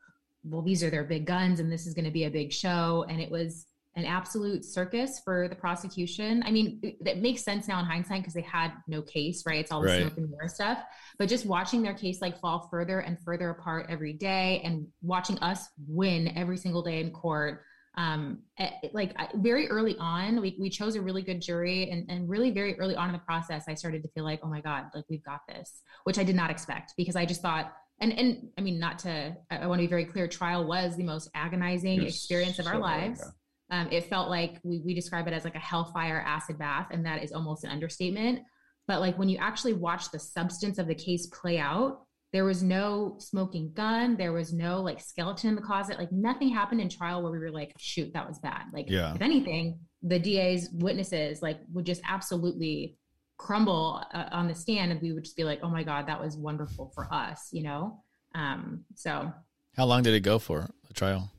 [0.43, 3.05] well, these are their big guns and this is going to be a big show.
[3.09, 3.65] And it was
[3.95, 6.43] an absolute circus for the prosecution.
[6.45, 9.59] I mean, it, makes sense now in hindsight because they had no case, right?
[9.59, 10.01] It's all the Right.
[10.01, 10.79] smoke and mirror stuff.
[11.19, 15.37] But just watching their case like fall further and further apart every day, and watching
[15.39, 17.63] us win every single day in court.
[17.95, 22.09] Um, eh, like I- very early on, we, we chose a really good jury, and,
[22.09, 24.61] and really very early on in the process, I started to feel like, oh my
[24.61, 28.17] god, like we've got this, which I did not expect because I just thought, and
[28.17, 31.03] and I mean, not to, I, I want to be very clear, trial was the
[31.03, 33.21] most agonizing experience of our so hard, lives.
[33.23, 33.81] yeah.
[33.81, 37.05] Um, it felt like we, we describe it as like a hellfire acid bath, and
[37.05, 38.39] that is almost an understatement.
[38.87, 42.01] But like when you actually watch the substance of the case play out,
[42.33, 46.49] there was no smoking gun, there was no like skeleton in the closet, like nothing
[46.49, 48.63] happened in trial where we were like, shoot, that was bad.
[48.73, 49.13] Like, Yeah.
[49.13, 52.97] if anything, the DA's witnesses like would just absolutely
[53.37, 56.21] crumble uh, on the stand, and we would just be like, oh my god, that
[56.21, 58.01] was wonderful for us, you know.
[58.33, 59.31] Um, so
[59.75, 61.31] How long did it go for the trial?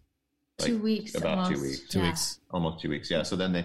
[0.59, 1.89] Like, two weeks, about two weeks.
[1.89, 2.09] Two Yeah.
[2.09, 2.39] weeks.
[2.51, 3.11] almost two weeks.
[3.11, 3.23] Yeah.
[3.23, 3.65] So then they,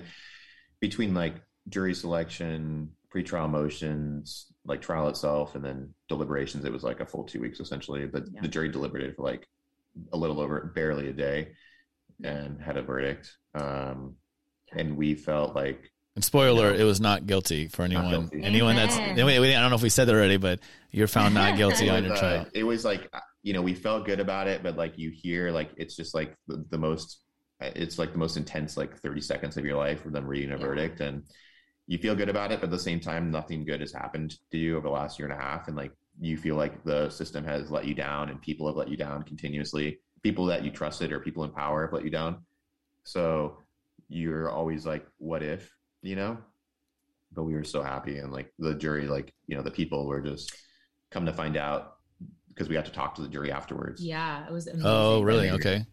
[0.79, 1.35] between like
[1.67, 7.23] jury selection, pretrial motions, like trial itself, and then deliberations, it was like a full
[7.23, 8.05] two weeks essentially.
[8.05, 8.41] But Yeah.
[8.41, 9.47] the jury deliberated for like
[10.13, 11.53] a little over, barely a day,
[12.23, 13.35] and had a verdict.
[13.55, 14.15] Um,
[14.73, 16.79] and we felt like And spoiler, No.
[16.79, 18.09] it was not guilty for anyone.
[18.09, 18.43] guilty.
[18.43, 20.59] Anyone that's anyway, I don't know if we said that already, but
[20.91, 22.47] you're found not guilty it on was, your uh, trial.
[22.53, 25.51] it was like uh, you know we felt good about it, but like you hear
[25.51, 27.21] like it's just like the, the most
[27.61, 30.57] it's like the most intense like 30 seconds of your life with them reading a
[30.57, 30.65] Yeah.
[30.65, 31.23] verdict and
[31.87, 34.57] you feel good about it, but at the same time nothing good has happened to
[34.57, 37.43] you over the last year and a half, and like you feel like the system
[37.45, 39.99] has let you down and people have let you down continuously.
[40.23, 42.43] People that you trusted or people in power have let you down.
[43.03, 43.59] So
[44.09, 46.37] you're always like, what if, you know?
[47.31, 50.21] But we were so happy and like the jury, like, you know, the people were
[50.21, 50.53] just
[51.11, 51.97] come to find out
[52.49, 54.03] because we got to talk to the jury afterwards.
[54.03, 54.89] Yeah, it was oh, amazing.
[54.89, 55.51] Oh, really?
[55.51, 55.85] Okay.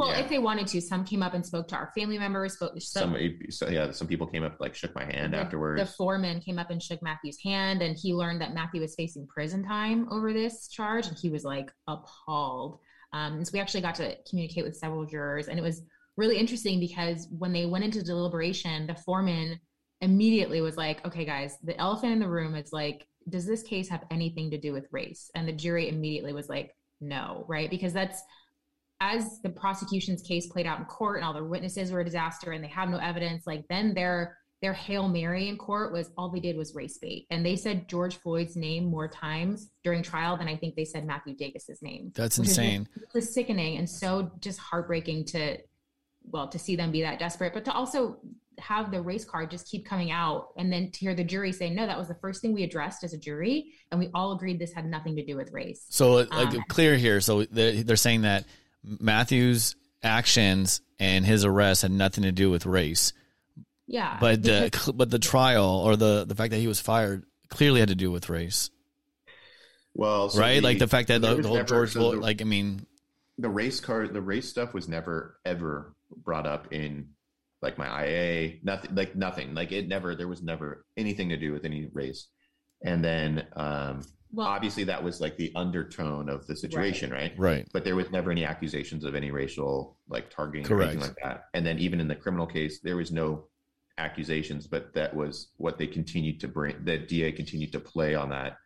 [0.00, 0.20] Well, Yeah.
[0.20, 2.54] if they wanted to, some came up and spoke to our family members.
[2.54, 5.80] Spoke some, Some, so, yeah, some people came up, like shook my hand the, afterwards.
[5.80, 9.26] The foreman came up and shook Matthew's hand, and he learned that Matthew was facing
[9.26, 12.78] prison time over this charge, and he was like appalled.
[13.12, 15.82] Um, so we actually got to communicate with several jurors, and it was
[16.16, 19.60] really interesting because when they went into deliberation, the foreman
[20.00, 23.88] immediately was like, "Okay, guys, the elephant in the room is like, does this case
[23.88, 27.68] have anything to do with race?" And the jury immediately was like, "No," right?
[27.68, 28.22] Because that's
[29.00, 32.52] as the prosecution's case played out in court and all the witnesses were a disaster
[32.52, 36.28] and they have no evidence, like then their their Hail Mary in court was all
[36.28, 37.26] they did was race bait.
[37.30, 41.06] And they said George Floyd's name more times during trial than I think they said
[41.06, 42.12] Matthew Dages's name.
[42.14, 42.86] That's insane.
[43.14, 45.56] It's sickening and so just heartbreaking to
[46.24, 48.18] well, to see them be that desperate, but to also
[48.58, 51.70] have the race card just keep coming out and then to hear the jury say,
[51.70, 53.72] no, that was the first thing we addressed as a jury.
[53.90, 55.86] And we all agreed this had nothing to do with race.
[55.88, 57.20] So like um, clear here.
[57.22, 58.44] So they're, they're saying that
[58.84, 63.12] Matthew's actions and his arrest had nothing to do with race.
[63.86, 64.18] Yeah.
[64.20, 67.88] But the but the trial or the the fact that he was fired clearly had
[67.88, 68.70] to do with race.
[69.94, 72.18] Well, so right, the, like the fact that the, the, whole never, George so Floyd,
[72.18, 72.86] like I mean,
[73.38, 77.08] the race card, the race stuff was never ever brought up in
[77.60, 80.14] like my IA, nothing, like nothing, like it never.
[80.14, 82.28] There was never anything to do with any race.
[82.82, 84.02] And then um,
[84.32, 87.32] well, obviously that was like the undertone of the situation, right?
[87.36, 87.50] Right.
[87.56, 87.68] right.
[87.72, 90.88] But there was never any accusations of any racial like targeting Correct.
[90.88, 91.44] or anything like that.
[91.54, 93.46] And then even in the criminal case, there was no
[93.98, 96.76] accusations, but that was what they continued to bring.
[96.84, 98.56] That DA continued to play on that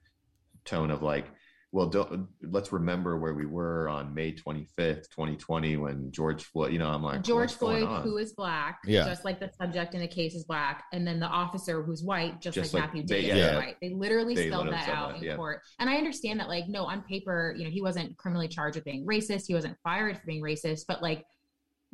[0.65, 1.27] tone of like,
[1.75, 6.79] well, don't, let's remember where we were on May 25th, 2020, when George Floyd, you
[6.79, 9.05] know, I'm like, George Floyd, who is black, yeah.
[9.05, 12.41] just like the subject in the case is black, and then the officer who's white,
[12.41, 13.51] just, just like, like, Matthew Dages yeah.
[13.51, 13.77] is white.
[13.83, 15.35] They literally they spelled that out that, in yeah.
[15.35, 15.63] court.
[15.81, 18.85] And I understand that, like, no, on paper, you know, he wasn't criminally charged with
[18.85, 21.25] being racist, he wasn't fired for being racist, but like,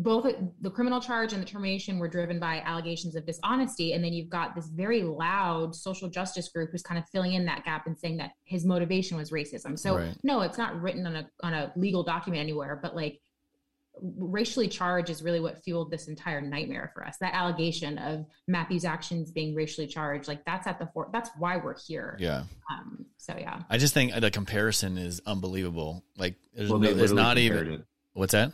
[0.03, 0.27] both
[0.61, 3.93] the criminal charge and the termination were driven by allegations of dishonesty.
[3.93, 7.45] And then you've got this very loud social justice group who's kind of filling in
[7.47, 9.79] that gap and saying that his motivation was racism.
[9.79, 10.17] So right.
[10.23, 13.21] no it's not written on a on a legal document anywhere but like
[14.03, 17.19] racially charged is really what fueled this entire nightmare for us.
[17.21, 21.59] That allegation of matthew's actions being racially charged like that's at the fort that's why
[21.59, 22.17] we're here.
[22.19, 22.45] Yeah.
[22.71, 23.61] Um so yeah.
[23.69, 26.05] I just think the comparison is unbelievable.
[26.17, 27.85] Like there's, well, no, there's not even it.
[28.15, 28.53] what's that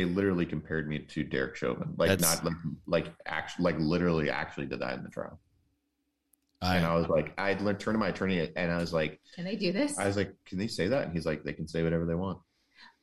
[0.00, 2.54] they literally compared me to Derek Chauvin, like That's, not like
[2.86, 5.38] like actually like literally actually did that in the trial.
[6.62, 9.44] I, and I was like, I turned to my attorney and I was like, Can
[9.44, 9.98] they do this?
[9.98, 11.04] I was like, Can they say that?
[11.04, 12.38] And he's like, They can say whatever they want.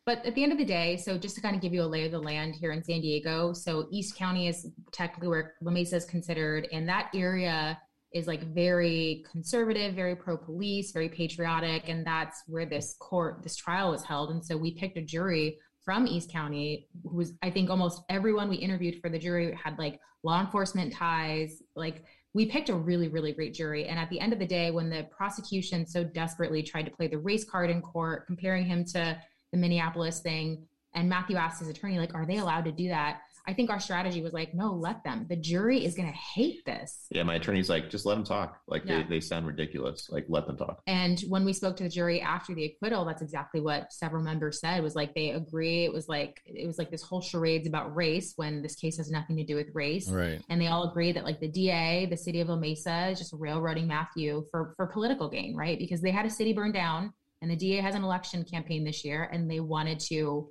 [0.06, 1.86] But at the end of the day, so just to kind of give you a
[1.86, 5.72] lay of the land here in San Diego, so East County is technically where La
[5.72, 7.78] Mesa is considered, and that area
[8.14, 13.58] is like very conservative, very pro police, very patriotic, and that's where this court, this
[13.58, 14.32] trial was held.
[14.32, 18.50] And so we picked a jury from East County, who was, I think almost everyone
[18.50, 21.64] we interviewed for the jury had like law enforcement ties.
[21.78, 22.04] Like
[22.34, 23.86] we picked a really, really great jury.
[23.86, 27.08] And at the end of the day, when the prosecution so desperately tried to play
[27.08, 29.18] the race card in court, comparing him to
[29.54, 33.22] the Minneapolis thing, and Matthew asked his attorney, like, are they allowed to do that?
[33.48, 35.26] I think our strategy was like, no, let them.
[35.30, 37.08] The jury is going to hate this.
[37.10, 38.60] Yeah, my attorney's like, just let them talk.
[38.68, 39.04] Like yeah.
[39.04, 40.10] they, they sound ridiculous.
[40.10, 40.82] Like let them talk.
[40.86, 44.60] And when we spoke to the jury after the acquittal, that's exactly what several members
[44.60, 44.84] said.
[44.84, 45.86] Was like they agree.
[45.86, 49.10] It was like it was like this whole charades about race when this case has
[49.10, 50.10] nothing to do with race.
[50.10, 50.42] Right.
[50.50, 53.34] And they all agree that like the DA, the city of La Mesa, is just
[53.34, 55.80] railroading Matthew for for political gain, right?
[55.80, 59.06] Because they had a city burned down, and the DA has an election campaign this
[59.06, 60.50] year, and they wanted to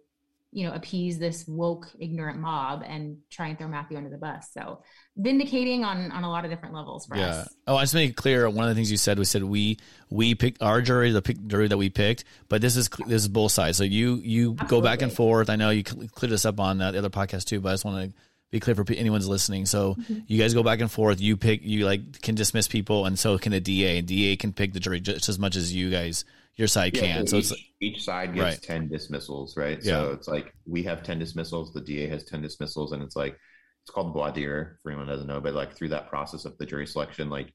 [0.56, 4.48] you know, appease this woke, ignorant mob and try and throw Matthew under the bus.
[4.54, 4.80] So
[5.14, 7.26] vindicating on on a lot of different levels for yeah.
[7.26, 7.54] us.
[7.66, 8.48] Oh, I just make it clear.
[8.48, 9.78] One of the things you said we said we
[10.08, 13.28] we picked our jury, the pick, jury that we picked, but this is this is
[13.28, 13.76] both sides.
[13.76, 14.68] So you you Absolutely.
[14.68, 15.50] go back and forth.
[15.50, 18.10] I know you cleared this up on the other podcast too, but I just want
[18.10, 18.18] to
[18.50, 19.66] be clear for anyone's listening.
[19.66, 20.20] So mm-hmm.
[20.26, 21.20] you guys go back and forth.
[21.20, 23.98] You pick, you like can dismiss people, and so can the DA.
[23.98, 26.24] And DA can pick the jury just as much as you guys
[26.56, 27.26] your side yeah, can.
[27.26, 28.62] So, each, it's each side gets right.
[28.62, 29.78] ten dismissals, right?
[29.82, 29.92] Yeah.
[29.92, 33.36] So it's like we have ten dismissals, the DA has ten dismissals, and it's like
[33.82, 36.66] it's called voir dire for anyone doesn't know, but like through that process of the
[36.66, 37.52] jury selection, like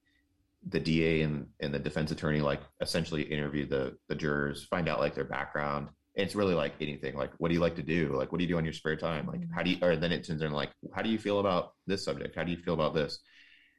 [0.67, 4.99] the DA and, and the defense attorney like essentially interview the the jurors, find out
[4.99, 5.89] like their background.
[6.15, 7.15] And it's really like anything.
[7.15, 8.13] Like, what do you like to do?
[8.15, 9.27] Like, what do you do on your spare time?
[9.27, 9.77] Like, how do you?
[9.81, 12.35] Or then it turns into like, how do you feel about this subject?
[12.35, 13.19] How do you feel about this?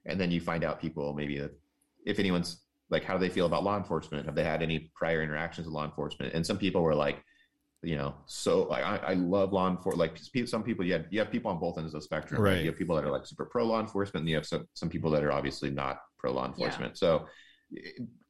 [0.07, 1.47] And then you find out people maybe
[2.05, 2.63] if anyone's
[2.93, 4.27] like how do they feel about law enforcement?
[4.27, 6.35] Have they had any prior interactions with law enforcement?
[6.35, 7.23] And some people were like
[7.85, 11.19] you know so like I, I love law enforcement like some people you have you
[11.19, 12.61] have people on both ends of the spectrum right, right?
[12.61, 14.89] you have people that are like super pro law enforcement and you have some, some
[14.89, 16.93] people that are obviously not pro law enforcement.
[16.93, 16.99] Yeah.
[16.99, 17.27] so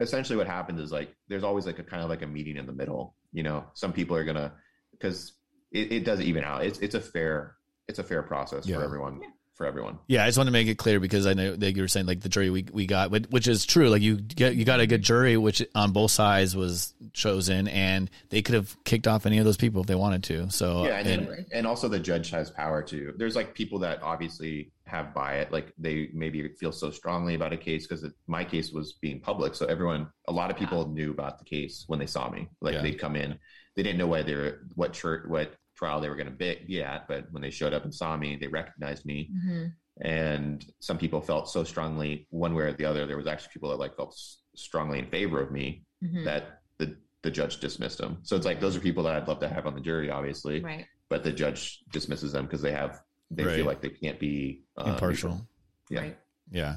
[0.01, 2.65] essentially what happens is like there's always like a kind of like a meeting in
[2.65, 3.65] the middle you know?
[3.75, 4.53] Some people are gonna
[4.93, 5.33] because
[5.73, 6.65] it, it does even out.
[6.65, 7.57] It's it's a fair
[7.89, 8.77] it's a fair process yeah.
[8.77, 9.21] for everyone
[9.63, 9.99] for everyone.
[10.09, 12.07] Yeah, I just want to make it clear because I know that you were saying
[12.07, 13.91] like the jury we, we got, which is true.
[13.91, 18.11] Like you get you got a good jury, which on both sides was chosen, and
[18.31, 20.51] they could have kicked off any of those people if they wanted to.
[20.51, 23.15] So yeah, and, and, and also the judge has power to.
[23.17, 27.57] There's like people that obviously have bias, like they maybe feel so strongly about a
[27.57, 30.95] case because my case was being public, so everyone, a lot of people yeah.
[30.95, 32.49] knew about the case when they saw me.
[32.61, 32.83] Like yeah.
[32.83, 33.39] they'd come in,
[33.77, 37.09] they didn't know whether what church, what trial they were going to be, be, at,
[37.09, 39.31] but when they showed up and saw me, they recognized me.
[39.35, 39.67] Mm-hmm.
[40.07, 43.07] And some people felt so strongly one way or the other.
[43.07, 44.17] There was actually people that like felt
[44.55, 46.25] strongly in favor of me mm-hmm.
[46.25, 48.19] that the the judge dismissed them.
[48.23, 50.61] So it's like those are people that I'd love to have on the jury, obviously,
[50.61, 50.87] right.
[51.09, 53.01] but the judge dismisses them because they have
[53.31, 53.57] they right.
[53.57, 55.31] feel like they can't be uh, impartial.
[55.31, 55.49] Neutral.
[55.91, 56.19] Yeah, right.
[56.51, 56.77] yeah.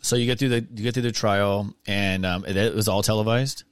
[0.00, 3.02] So you get through the you get through the trial, and um, it was all
[3.02, 3.64] televised,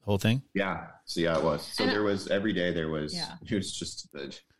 [0.00, 0.42] the whole thing.
[0.54, 1.66] Yeah, so yeah, it was.
[1.72, 3.12] So and there was every day there was.
[3.12, 3.32] Yeah.
[3.50, 4.08] It was just.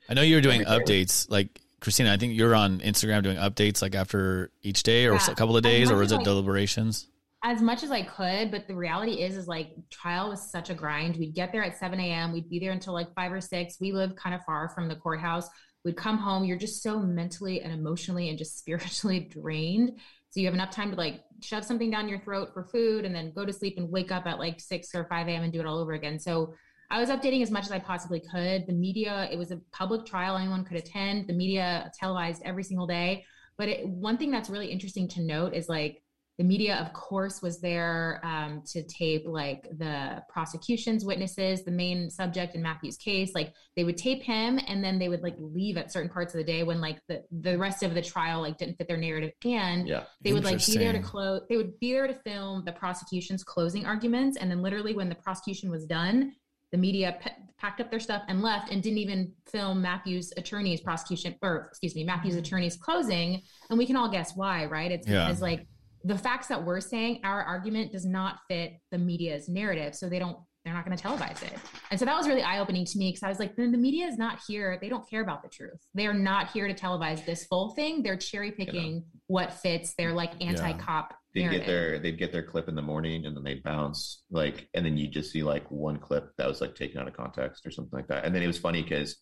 [0.08, 2.12] I know you were doing updates, like Christina.
[2.12, 5.30] I think you're on Instagram doing updates, like after each day or yeah.
[5.30, 7.06] a couple of days, or was it like, deliberations?
[7.44, 10.74] As much as I could, but the reality is, is like trial was such a
[10.74, 11.16] grind.
[11.16, 12.32] We'd get there at 7 a.m.
[12.32, 13.76] We'd be there until like five or six.
[13.80, 15.48] We live kind of far from the courthouse.
[15.84, 16.44] We'd come home.
[16.44, 19.92] You're just so mentally and emotionally and just spiritually drained.
[20.30, 23.14] So you have enough time to like shove something down your throat for food and
[23.14, 25.42] then go to sleep and wake up at like 6 or 5 a.m.
[25.42, 26.18] and do it all over again.
[26.18, 26.54] So
[26.90, 28.66] I was updating as much as I possibly could.
[28.66, 31.28] The media, it was a public trial, anyone could attend.
[31.28, 33.24] The media televised every single day.
[33.58, 36.02] But it, one thing that's really interesting to note is like
[36.38, 42.08] the media of course was there um, to tape like the prosecution's witnesses the main
[42.08, 43.32] subject in matthew's case.
[43.34, 46.38] Like they would tape him and then they would like leave at certain parts of
[46.38, 49.32] the day when like the the rest of the trial like didn't fit their narrative.
[49.44, 50.04] And yeah.
[50.22, 53.44] they would like be there to close they would be there to film the prosecution's
[53.44, 54.38] closing arguments.
[54.38, 56.32] And then literally when the prosecution was done
[56.72, 60.80] the media p- packed up their stuff and left and didn't even film Matthew's attorney's
[60.80, 63.42] prosecution or excuse me Matthew's attorney's closing.
[63.68, 64.90] And we can all guess why right?
[64.90, 65.26] It's yeah.
[65.26, 65.66] because like
[66.04, 69.94] the facts that we're saying, our argument does not fit the media's narrative.
[69.94, 71.58] So they don't, they're not going to televise it.
[71.90, 73.78] And so that was really eye opening to me because I was like, the, the
[73.78, 74.78] media is not here.
[74.80, 75.80] They don't care about the truth.
[75.94, 78.02] They are not here to televise this full thing.
[78.02, 79.00] They're cherry picking yeah.
[79.26, 81.14] what fits their like anti cop.
[81.34, 81.48] Yeah.
[81.48, 84.68] They'd get their they'd get their clip in the morning and then they'd bounce like
[84.74, 87.64] and then you just see like one clip that was like taken out of context
[87.66, 88.24] or something like that.
[88.24, 89.16] And then it was funny because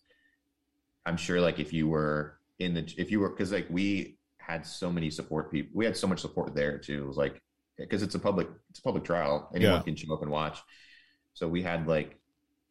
[1.05, 4.18] I'm sure like if you were in the if you were because like we
[4.49, 5.71] had so many support people.
[5.73, 7.03] We had so much support there too.
[7.03, 7.41] It was like
[7.77, 9.49] because it's a public it's a public trial.
[9.55, 9.81] Anyone yeah.
[9.81, 10.59] can show up and watch.
[11.33, 12.19] So we had like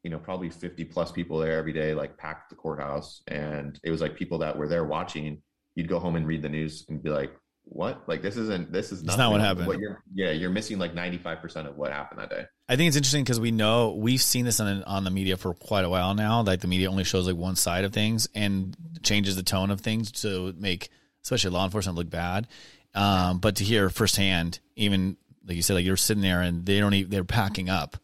[0.03, 3.91] you know probably 50 plus people there every day like packed the courthouse and it
[3.91, 5.43] was like people that were there watching
[5.75, 7.33] you'd go home and read the news and be like
[7.65, 10.95] what like this isn't this is not what happened what you're, yeah you're missing like
[10.95, 14.45] 95% of what happened that day i think it's interesting because we know we've seen
[14.45, 17.27] this on, on the media for quite a while now like the media only shows
[17.27, 20.89] like one side of things and changes the tone of things to make
[21.29, 22.49] especially law enforcement, look bad.
[22.95, 26.81] Um, but to hear firsthand, even like you said, like you're sitting there and they
[26.81, 27.99] don't even, they're packing up.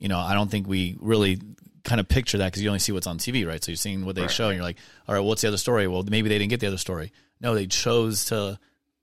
[0.00, 1.40] You know, I don't think we really
[1.84, 3.62] kind of picture that because you only see what's on TV, right?
[3.62, 4.30] So you're seeing what they right.
[4.30, 5.86] show, and you're like, all right, what's the other story?
[5.86, 7.12] Well, maybe they didn't get the other story.
[7.40, 8.58] No, they chose to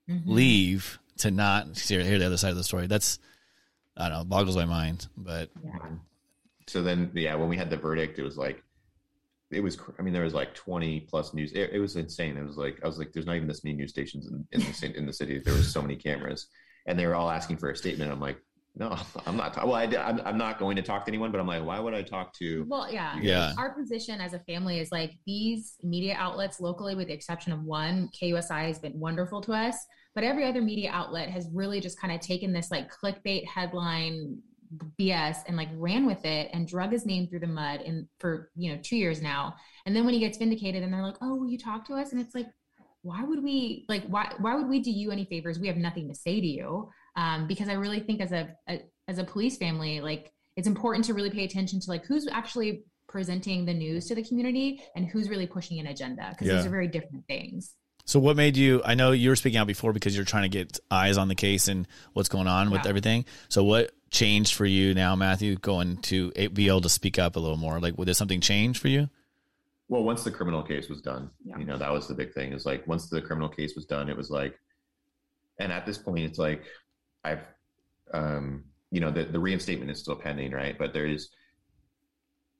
[0.08, 0.30] mm-hmm.
[0.30, 2.86] leave to not hear, hear the other side of the story.
[2.86, 3.18] That's
[3.96, 5.06] I don't know, boggles my mind.
[5.16, 5.78] But yeah.
[6.66, 8.62] so then, yeah, when we had the verdict, it was like
[9.52, 12.36] it was i mean there was like 20 plus news it, it, was insane.
[12.36, 14.60] It was like i was like there's not even this many news stations in, in
[14.60, 15.38] the in the city.
[15.38, 16.48] There was so many cameras
[16.86, 18.10] and they were all asking for a statement.
[18.10, 18.38] I'm like
[18.74, 18.96] no
[19.26, 21.64] i'm not well I, I'm, I'm not going to talk to anyone but i'm like
[21.64, 23.18] why would i talk to well yeah.
[23.20, 23.52] yeah.
[23.58, 27.62] our position as a family is like these media outlets locally with the exception of
[27.62, 29.76] one KUSI has been wonderful to us
[30.14, 34.38] but every other media outlet has really just kind of taken this like clickbait headline
[34.98, 38.50] BS and like ran with it and drug his name through the mud and for
[38.54, 39.54] you know two years now.
[39.86, 42.12] And then when he gets vindicated and they're like, "Oh, will you talk to us?"
[42.12, 42.48] and it's like,
[43.02, 45.58] why would we like why why would we do you any favors?
[45.58, 46.88] We have nothing to say to you.
[47.16, 51.04] Um, because I really think as a, a as a police family, like it's important
[51.06, 55.06] to really pay attention to like who's actually presenting the news to the community and
[55.06, 56.54] who's really pushing an agenda because yeah.
[56.54, 57.74] those are very different things.
[58.04, 60.48] So what made you I know you were speaking out before because you're trying to
[60.48, 63.24] get eyes on the case and what's going on with everything.
[63.48, 67.40] So what changed for you now, Matthew, going to be able to speak up a
[67.40, 67.80] little more?
[67.80, 69.08] Like, would there something change for you?
[69.88, 71.58] Well, once the criminal case was done, yeah.
[71.58, 72.52] you know, that was the big thing.
[72.52, 74.58] Is like once the criminal case was done, it was like,
[75.58, 76.62] and at this point, it's like
[77.24, 77.42] I've,
[78.14, 80.78] um, you know, the the reinstatement is still pending, right?
[80.78, 81.28] But there is,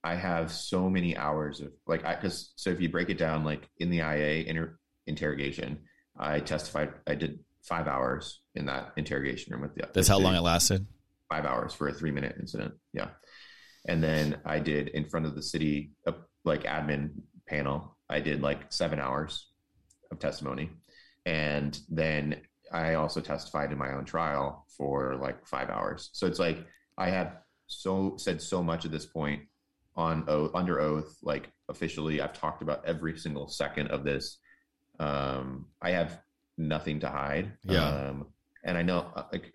[0.04, 3.44] I have so many hours of like, I because so if you break it down,
[3.44, 5.78] like in the IA inter- interrogation,
[6.18, 6.92] I testified.
[7.06, 9.88] I did five hours in that interrogation room with the.
[9.94, 10.86] That's how long it lasted
[11.32, 12.74] five hours for a three minute incident.
[12.92, 13.10] Yeah.
[13.90, 16.12] And then I did in front of the city, uh,
[16.44, 17.04] like admin
[17.48, 19.32] panel, I did like seven hours
[20.10, 20.66] of testimony.
[21.24, 22.24] and then
[22.72, 26.10] I also testified in my own trial for like five hours.
[26.12, 26.58] So it's like
[26.96, 27.36] I have
[27.66, 29.42] so said so much at this point
[29.94, 32.20] on oath, under oath, like officially.
[32.20, 34.38] I've talked about every single second of this.
[34.98, 36.20] Um, I have
[36.56, 37.52] nothing to hide.
[37.64, 37.86] Yeah.
[37.86, 38.26] Um,
[38.64, 39.52] and I know, uh, like,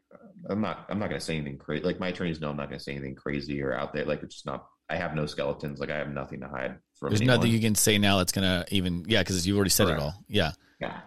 [0.49, 1.83] I'm not, I'm not going to say anything crazy.
[1.83, 4.05] Like my attorneys know I'm not going to say anything crazy or out there.
[4.05, 4.67] Like it's just not.
[4.89, 5.79] I have no skeletons.
[5.79, 7.09] Like I have nothing to hide from.
[7.09, 7.37] There's anyone.
[7.37, 10.01] nothing you can say now that's gonna even yeah because you already said Correct.
[10.01, 10.23] it all.
[10.29, 10.99] Yeah, Yeah.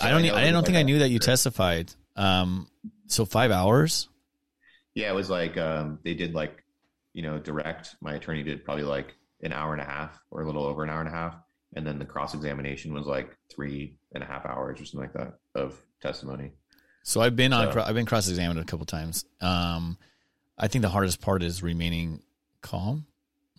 [0.00, 0.22] I don't.
[0.22, 1.92] know I, don't think I knew that you testified.
[2.16, 2.68] Um,
[3.06, 4.08] so five hours.
[4.94, 6.62] Yeah, it was like um, they did like,
[7.12, 7.96] you know, direct.
[8.00, 10.90] My attorney did probably like an hour and a half or a little over an
[10.90, 11.34] hour and a half,
[11.74, 15.12] and then the cross examination was like three and a half hours or something like
[15.14, 16.52] that of testimony.
[17.04, 17.72] So I've been on.
[17.72, 19.24] So- I've been cross examined a couple times.
[19.40, 19.96] Um,
[20.58, 22.22] I think the hardest part is remaining
[22.62, 23.06] calm.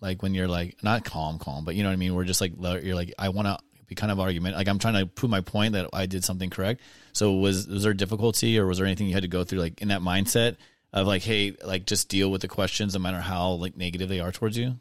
[0.00, 2.14] Like when you're like not calm, calm, but you know what I mean.
[2.14, 4.56] We're just like you're like I want to be kind of argument.
[4.56, 6.82] Like I'm trying to prove my point that I did something correct.
[7.12, 9.80] So was was there difficulty or was there anything you had to go through like
[9.80, 10.56] in that mindset
[10.92, 14.20] of like hey like just deal with the questions no matter how like negative they
[14.20, 14.76] are towards you?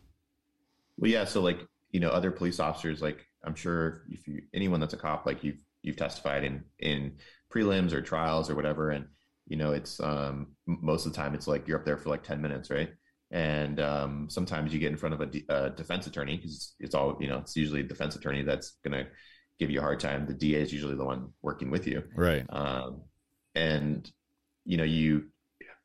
[0.97, 1.25] Well, yeah.
[1.25, 1.59] So like,
[1.91, 5.43] you know, other police officers, like I'm sure if you anyone that's a cop, like
[5.43, 7.13] you've you've testified in in
[7.55, 9.05] prelims or trials or whatever, and
[9.47, 12.23] you know, it's um most of the time it's like you're up there for like
[12.23, 12.89] ten minutes, right?
[13.31, 16.95] And um, sometimes you get in front of a, de- a defense attorney because it's
[16.95, 17.39] all you know.
[17.39, 19.07] It's usually a defense attorney that's gonna
[19.59, 20.25] give you a hard time.
[20.27, 22.03] The DA is usually the one working with you.
[22.15, 22.45] Right.
[22.49, 23.01] um,
[23.55, 24.11] and
[24.65, 25.25] you know you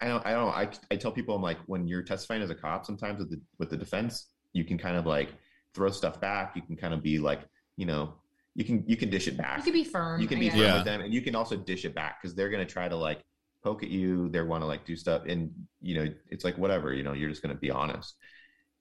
[0.00, 2.54] i don't i don't I, I tell people i'm like when you're testifying as a
[2.54, 5.30] cop sometimes with the with the defense you can kind of like
[5.74, 7.42] throw stuff back you can kind of be like
[7.76, 8.14] you know
[8.54, 10.20] you can you can dish it back You can be firm.
[10.20, 10.54] you can be guess.
[10.54, 10.76] firm Yeah.
[10.76, 12.96] with them and you can also dish it back because they're going to try to
[12.96, 13.20] like
[13.62, 15.50] poke at you they want to like do stuff and
[15.80, 18.14] you know it's like whatever you know you're just going to be honest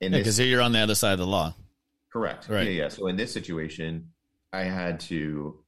[0.01, 1.53] in Because this you're on the other side of the law.
[2.11, 2.65] correct Right.
[2.65, 4.09] yeah yeah so in this situation
[4.53, 5.59] i had to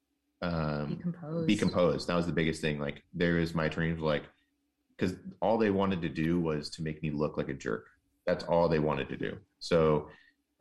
[0.41, 1.47] um Be composed.
[1.47, 2.07] be composed.
[2.07, 2.79] That was the biggest thing.
[2.79, 4.23] Like there is my attorneys were like,
[4.97, 7.85] because all they wanted to do was to make me look like a jerk.
[8.25, 9.37] That's all they wanted to do.
[9.59, 10.09] So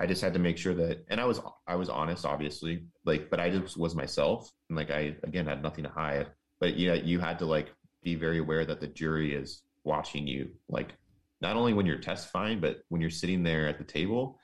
[0.01, 3.29] I just had to make sure that, and I was I was honest, obviously, like,
[3.29, 6.29] but I just was myself, and like I again had nothing to hide.
[6.59, 7.69] But yeah, you had to like
[8.03, 10.95] be very aware that the jury is watching you, like
[11.43, 14.39] not only when you're testifying, but when you're sitting there at the table.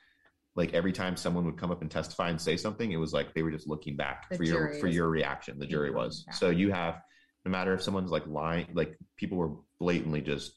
[0.54, 3.34] Like every time someone would come up and testify and say something, it was like
[3.34, 5.58] they were just looking back The for your for your reaction.
[5.58, 6.24] The jury was.
[6.32, 7.02] So you have
[7.44, 10.52] no matter if someone's like lying, like people were blatantly just,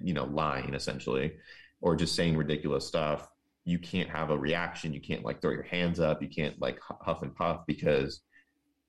[0.00, 1.34] you know, lying essentially,
[1.80, 3.28] or just saying ridiculous stuff.
[3.66, 4.94] You can't have a reaction.
[4.94, 6.22] You can't like throw your hands up.
[6.22, 8.20] You can't like huff and puff because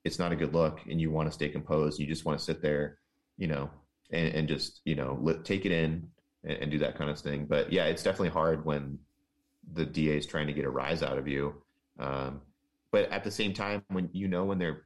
[0.05, 0.79] it's not a good look.
[0.89, 1.99] And you want to stay composed.
[1.99, 2.99] You just want to sit there,
[3.37, 3.69] you know,
[4.11, 6.07] and, and just you know let, take it in
[6.45, 7.45] and, and do that kind of thing.
[7.45, 8.97] But yeah, it's definitely hard when
[9.73, 11.61] the DA is trying to get a rise out of you.
[11.99, 12.41] Um,
[12.91, 14.85] but at the same time, when you know when they're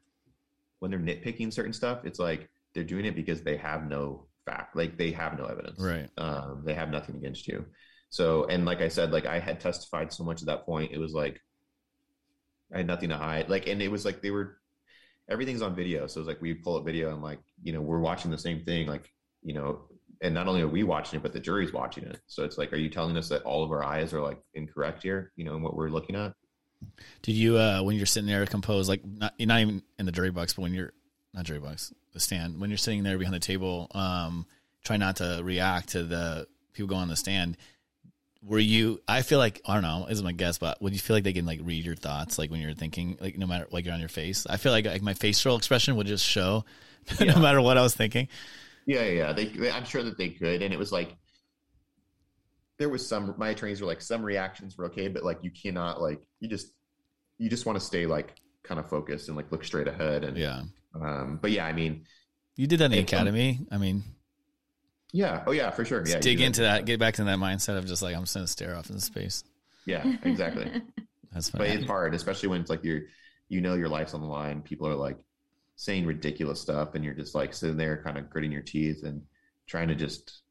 [0.79, 4.75] when they're nitpicking certain stuff, it's like they're doing it because they have no fact,
[4.75, 5.79] like they have no evidence.
[5.79, 6.09] Right.
[6.17, 7.65] Um, they have nothing against you.
[8.11, 10.99] So, and like I said, like I had testified so much at that point, it
[10.99, 11.41] was like
[12.73, 13.49] I had nothing to hide.
[13.49, 14.57] Like, and it was like they were
[15.29, 16.05] everything's on video.
[16.07, 18.37] So it was like we pull up video and like you know we're watching the
[18.37, 18.85] same thing.
[18.85, 19.09] Like
[19.41, 19.85] you know,
[20.21, 22.19] and not only are we watching it, but the jury's watching it.
[22.27, 25.03] So it's like, are you telling us that all of our eyes are like incorrect
[25.03, 25.31] here?
[25.37, 26.33] You know, in what we're looking at?
[27.21, 30.11] Did you uh when you're sitting there to compose, like not not even in the
[30.11, 30.91] jury box, but when you're
[31.33, 34.45] not jury box, the stand, when you're sitting there behind the table, um,
[34.83, 37.55] try not to react to the people going on the stand.
[38.43, 39.01] Were you?
[39.07, 40.05] I feel like I don't know.
[40.09, 42.39] This is my guess, but would you feel like they can like read your thoughts,
[42.39, 44.47] like when you're thinking, like no matter like you're on your face?
[44.49, 46.65] I feel like like my facial expression would just show,
[47.19, 47.33] Yeah.
[47.35, 48.27] no matter what I was thinking.
[48.85, 49.33] Yeah, yeah.
[49.33, 51.15] They, they- I'm sure that they could, and it was like
[52.77, 53.35] there was some.
[53.37, 56.73] My attorneys were like some reactions were okay, but like you cannot like you just
[57.37, 60.23] you just want to stay like kind of focused and like look straight ahead.
[60.23, 60.63] And Yeah,
[60.95, 62.05] um, but yeah, I mean,
[62.55, 63.59] you did that in the um, academy.
[63.71, 64.03] I mean,
[65.11, 66.03] yeah, oh yeah, for sure.
[66.05, 68.47] Yeah, dig into that, get back to that mindset of just like I'm just gonna
[68.47, 69.43] stare off into space.
[69.85, 70.69] Yeah, exactly.
[71.33, 71.67] That's funny.
[71.69, 73.01] but it's hard, especially when it's like you're
[73.49, 74.61] you know your life's on the line.
[74.61, 75.17] People are like
[75.75, 79.21] saying ridiculous stuff, and you're just like sitting there, kind of gritting your teeth and
[79.67, 80.41] trying to just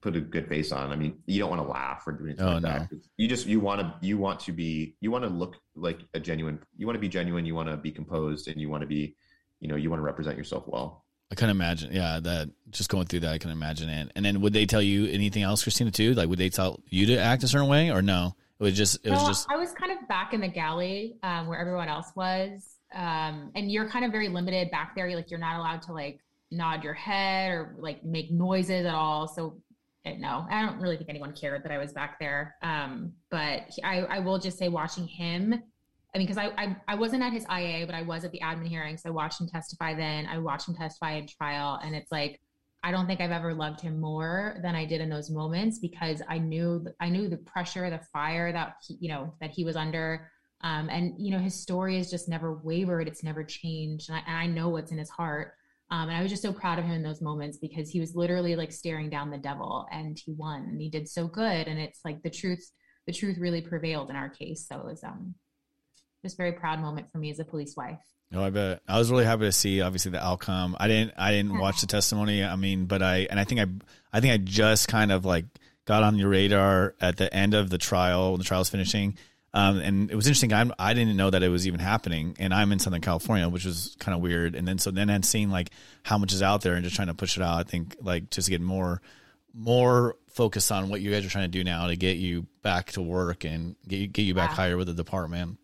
[0.00, 0.90] put a good face on.
[0.92, 2.68] I mean, you don't want to laugh or do anything Oh, like no.
[2.70, 2.88] that.
[3.18, 6.20] You just you want to you want to be you want to look like a
[6.20, 6.58] genuine.
[6.76, 7.44] You want to be genuine.
[7.44, 9.16] You want to be composed, and you want to be
[9.60, 11.04] you know you want to represent yourself well.
[11.30, 14.10] I can imagine, yeah, that just going through that, I can imagine it.
[14.16, 16.14] And then would they tell you anything else, Christina, too?
[16.14, 18.34] Like, would they tell you to act a certain way, or no?
[18.58, 21.46] It was just, it was just, I was kind of back in the galley um,
[21.46, 25.06] where everyone else was, um, and you're kind of very limited back there.
[25.08, 26.20] You're like you're not allowed to like
[26.50, 29.28] nod your head or like make noises at all.
[29.28, 29.62] So
[30.04, 32.56] eh, no, I don't really think anyone cared that I was back there.
[32.60, 35.62] Um, but I, I will just say, watching him
[36.14, 38.40] I mean, because I, I, I wasn't at his IA, but I was at the
[38.40, 39.94] admin hearing, so I watched him testify.
[39.94, 42.40] Then I watched him testify in trial, and it's like
[42.82, 46.22] I don't think I've ever loved him more than I did in those moments because
[46.28, 49.76] I knew I knew the pressure, the fire that he, you know that he was
[49.76, 50.30] under,
[50.62, 53.06] um, and you know his story has just never wavered.
[53.06, 55.52] It's never changed, and I, and I know what's in his heart.
[55.92, 58.14] Um, and I was just so proud of him in those moments because he was
[58.14, 61.68] literally like staring down the devil, and he won, and he did so good.
[61.68, 62.68] And it's like the truth,
[63.06, 64.66] the truth really prevailed in our case.
[64.66, 65.34] So it was um
[66.22, 67.98] just very proud moment for me as a police wife.
[68.30, 70.76] No, I bet I was really happy to see obviously the outcome.
[70.78, 72.44] I didn't I didn't watch the testimony.
[72.44, 73.66] I mean, but I and I think I
[74.12, 75.46] I think I just kind of like
[75.84, 79.16] got on your radar at the end of the trial when the trial was finishing.
[79.52, 80.52] Um, and it was interesting.
[80.52, 83.64] I'm, I didn't know that it was even happening, and I'm in Southern California, which
[83.64, 84.54] was kind of weird.
[84.54, 85.70] And then so then and seeing like
[86.04, 87.58] how much is out there and just trying to push it out.
[87.58, 89.02] I think like just get more
[89.52, 92.92] more focused on what you guys are trying to do now to get you back
[92.92, 95.58] to work and get you, get you back higher with the department.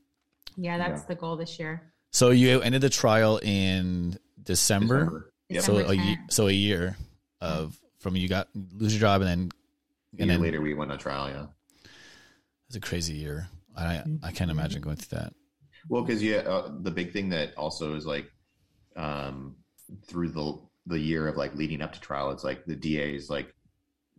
[0.57, 1.07] Yeah, that's yeah.
[1.09, 1.93] the goal this year.
[2.12, 5.05] So you ended the trial in December.
[5.05, 5.33] December.
[5.49, 5.62] Yep.
[5.62, 6.97] So a so a year
[7.41, 9.51] of from you got lose your job and then
[10.19, 11.28] and then later we went on trial.
[11.28, 11.47] Yeah,
[12.69, 13.49] it's a crazy year.
[13.77, 15.33] I I can't imagine going through that.
[15.89, 18.31] Well, because yeah, uh, the big thing that also is like,
[18.97, 19.57] um,
[20.07, 23.31] through the the year of like leading up to trial, it's like the DA is
[23.31, 23.55] like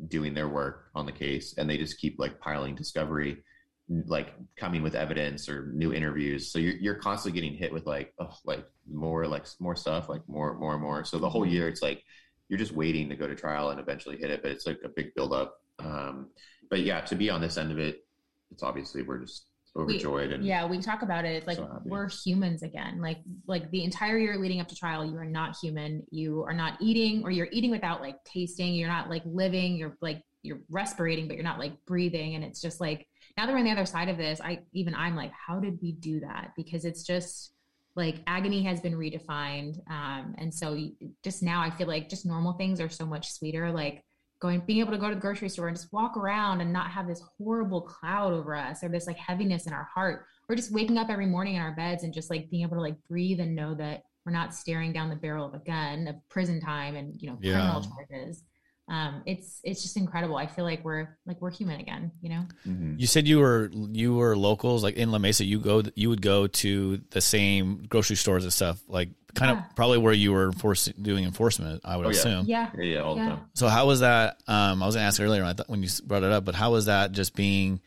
[0.08, 3.44] doing their work on the case, and they just keep like piling discovery
[3.90, 6.52] like coming with evidence or new interviews.
[6.52, 10.22] So you're you're constantly getting hit with like oh, like more like more stuff, like
[10.28, 11.04] more more and more.
[11.06, 12.04] So the whole year it's like
[12.50, 14.90] you're just waiting to go to trial and eventually hit it, but it's like a
[14.90, 15.56] big buildup.
[15.80, 16.30] Um,
[16.70, 18.06] but yeah, to be on this end of it,
[18.52, 19.46] it's obviously we're just
[19.76, 23.00] overjoyed we, and yeah we talk about it it's like so we're humans again.
[23.00, 26.04] Like like the entire year leading up to trial you are not human.
[26.10, 28.74] You are not eating or you're eating without like tasting.
[28.74, 29.76] You're not like living.
[29.78, 32.36] You're like you're respirating but you're not like breathing.
[32.36, 33.08] And it's just like
[33.38, 35.78] now that we're on the other side of this, I even I'm like, how did
[35.82, 36.54] we do that?
[36.58, 37.54] Because it's just
[37.96, 39.80] like agony has been redefined.
[39.90, 40.78] Um, and so
[41.24, 43.72] just now I feel like just normal things are so much sweeter.
[43.72, 44.04] Like
[44.40, 46.92] going, being able to go to the grocery store and just walk around and not
[46.92, 50.72] have this horrible cloud over us or this like heaviness in our heart, or just
[50.72, 53.40] waking up every morning in our beds and just like being able to like breathe
[53.40, 56.96] and know that we're not staring down the barrel of a gun of prison time
[56.96, 57.54] and, you know, yeah.
[57.54, 58.44] criminal charges
[58.90, 60.38] um, it's it's just incredible.
[60.38, 62.46] I feel like we're like we're human again, you know.
[62.66, 62.96] Mm-hmm.
[62.98, 65.44] You said you were you were locals, like in La Mesa.
[65.44, 69.66] You go you would go to the same grocery stores and stuff, like kind yeah.
[69.66, 71.82] of probably where you were force, doing enforcement.
[71.84, 72.46] I would oh, assume.
[72.46, 73.24] Yeah, yeah, yeah, all yeah.
[73.24, 73.42] the time.
[73.56, 74.42] So how was that?
[74.48, 76.72] Um, I was gonna ask earlier I thought when you brought it up, but how
[76.72, 77.82] was that just being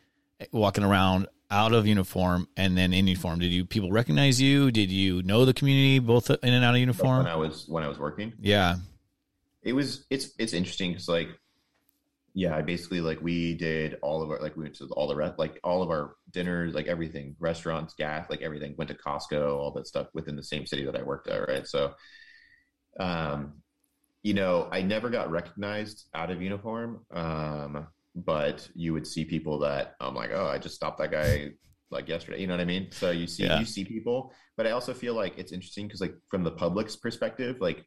[0.53, 3.39] walking around out of uniform and then in uniform?
[3.39, 4.71] Did you people recognize you?
[4.71, 7.25] Did you know the community both in and out of uniform?
[7.25, 8.35] When I was when I was working.
[8.39, 8.77] Yeah
[9.63, 11.29] it was it's it's interesting because like
[12.35, 15.17] yeah i basically like we did all of our like we went to all the
[15.17, 19.57] rest like all of our dinners like everything restaurants gas like everything went to costco
[19.57, 21.93] all that stuff within the same city that i worked at right so
[22.99, 23.55] um
[24.23, 29.59] you know i never got recognized out of uniform um but you would see people
[29.59, 31.51] that i'm like oh i just stopped that guy
[31.91, 33.59] like yesterday you know what i mean so you see yeah.
[33.59, 36.95] you see people but i also feel like it's interesting because like from the public's
[36.95, 37.85] perspective like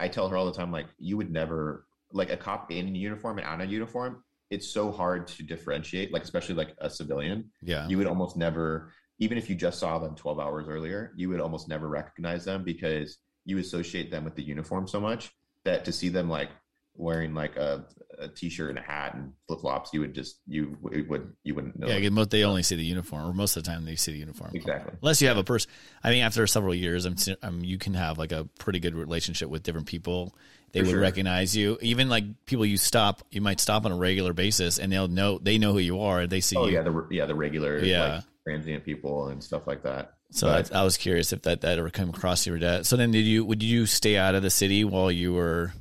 [0.00, 3.38] I tell her all the time, like, you would never like a cop in uniform
[3.38, 4.22] and out of uniform.
[4.50, 7.50] It's so hard to differentiate, like especially like a civilian.
[7.62, 11.30] Yeah, you would almost never, even if you just saw them twelve hours earlier, you
[11.30, 15.32] would almost never recognize them because you associate them with the uniform so much
[15.64, 16.50] that to see them like
[16.94, 17.84] wearing like a,
[18.18, 21.86] a t-shirt and a hat and flip-flops you would just you would you wouldn't know.
[21.86, 24.18] Yeah most they only see the uniform or most of the time they see the
[24.18, 24.50] uniform.
[24.54, 24.92] Exactly.
[25.00, 25.70] Unless you have a person
[26.04, 29.48] i mean after several years I'm, I'm, you can have like a pretty good relationship
[29.48, 30.34] with different people.
[30.72, 31.00] They For would sure.
[31.00, 31.76] recognize you.
[31.82, 35.38] Even like people you stop you might stop on a regular basis and they'll know
[35.38, 36.74] they know who you are they see oh you.
[36.74, 38.14] yeah the yeah the regular yeah.
[38.14, 40.14] like, transient people and stuff like that.
[40.30, 42.88] So I, I, was curious if that that ever come across your desk.
[42.88, 45.72] So then, did you would you stay out of the city while you were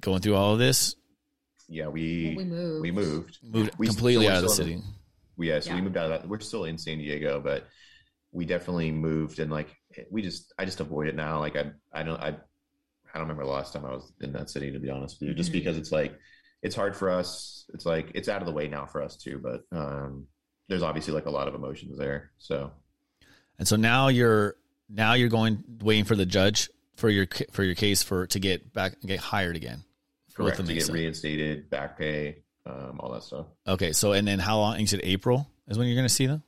[0.00, 0.96] going through all of this?
[1.68, 2.82] Yeah, we we moved.
[2.82, 3.38] We moved.
[3.42, 4.74] Moved we completely out of the city.
[4.74, 4.82] In,
[5.36, 5.76] we, yeah, so yeah.
[5.76, 6.28] we moved out of that.
[6.28, 7.66] We're still in San Diego, but
[8.32, 9.68] we definitely moved and like
[10.10, 11.40] we just I just avoid it now.
[11.40, 14.50] Like I I don't I I don't remember the last time I was in that
[14.50, 15.34] city to be honest with you.
[15.34, 15.58] Just mm-hmm.
[15.58, 16.18] because it's like
[16.62, 17.64] it's hard for us.
[17.74, 20.26] It's like it's out of the way now for us too, but um
[20.68, 22.30] there's obviously like a lot of emotions there.
[22.38, 22.72] So
[23.58, 24.56] and so now you're
[24.88, 28.72] now you're going waiting for the judge for your for your case for to get
[28.72, 29.84] back get hired again.
[30.38, 30.64] Correct.
[30.64, 33.46] To get reinstated, back pay, um, all that stuff.
[33.66, 34.78] Okay, so and then how long?
[34.78, 36.44] You said April is when you're going to see them.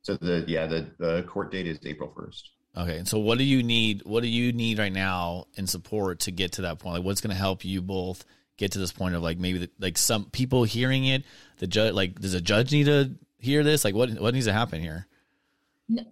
[0.00, 2.50] So the yeah the the court date is April first.
[2.76, 4.02] Okay, and so what do you need?
[4.04, 6.96] What do you need right now in support to get to that point?
[6.96, 8.24] Like, what's going to help you both
[8.56, 11.24] get to this point of like maybe the, like some people hearing it?
[11.58, 13.84] The judge, like, does a judge need to hear this?
[13.84, 15.06] Like, what what needs to happen here?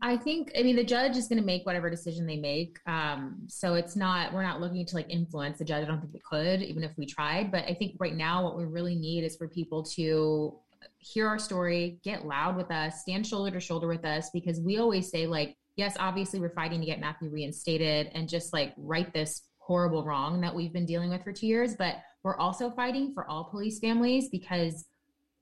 [0.00, 2.78] I think, I mean, the judge is going to make whatever decision they make.
[2.86, 5.84] Um, so it's not, we're not looking to like influence the judge.
[5.84, 7.50] I don't think we could, even if we tried.
[7.50, 10.59] But I think right now, what we really need is for people to
[10.98, 14.78] hear our story, get loud with us, stand shoulder to shoulder with us, because we
[14.78, 19.12] always say, like, yes, obviously we're fighting to get Matthew reinstated and just like right
[19.12, 21.74] this horrible wrong that we've been dealing with for two years.
[21.76, 24.84] But we're also fighting for all police families because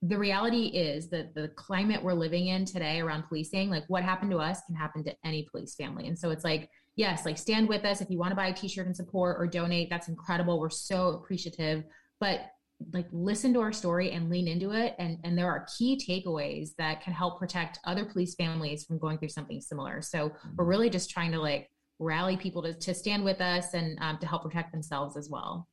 [0.03, 4.31] the reality is that the climate we're living in today around policing, like what happened
[4.31, 6.09] to us can happen to any police family.
[6.09, 8.01] And so it's like, yes, like stand with us.
[8.01, 10.59] If you want to buy a t-shirt and support or donate, that's incredible.
[10.59, 11.85] We're so appreciative,
[12.19, 12.41] but
[12.95, 14.95] like listen to our story and lean into it.
[14.99, 19.19] And, and there are key takeaways that can help protect other police families from going
[19.19, 20.01] through something similar.
[20.01, 21.69] So we're really just trying to like
[21.99, 25.69] rally people to, to stand with us and um, to help protect themselves as well.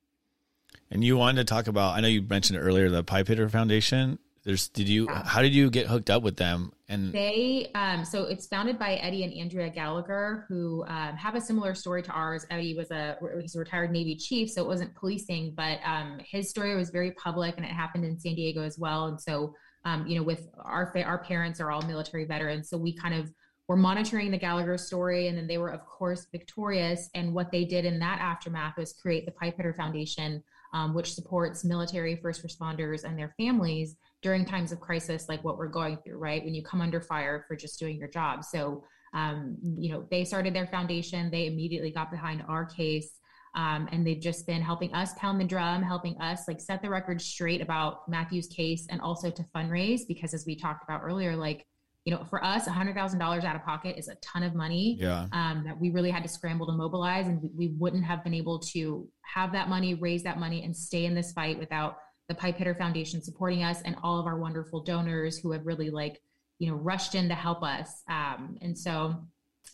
[0.89, 4.19] And you wanted to talk about, I know you mentioned earlier, the Pipe Hitter Foundation.
[4.43, 5.23] There's, did you, yeah.
[5.25, 6.71] how did you get hooked up with them?
[6.87, 11.41] And they, um, so it's founded by Eddie and Andrea Gallagher, who um, have a
[11.41, 12.45] similar story to ours.
[12.49, 16.49] Eddie was a, he's a retired Navy chief, so it wasn't policing, but um, his
[16.49, 19.07] story was very public and it happened in San Diego as well.
[19.07, 19.53] And so,
[19.83, 22.69] um, you know, with our, our parents are all military veterans.
[22.69, 23.29] So we kind of,
[23.67, 27.09] were monitoring the Gallagher story, and then they were, of course, victorious.
[27.13, 30.41] And what they did in that aftermath was create the Pipe Hitter Foundation,
[30.73, 35.57] um, which supports military first responders and their families during times of crisis like what
[35.57, 36.43] we're going through, right?
[36.43, 38.43] When you come under fire for just doing your job.
[38.43, 38.83] So,
[39.13, 43.19] um, you know, they started their foundation, they immediately got behind our case.
[43.55, 46.89] Um, and they've just been helping us pound the drum, helping us like set the
[46.89, 51.35] record straight about Matthew's case and also to fundraise because as we talked about earlier,
[51.35, 51.65] like
[52.07, 55.27] you know, for us, $100,000 out of pocket is a ton of money yeah.
[55.33, 57.27] um, that we really had to scramble to mobilize.
[57.27, 60.73] And we, we, wouldn't have been able to have that money, raise that money, and
[60.73, 61.97] stay in this fight without
[62.29, 65.89] the Pipe Hitter Foundation supporting us and all of our wonderful donors who have really,
[65.89, 66.21] like,
[66.59, 68.03] you know, rushed in to help us.
[68.09, 69.21] Um, and so,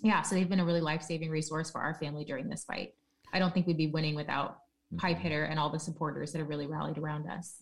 [0.02, 2.96] yeah, so they've been a really life saving resource for our family during this fight.
[3.32, 4.58] I don't think we'd be winning without
[4.98, 7.60] Pipe Hitter and all the supporters that have really rallied around us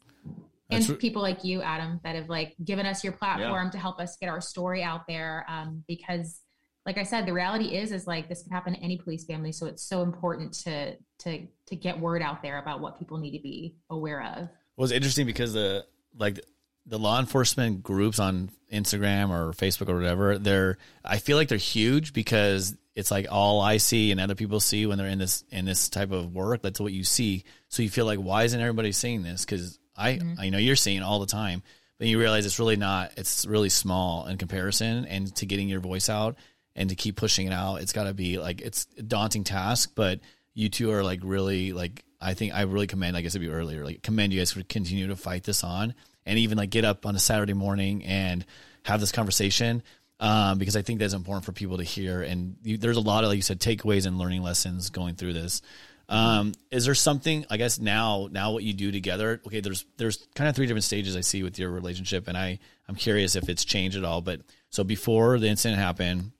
[0.71, 3.71] and people like you, Adam, that have like given us your platform yeah.
[3.71, 5.45] to help us get our story out there.
[5.47, 6.41] Um, because,
[6.85, 9.51] like I said, the reality is is like this can happen to any police family.
[9.51, 13.37] So it's so important to to to get word out there about what people need
[13.37, 14.49] to be aware of.
[14.75, 15.85] Well, it's interesting because the
[16.17, 16.39] like
[16.85, 21.57] the law enforcement groups on Instagram or Facebook or whatever, they're I feel like they're
[21.57, 25.43] huge because it's like all I see and other people see when they're in this
[25.49, 26.61] in this type of work.
[26.61, 27.43] That's what you see.
[27.69, 29.45] So you feel like why isn't everybody seeing this?
[29.45, 30.33] Because I mm-hmm.
[30.39, 31.63] I know you're seeing all the time,
[31.97, 33.11] but you realize it's really not.
[33.17, 36.37] It's really small in comparison, and to getting your voice out
[36.75, 39.91] and to keep pushing it out, it's got to be like it's a daunting task.
[39.95, 40.19] But
[40.53, 43.13] you two are like really like I think I really commend.
[43.13, 43.83] Like I be earlier.
[43.83, 45.93] Like commend you guys for continue to fight this on,
[46.25, 48.45] and even like get up on a Saturday morning and
[48.83, 49.83] have this conversation.
[50.19, 52.21] Um, because I think that's important for people to hear.
[52.21, 55.33] And you, there's a lot of, like you said, takeaways and learning lessons going through
[55.33, 55.63] this.
[56.09, 59.41] Um, is there something I guess now now what you do together?
[59.47, 62.59] Okay, there's there's kind of three different stages I see with your relationship, and I
[62.89, 64.21] I'm curious if it's changed at all.
[64.21, 66.31] But so before the incident happened,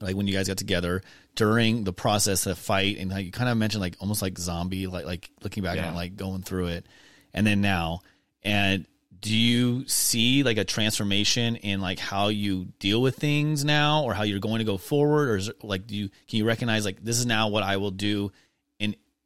[0.00, 1.02] like when you guys got together
[1.34, 4.86] during the process the fight, and like you kind of mentioned like almost like zombie,
[4.86, 5.88] like like looking back yeah.
[5.88, 6.86] on like going through it,
[7.32, 8.00] and then now,
[8.42, 8.86] and
[9.20, 14.14] do you see like a transformation in like how you deal with things now, or
[14.14, 16.84] how you're going to go forward, or is it, like do you can you recognize
[16.84, 18.32] like this is now what I will do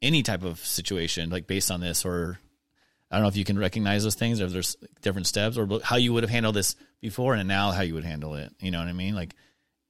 [0.01, 2.39] any type of situation, like based on this, or
[3.09, 5.67] I don't know if you can recognize those things, or if there's different steps, or
[5.83, 8.51] how you would have handled this before and now how you would handle it.
[8.59, 9.15] You know what I mean?
[9.15, 9.35] Like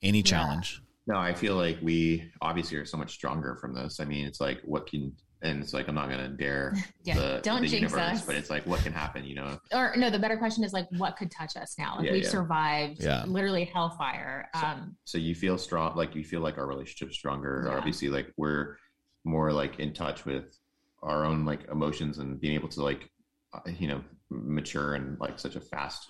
[0.01, 0.81] any challenge.
[1.07, 3.99] No, I feel like we obviously are so much stronger from this.
[3.99, 5.13] I mean, it's like what can
[5.43, 8.25] and it's like I'm not gonna dare yeah, the, don't the jinx universe, us.
[8.25, 9.59] but it's like what can happen, you know?
[9.73, 11.95] Or no, the better question is like what could touch us now?
[11.97, 12.29] Like yeah, we've yeah.
[12.29, 13.23] survived yeah.
[13.25, 14.49] literally hellfire.
[14.59, 17.71] So, um, so you feel strong, like you feel like our relationship's stronger.
[17.75, 18.77] Obviously, like we're
[19.23, 20.57] more like in touch with
[21.03, 23.09] our own like emotions and being able to like
[23.53, 26.07] uh, you know mature in like such a fast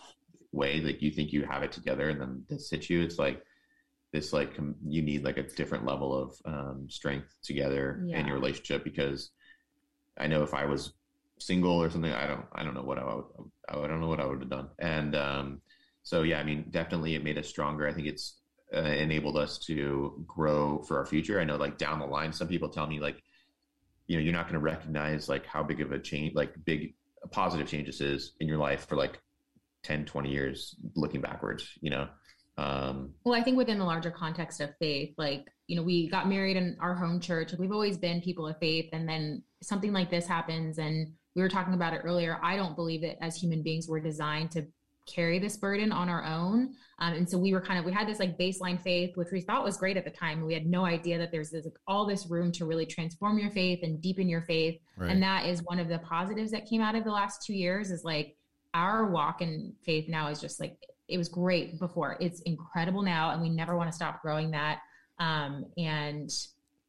[0.52, 3.42] way like you think you have it together and then this hits you it's like
[4.12, 8.20] this like you need like a different level of um, strength together yeah.
[8.20, 9.32] in your relationship because
[10.20, 10.94] i know if i was
[11.40, 13.24] single or something i don't i don't know what i would
[13.70, 15.62] i don't know what i would have done and um,
[16.04, 18.41] so yeah i mean definitely it made us stronger i think it's
[18.76, 21.40] uh, enabled us to grow for our future.
[21.40, 23.22] I know like down the line, some people tell me like,
[24.08, 26.96] you know, you're not going to recognize like how big of a change, like big
[27.32, 29.20] positive changes is in your life for like
[29.84, 32.08] 10, 20 years looking backwards, you know?
[32.58, 36.28] Um, well, I think within the larger context of faith, like, you know, we got
[36.28, 37.54] married in our home church.
[37.58, 38.90] We've always been people of faith.
[38.94, 40.78] And then something like this happens.
[40.78, 42.40] And we were talking about it earlier.
[42.44, 44.68] I don't believe that as human beings, we're designed to
[45.08, 46.74] carry this burden on our own.
[47.00, 49.42] Um, and so we were kind of we had this like baseline faith, which we
[49.42, 50.46] thought was great at the time.
[50.46, 53.50] We had no idea that there's this, like, all this room to really transform your
[53.52, 54.80] faith and deepen your faith.
[54.98, 55.12] Right.
[55.12, 57.92] And that is one of the positives that came out of the last two years.
[57.92, 58.36] Is like
[58.74, 62.18] our walk in faith now is just like it was great before.
[62.20, 64.80] It's incredible now, and we never want to stop growing that.
[65.20, 66.30] Um, and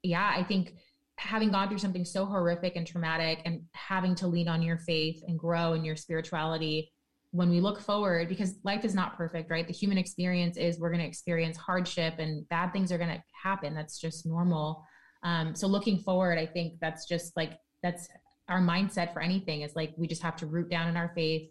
[0.03, 0.75] yeah, I think
[1.17, 5.23] having gone through something so horrific and traumatic and having to lean on your faith
[5.27, 6.92] and grow in your spirituality
[7.33, 9.67] when we look forward because life is not perfect right?
[9.67, 13.23] The human experience is we're going to experience hardship and bad things are going to
[13.43, 13.75] happen.
[13.75, 14.85] That's just normal.
[15.25, 18.09] Um, so looking forward i think that's just like that's
[18.49, 21.49] our mindset for anything is like we just have to root down in our faith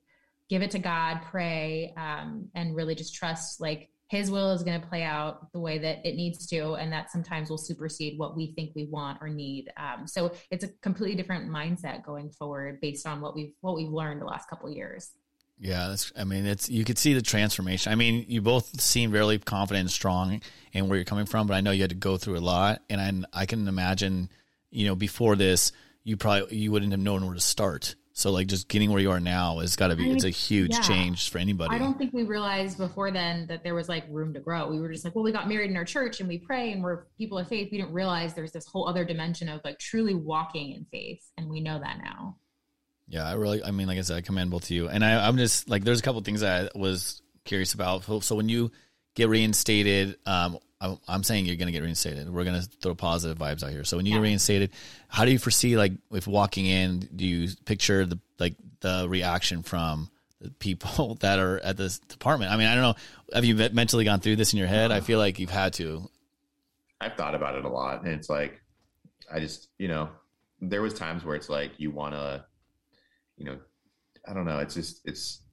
[0.50, 4.80] give it to god pray um, and really just trust like his will is going
[4.80, 8.36] to play out the way that it needs to and that sometimes will supersede what
[8.36, 9.72] we think we want or need.
[9.78, 13.90] Um, so it's a completely different mindset going forward based on what we've what we've
[13.90, 15.12] learned the last couple years
[15.62, 17.92] yeah, that's, I mean, it's you could see the transformation.
[17.92, 20.42] I mean, you both seem really confident and strong
[20.74, 22.82] in where you're coming from, but I know you had to go through a lot,
[22.90, 24.30] and I, I can imagine,
[24.72, 25.72] you know, before this,
[26.04, 27.94] you probably you wouldn't have known where to start.
[28.14, 30.26] So, like, just getting where you are now has got to be I mean, it's
[30.26, 30.82] a huge yeah.
[30.82, 31.76] change for anybody.
[31.76, 34.68] I don't think we realized before then that there was like room to grow.
[34.68, 36.84] We were just like, well, we got married in our church and we pray and
[36.84, 37.70] we're people of faith.
[37.72, 41.50] We didn't realize there's this whole other dimension of like truly walking in faith, and
[41.50, 42.38] we know that now.
[43.12, 44.88] Yeah, I really, I mean, like I said, I commend both of you.
[44.88, 48.06] And I, I'm just like, there's a couple things I was curious about.
[48.24, 48.72] So when you
[49.16, 52.34] get reinstated, um, I'm, I'm saying you're going to get reinstated.
[52.34, 53.84] We're going to throw positive vibes out here.
[53.84, 54.20] So when you yeah.
[54.20, 54.72] get reinstated,
[55.10, 59.62] how do you foresee, like, if walking in, do you picture the, like, the reaction
[59.62, 60.10] from
[60.40, 62.54] the people that are at this department?
[62.54, 62.96] I mean, I don't know.
[63.34, 64.94] Have you mentally gone through this in your head?
[64.94, 66.10] I feel like you've had to.
[67.02, 68.06] I've thought about it a lot.
[68.06, 68.62] And it's like,
[69.30, 70.08] I just, you know,
[70.62, 72.46] there was times where it's like, you want to,
[73.38, 73.58] you know,
[74.28, 74.60] I don't know.
[74.60, 75.44] It's just it's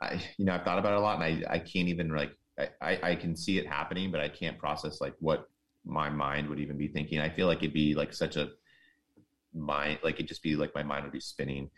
[0.00, 2.32] I you know I've thought about it a lot, and I I can't even like
[2.80, 5.48] I I can see it happening, but I can't process like what
[5.84, 7.20] my mind would even be thinking.
[7.20, 8.50] I feel like it'd be like such a
[9.54, 11.70] mind like it'd just be like my mind would be spinning.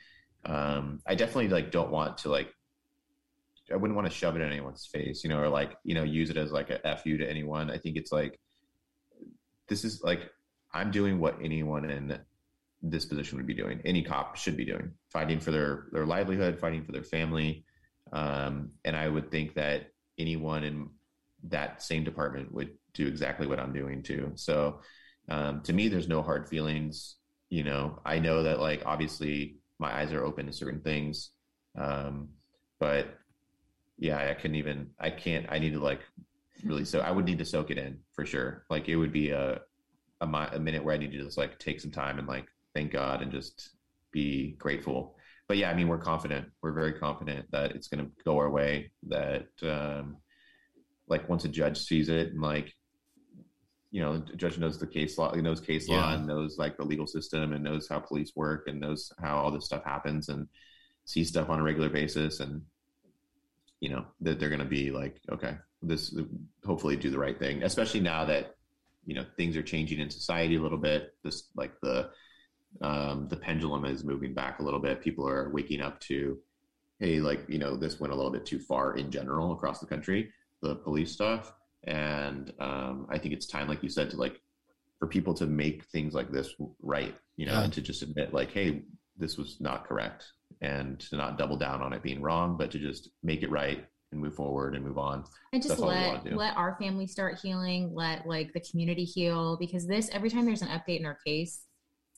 [0.45, 2.53] Um, I definitely like don't want to like
[3.73, 6.05] I wouldn't want to shove it in anyone's face, you know, or like, you know,
[6.05, 7.71] use it as like a fu to anyone.
[7.71, 8.39] I think it's like
[9.69, 10.21] this is like
[10.73, 12.19] I'm doing what anyone in
[12.83, 13.81] this position would be doing.
[13.85, 17.65] Any cop should be doing, fighting for their their livelihood, fighting for their family.
[18.13, 19.89] Um, and I would think that
[20.19, 20.91] anyone in
[21.49, 24.33] that same department would do exactly what I'm doing too.
[24.37, 24.81] So
[25.29, 27.17] um, to me, there's no hard feelings.
[27.49, 31.31] You know, I know that like obviously my eyes are open to certain things,
[31.79, 32.29] um,
[32.79, 33.19] but
[33.99, 34.91] yeah, I couldn't even.
[35.01, 35.47] I can't.
[35.49, 36.01] I need to like
[36.65, 36.85] really.
[36.85, 38.65] So I would need to soak it in for sure.
[38.69, 39.61] Like it would be a
[40.21, 42.47] a, a minute where I need to just like take some time and like
[42.77, 43.71] thank God and just
[44.13, 45.17] be grateful.
[45.49, 46.49] But yeah, I mean, we're confident.
[46.63, 48.91] We're very confident that it's going to go our way.
[49.09, 50.19] That um,
[51.09, 52.73] like once a judge sees it and like
[53.93, 55.97] you know, the judge knows the case law, knows case yeah.
[55.97, 59.39] law and knows like the legal system and knows how police work and knows how
[59.39, 60.49] all this stuff happens and
[61.07, 62.63] sees stuff on a regular basis and
[63.81, 66.15] you know that they're going to be like, okay, this
[66.65, 68.55] hopefully do the right thing, especially now that
[69.07, 71.15] you know things are changing in society a little bit.
[71.23, 72.11] This like the
[72.83, 75.01] um, the pendulum is moving back a little bit.
[75.01, 76.39] People are waking up to,
[77.01, 79.87] hey, like, you know, this went a little bit too far in general across the
[79.87, 80.33] country,
[80.63, 81.53] the police stuff.
[81.85, 84.41] And um, I think it's time, like you said, to like,
[84.99, 87.65] for people to make things like this right, you know, yeah.
[87.65, 88.83] and to just admit, like, hey,
[89.19, 90.25] this was not correct
[90.61, 93.85] and to not double down on it being wrong, but to just make it right
[94.13, 95.25] and move forward and move on.
[95.53, 100.09] And just let let our family start healing, let like the community heal because this
[100.13, 101.63] every time there's an update in our case,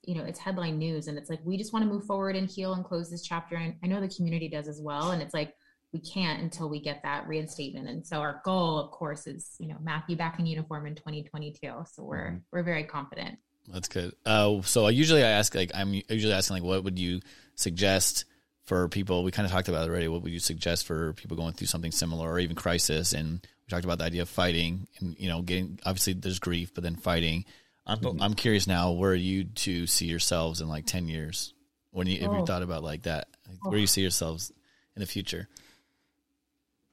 [0.09, 2.49] you know it's headline news and it's like we just want to move forward and
[2.49, 5.35] heal and close this chapter and i know the community does as well and it's
[5.35, 5.55] like
[5.93, 9.69] we can't until we get that reinstatement and so our goal of course is you
[9.69, 12.37] know matthew back in uniform in 2022 so we're mm-hmm.
[12.51, 13.39] we're very confident.
[13.71, 14.15] That's good.
[14.25, 17.21] Uh, so usually i ask like i'm usually asking like what would you
[17.55, 18.25] suggest
[18.69, 19.25] for people?
[19.25, 20.09] We kind of talked about it already.
[20.09, 23.15] What would you suggest for people going through something similar or even crisis?
[23.15, 26.73] And we talked about the idea of fighting and you know getting obviously there's grief
[26.75, 27.45] but then fighting
[27.89, 28.23] I'm mm-hmm.
[28.23, 31.55] I'm curious now where you two see yourselves in like ten years.
[31.91, 32.33] When you oh.
[32.33, 33.29] if you thought about like that,
[33.63, 33.81] where oh.
[33.81, 34.53] you see yourselves
[34.95, 35.49] in the future.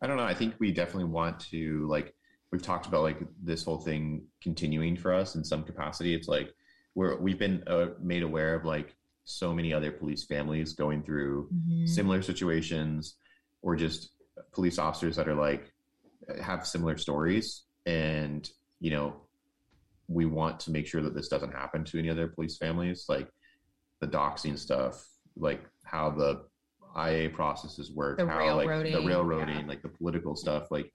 [0.02, 0.24] I don't know.
[0.24, 2.14] I think we definitely want to like
[2.52, 6.16] we've talked about like this whole thing continuing for us in some capacity.
[6.16, 6.54] It's like
[6.96, 8.96] we're we've been uh, made aware of like
[9.26, 11.86] so many other police families going through mm-hmm.
[11.88, 13.16] similar situations
[13.62, 14.12] or just
[14.54, 15.74] police officers that are like
[16.42, 18.50] have similar stories and
[18.80, 19.25] you know
[20.08, 23.30] we want to make sure that this doesn't happen to any other police families, like
[24.02, 25.06] the doxing stuff,
[25.36, 26.46] like how the
[26.98, 29.68] IA processes work, The how like the railroading, yeah.
[29.68, 30.72] like the political stuff.
[30.72, 30.92] Like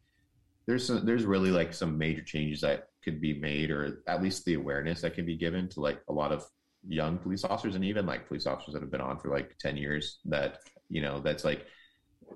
[0.66, 4.44] there's some, there's really like some major changes that could be made, or at least
[4.44, 6.44] the awareness that can be given to like a lot of
[6.88, 9.76] young police officers, and even like police officers that have been on for like ten
[9.76, 10.20] years.
[10.24, 11.66] That you know, that's like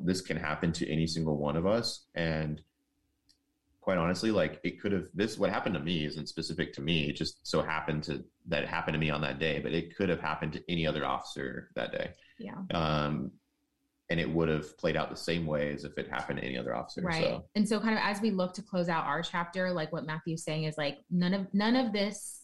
[0.00, 2.60] this can happen to any single one of us, and
[3.84, 7.10] quite honestly, like it could have this what happened to me isn't specific to me.
[7.10, 9.94] It just so happened to that it happened to me on that day, but it
[9.94, 12.10] could have happened to any other officer that day.
[12.38, 12.62] Yeah.
[12.72, 13.30] Um
[14.08, 16.56] and it would have played out the same way as if it happened to any
[16.56, 17.02] other officer.
[17.02, 17.24] Right.
[17.24, 20.06] So And so kind of as we look to close out our chapter, like what
[20.06, 22.40] Matthew's saying is like none of none of this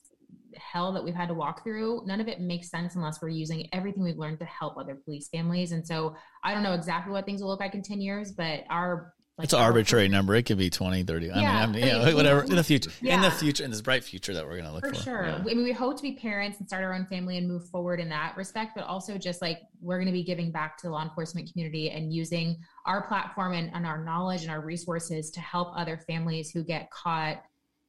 [0.57, 3.67] hell that we've had to walk through, none of it makes sense unless we're using
[3.73, 5.73] everything we've learned to help other police families.
[5.73, 8.65] And so I don't know exactly what things will look like in 10 years, but
[8.69, 10.35] our like it's an arbitrary number.
[10.35, 11.27] It could be 20, 30.
[11.27, 13.71] Yeah, I mean, I'm, but you know, whatever in the future, in the future, in
[13.71, 15.03] this bright future that we're going to look For for.
[15.03, 15.27] sure.
[15.27, 15.37] Yeah.
[15.37, 18.01] I mean, we hope to be parents and start our own family and move forward
[18.01, 20.93] in that respect, but also just like we're going to be giving back to the
[20.93, 25.41] law enforcement community and using our platform and, and our knowledge and our resources to
[25.41, 27.43] help other families who get caught,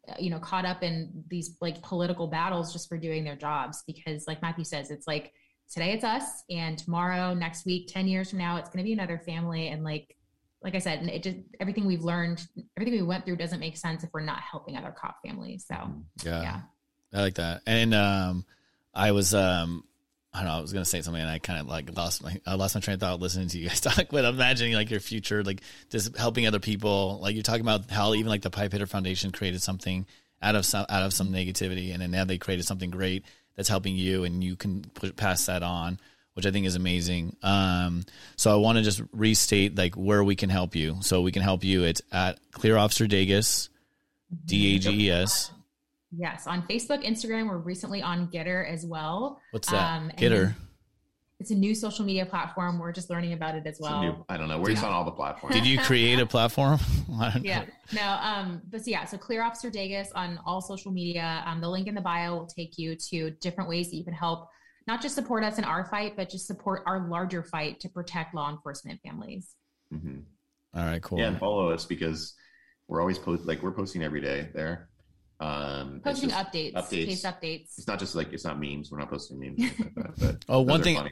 [0.08, 3.84] uh, you know, caught up in these like political battles just for doing their jobs.
[3.86, 5.34] Because, like Matthew says, it's like
[5.70, 8.94] today it's us, and tomorrow, next week, 10 years from now, it's going to be
[8.94, 9.70] another family.
[9.70, 10.16] And like,
[10.64, 12.46] like I said, and it just everything we've learned,
[12.78, 15.66] everything we went through doesn't make sense if we're not helping other cop families.
[15.68, 15.76] So,
[16.24, 16.42] Yeah.
[16.42, 16.60] yeah.
[17.14, 17.62] I like that.
[17.66, 18.46] And um,
[18.94, 19.84] I was um,
[20.34, 20.58] I don't know.
[20.58, 22.82] I was gonna say something, and I kind of like lost my I lost my
[22.82, 24.06] train of thought listening to you guys talk.
[24.12, 27.20] But I'm imagining like your future, like just helping other people.
[27.22, 30.06] Like you're talking about how even like the Pipe Hitter Foundation created something
[30.42, 33.26] out of some out of some negativity, and then now they created something great
[33.58, 36.00] that's helping you, and you can push, pass that on,
[36.34, 37.36] which I think is amazing.
[37.44, 38.04] Um,
[38.36, 40.98] so I want to just restate like where we can help you.
[41.02, 41.84] So we can help you.
[41.84, 43.70] It's at Clear Officer Dages,
[44.46, 45.52] D A G E S.
[46.14, 49.40] Yes, on Facebook, Instagram, we're recently on GETTR as well.
[49.52, 49.98] What's that?
[49.98, 50.56] Um, and Get her.
[51.40, 52.78] It's a new social media platform.
[52.78, 54.02] We're just learning about it as well.
[54.04, 54.60] new- I don't know.
[54.60, 55.56] We're just on all the platforms.
[55.56, 56.80] Did you create a platform?
[57.20, 57.50] I don't know.
[57.50, 61.44] yeah, no, um, but so yeah, so Clear Officer Dages on all social media.
[61.48, 64.14] Um, the link in the bio will take you to different ways that you can
[64.14, 64.50] help,
[64.88, 68.34] not just support us in our fight, but just support our larger fight to protect
[68.34, 69.54] law enforcement families.
[69.94, 70.24] Mhm.
[70.74, 71.20] All right, cool.
[71.20, 72.34] Yeah, and follow us because
[72.88, 74.90] we're always post like we're posting every day there.
[75.40, 77.06] Um, Posting updates, updates.
[77.08, 77.78] case updates.
[77.78, 78.92] It's not just like it's not memes.
[78.92, 79.60] We're not posting memes.
[79.60, 81.12] Like that, but Oh, those one are thing funny.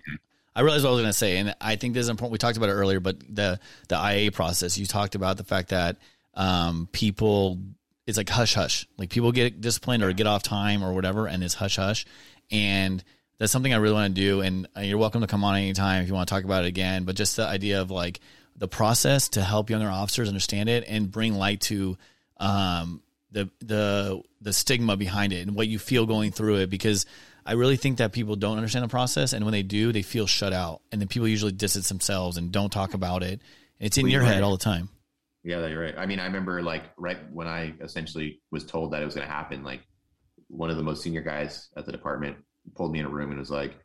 [0.56, 2.34] I realized what I was going to say, and I think this is important.
[2.34, 4.78] We talked about it earlier, but the the IA process.
[4.78, 5.98] You talked about the fact that
[6.36, 7.60] um, people,
[8.08, 8.88] it's like hush hush.
[8.98, 12.06] Like people get disciplined or get off time or whatever, and it's hush hush.
[12.52, 13.04] And
[13.40, 14.42] that's something I really want to do.
[14.42, 16.68] And uh, you're welcome to come on anytime if you want to talk about it
[16.68, 17.06] again.
[17.06, 18.20] But just the idea of like
[18.56, 21.98] the process to help younger officers understand it and bring light to
[22.38, 23.02] um,
[23.32, 27.06] the the the stigma behind it and what you feel going through it because
[27.46, 30.28] I really think that people don't understand the process and when they do they feel
[30.28, 33.42] shut out and then people usually distance themselves and don't talk about it.
[33.80, 34.44] It's in Well, your head right.
[34.44, 34.90] all the time.
[35.44, 35.96] Yeah, you're right.
[35.98, 39.26] I mean, I remember like right when I essentially was told that it was going
[39.28, 39.82] to happen, like
[40.48, 42.38] one of the most senior guys at the department
[42.76, 43.78] pulled me in a room and was like,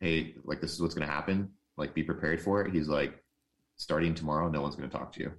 [0.00, 1.50] "Hey, like this is what's going to happen.
[1.76, 3.22] Like, be prepared for it." He's like,
[3.76, 5.32] "Starting tomorrow, no one's going to talk to you."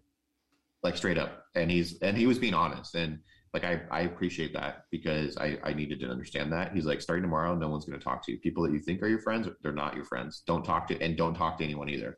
[0.84, 3.20] Like straight up, and he's and he was being honest, and
[3.54, 6.74] like I I appreciate that because I I needed to understand that.
[6.74, 8.40] He's like, "Starting tomorrow, no one's going to talk to you.
[8.40, 10.44] People that you think are your friends, they're not your friends.
[10.46, 12.18] Don't talk to and don't talk to anyone either."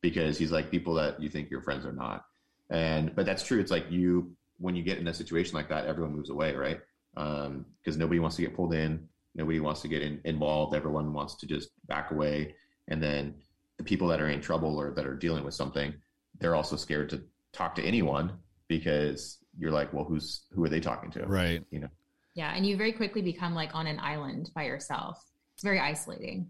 [0.00, 2.24] Because he's like people that you think your friends are not
[2.72, 5.86] and but that's true it's like you when you get in a situation like that
[5.86, 6.80] everyone moves away right
[7.16, 11.12] um because nobody wants to get pulled in nobody wants to get in, involved everyone
[11.12, 12.54] wants to just back away
[12.88, 13.34] and then
[13.78, 15.92] the people that are in trouble or that are dealing with something
[16.38, 17.22] they're also scared to
[17.52, 18.32] talk to anyone
[18.68, 21.64] because you're like well who's who are they talking to Right.
[21.70, 21.88] You know.
[22.34, 25.22] Yeah, and you very quickly become like on an island by yourself.
[25.54, 26.48] It's very isolating.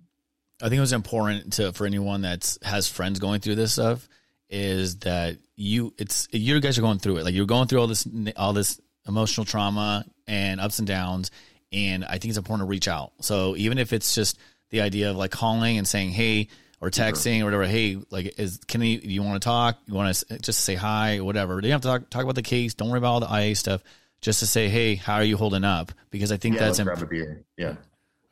[0.61, 4.09] I think it was important to for anyone that has friends going through this stuff
[4.49, 7.87] is that you it's you guys are going through it like you're going through all
[7.87, 8.07] this
[8.37, 11.31] all this emotional trauma and ups and downs
[11.73, 13.13] and I think it's important to reach out.
[13.21, 14.39] So even if it's just
[14.71, 16.49] the idea of like calling and saying hey
[16.81, 20.17] or texting or whatever hey like is can you you want to talk you want
[20.17, 22.75] to just say hi or whatever you don't have to talk, talk about the case
[22.75, 23.83] don't worry about all the IA stuff
[24.21, 26.89] just to say hey how are you holding up because I think yeah, that's let's
[26.89, 27.75] imp- grab a beer yeah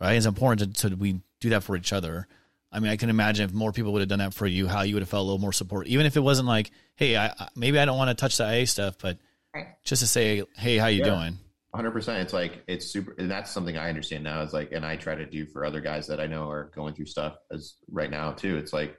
[0.01, 0.15] right?
[0.15, 2.27] It's important to, to we do that for each other.
[2.73, 4.83] I mean, I can imagine if more people would have done that for you, how
[4.83, 7.27] you would have felt a little more support, even if it wasn't like, hey, I,
[7.27, 9.19] I maybe I don't want to touch the IA stuff, but
[9.55, 9.67] Right.
[9.85, 11.05] just to say, hey, how you Yeah.
[11.11, 11.39] doing?
[11.75, 12.21] Hundred percent.
[12.21, 14.43] It's like it's super, and that's something I understand now.
[14.43, 16.95] Is like, and I try to do for other guys that I know are going
[16.95, 18.57] through stuff as right now too.
[18.57, 18.97] It's like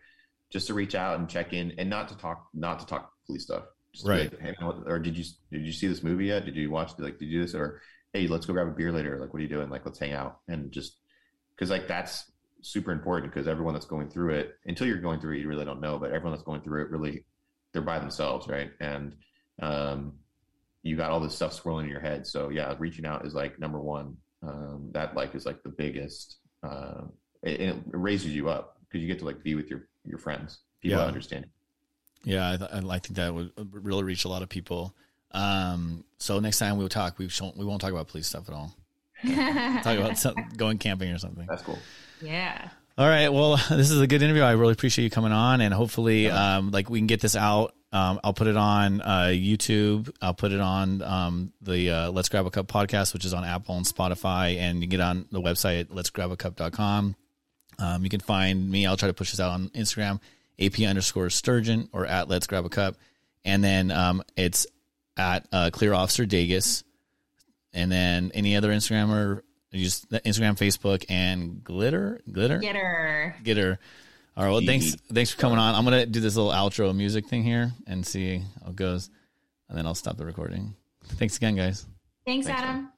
[0.52, 3.44] just to reach out and check in, and not to talk, not to talk police
[3.44, 3.66] stuff.
[3.94, 4.32] Just Right.
[4.32, 6.46] like, hey, or did you did you see this movie yet?
[6.46, 6.92] Did you watch?
[6.98, 7.56] Like, did you do this?
[7.56, 7.82] Or
[8.14, 9.20] hey, let's go grab a beer later.
[9.20, 9.70] Like, what are you doing?
[9.70, 10.98] Like, let's hang out and just
[11.56, 12.32] because like that's
[12.62, 15.66] super important because everyone that's going through it, until you're going through it, you really
[15.66, 15.98] don't know.
[15.98, 17.26] But everyone that's going through it, really,
[17.74, 18.72] they're by themselves, right?
[18.80, 19.16] And
[19.62, 20.14] um,
[20.84, 22.26] you got all this stuff swirling in your head.
[22.26, 24.18] So yeah, reaching out is like number one.
[24.44, 26.38] Um, that like is like the biggest.
[26.64, 27.04] Uh,
[27.44, 30.60] it, it raises you up because you get to like be with your your friends,
[30.82, 31.04] people Yeah.
[31.04, 31.46] that understand.
[32.24, 34.96] Yeah, I, th- I think that would really reach a lot of people.
[35.32, 38.54] Um, so next time we'll talk, we won't we won't talk about police stuff at
[38.56, 38.76] all.
[39.24, 41.46] Talk about some, going camping or something.
[41.48, 41.78] That's cool.
[42.24, 42.70] yeah.
[43.02, 43.34] All right.
[43.34, 44.44] Well, this is a good interview.
[44.44, 47.74] I really appreciate you coming on, and hopefully, um, like we can get this out.
[47.92, 50.12] Um, I'll put it on uh, YouTube.
[50.22, 53.44] I'll put it on um, the uh, Let's Grab a Cup podcast, which is on
[53.44, 57.16] Apple and Spotify, and you can get on the website let'sgrabacup.com.
[57.80, 58.86] Um, you can find me.
[58.86, 60.20] I'll try to push this out on Instagram,
[60.60, 62.98] AP underscore Sturgeon or at Let's Grab a Cup,
[63.44, 64.68] and then um, it's
[65.18, 66.84] at uh, Clear Officer Dages,
[67.74, 73.36] and then any other Instagram or you just Instagram, Facebook, and Glitter, Glitter, Get her.
[73.44, 73.80] get her.
[74.38, 74.52] All right.
[74.52, 74.96] Well, thanks.
[75.14, 75.76] Thanks for coming on.
[75.76, 79.10] I'm gonna do this little outro music thing here and see how it goes,
[79.70, 80.76] and then I'll stop the recording.
[81.06, 81.86] Thanks again, guys.
[82.26, 82.70] Thanks, Thanks, man.
[82.70, 82.90] Adam.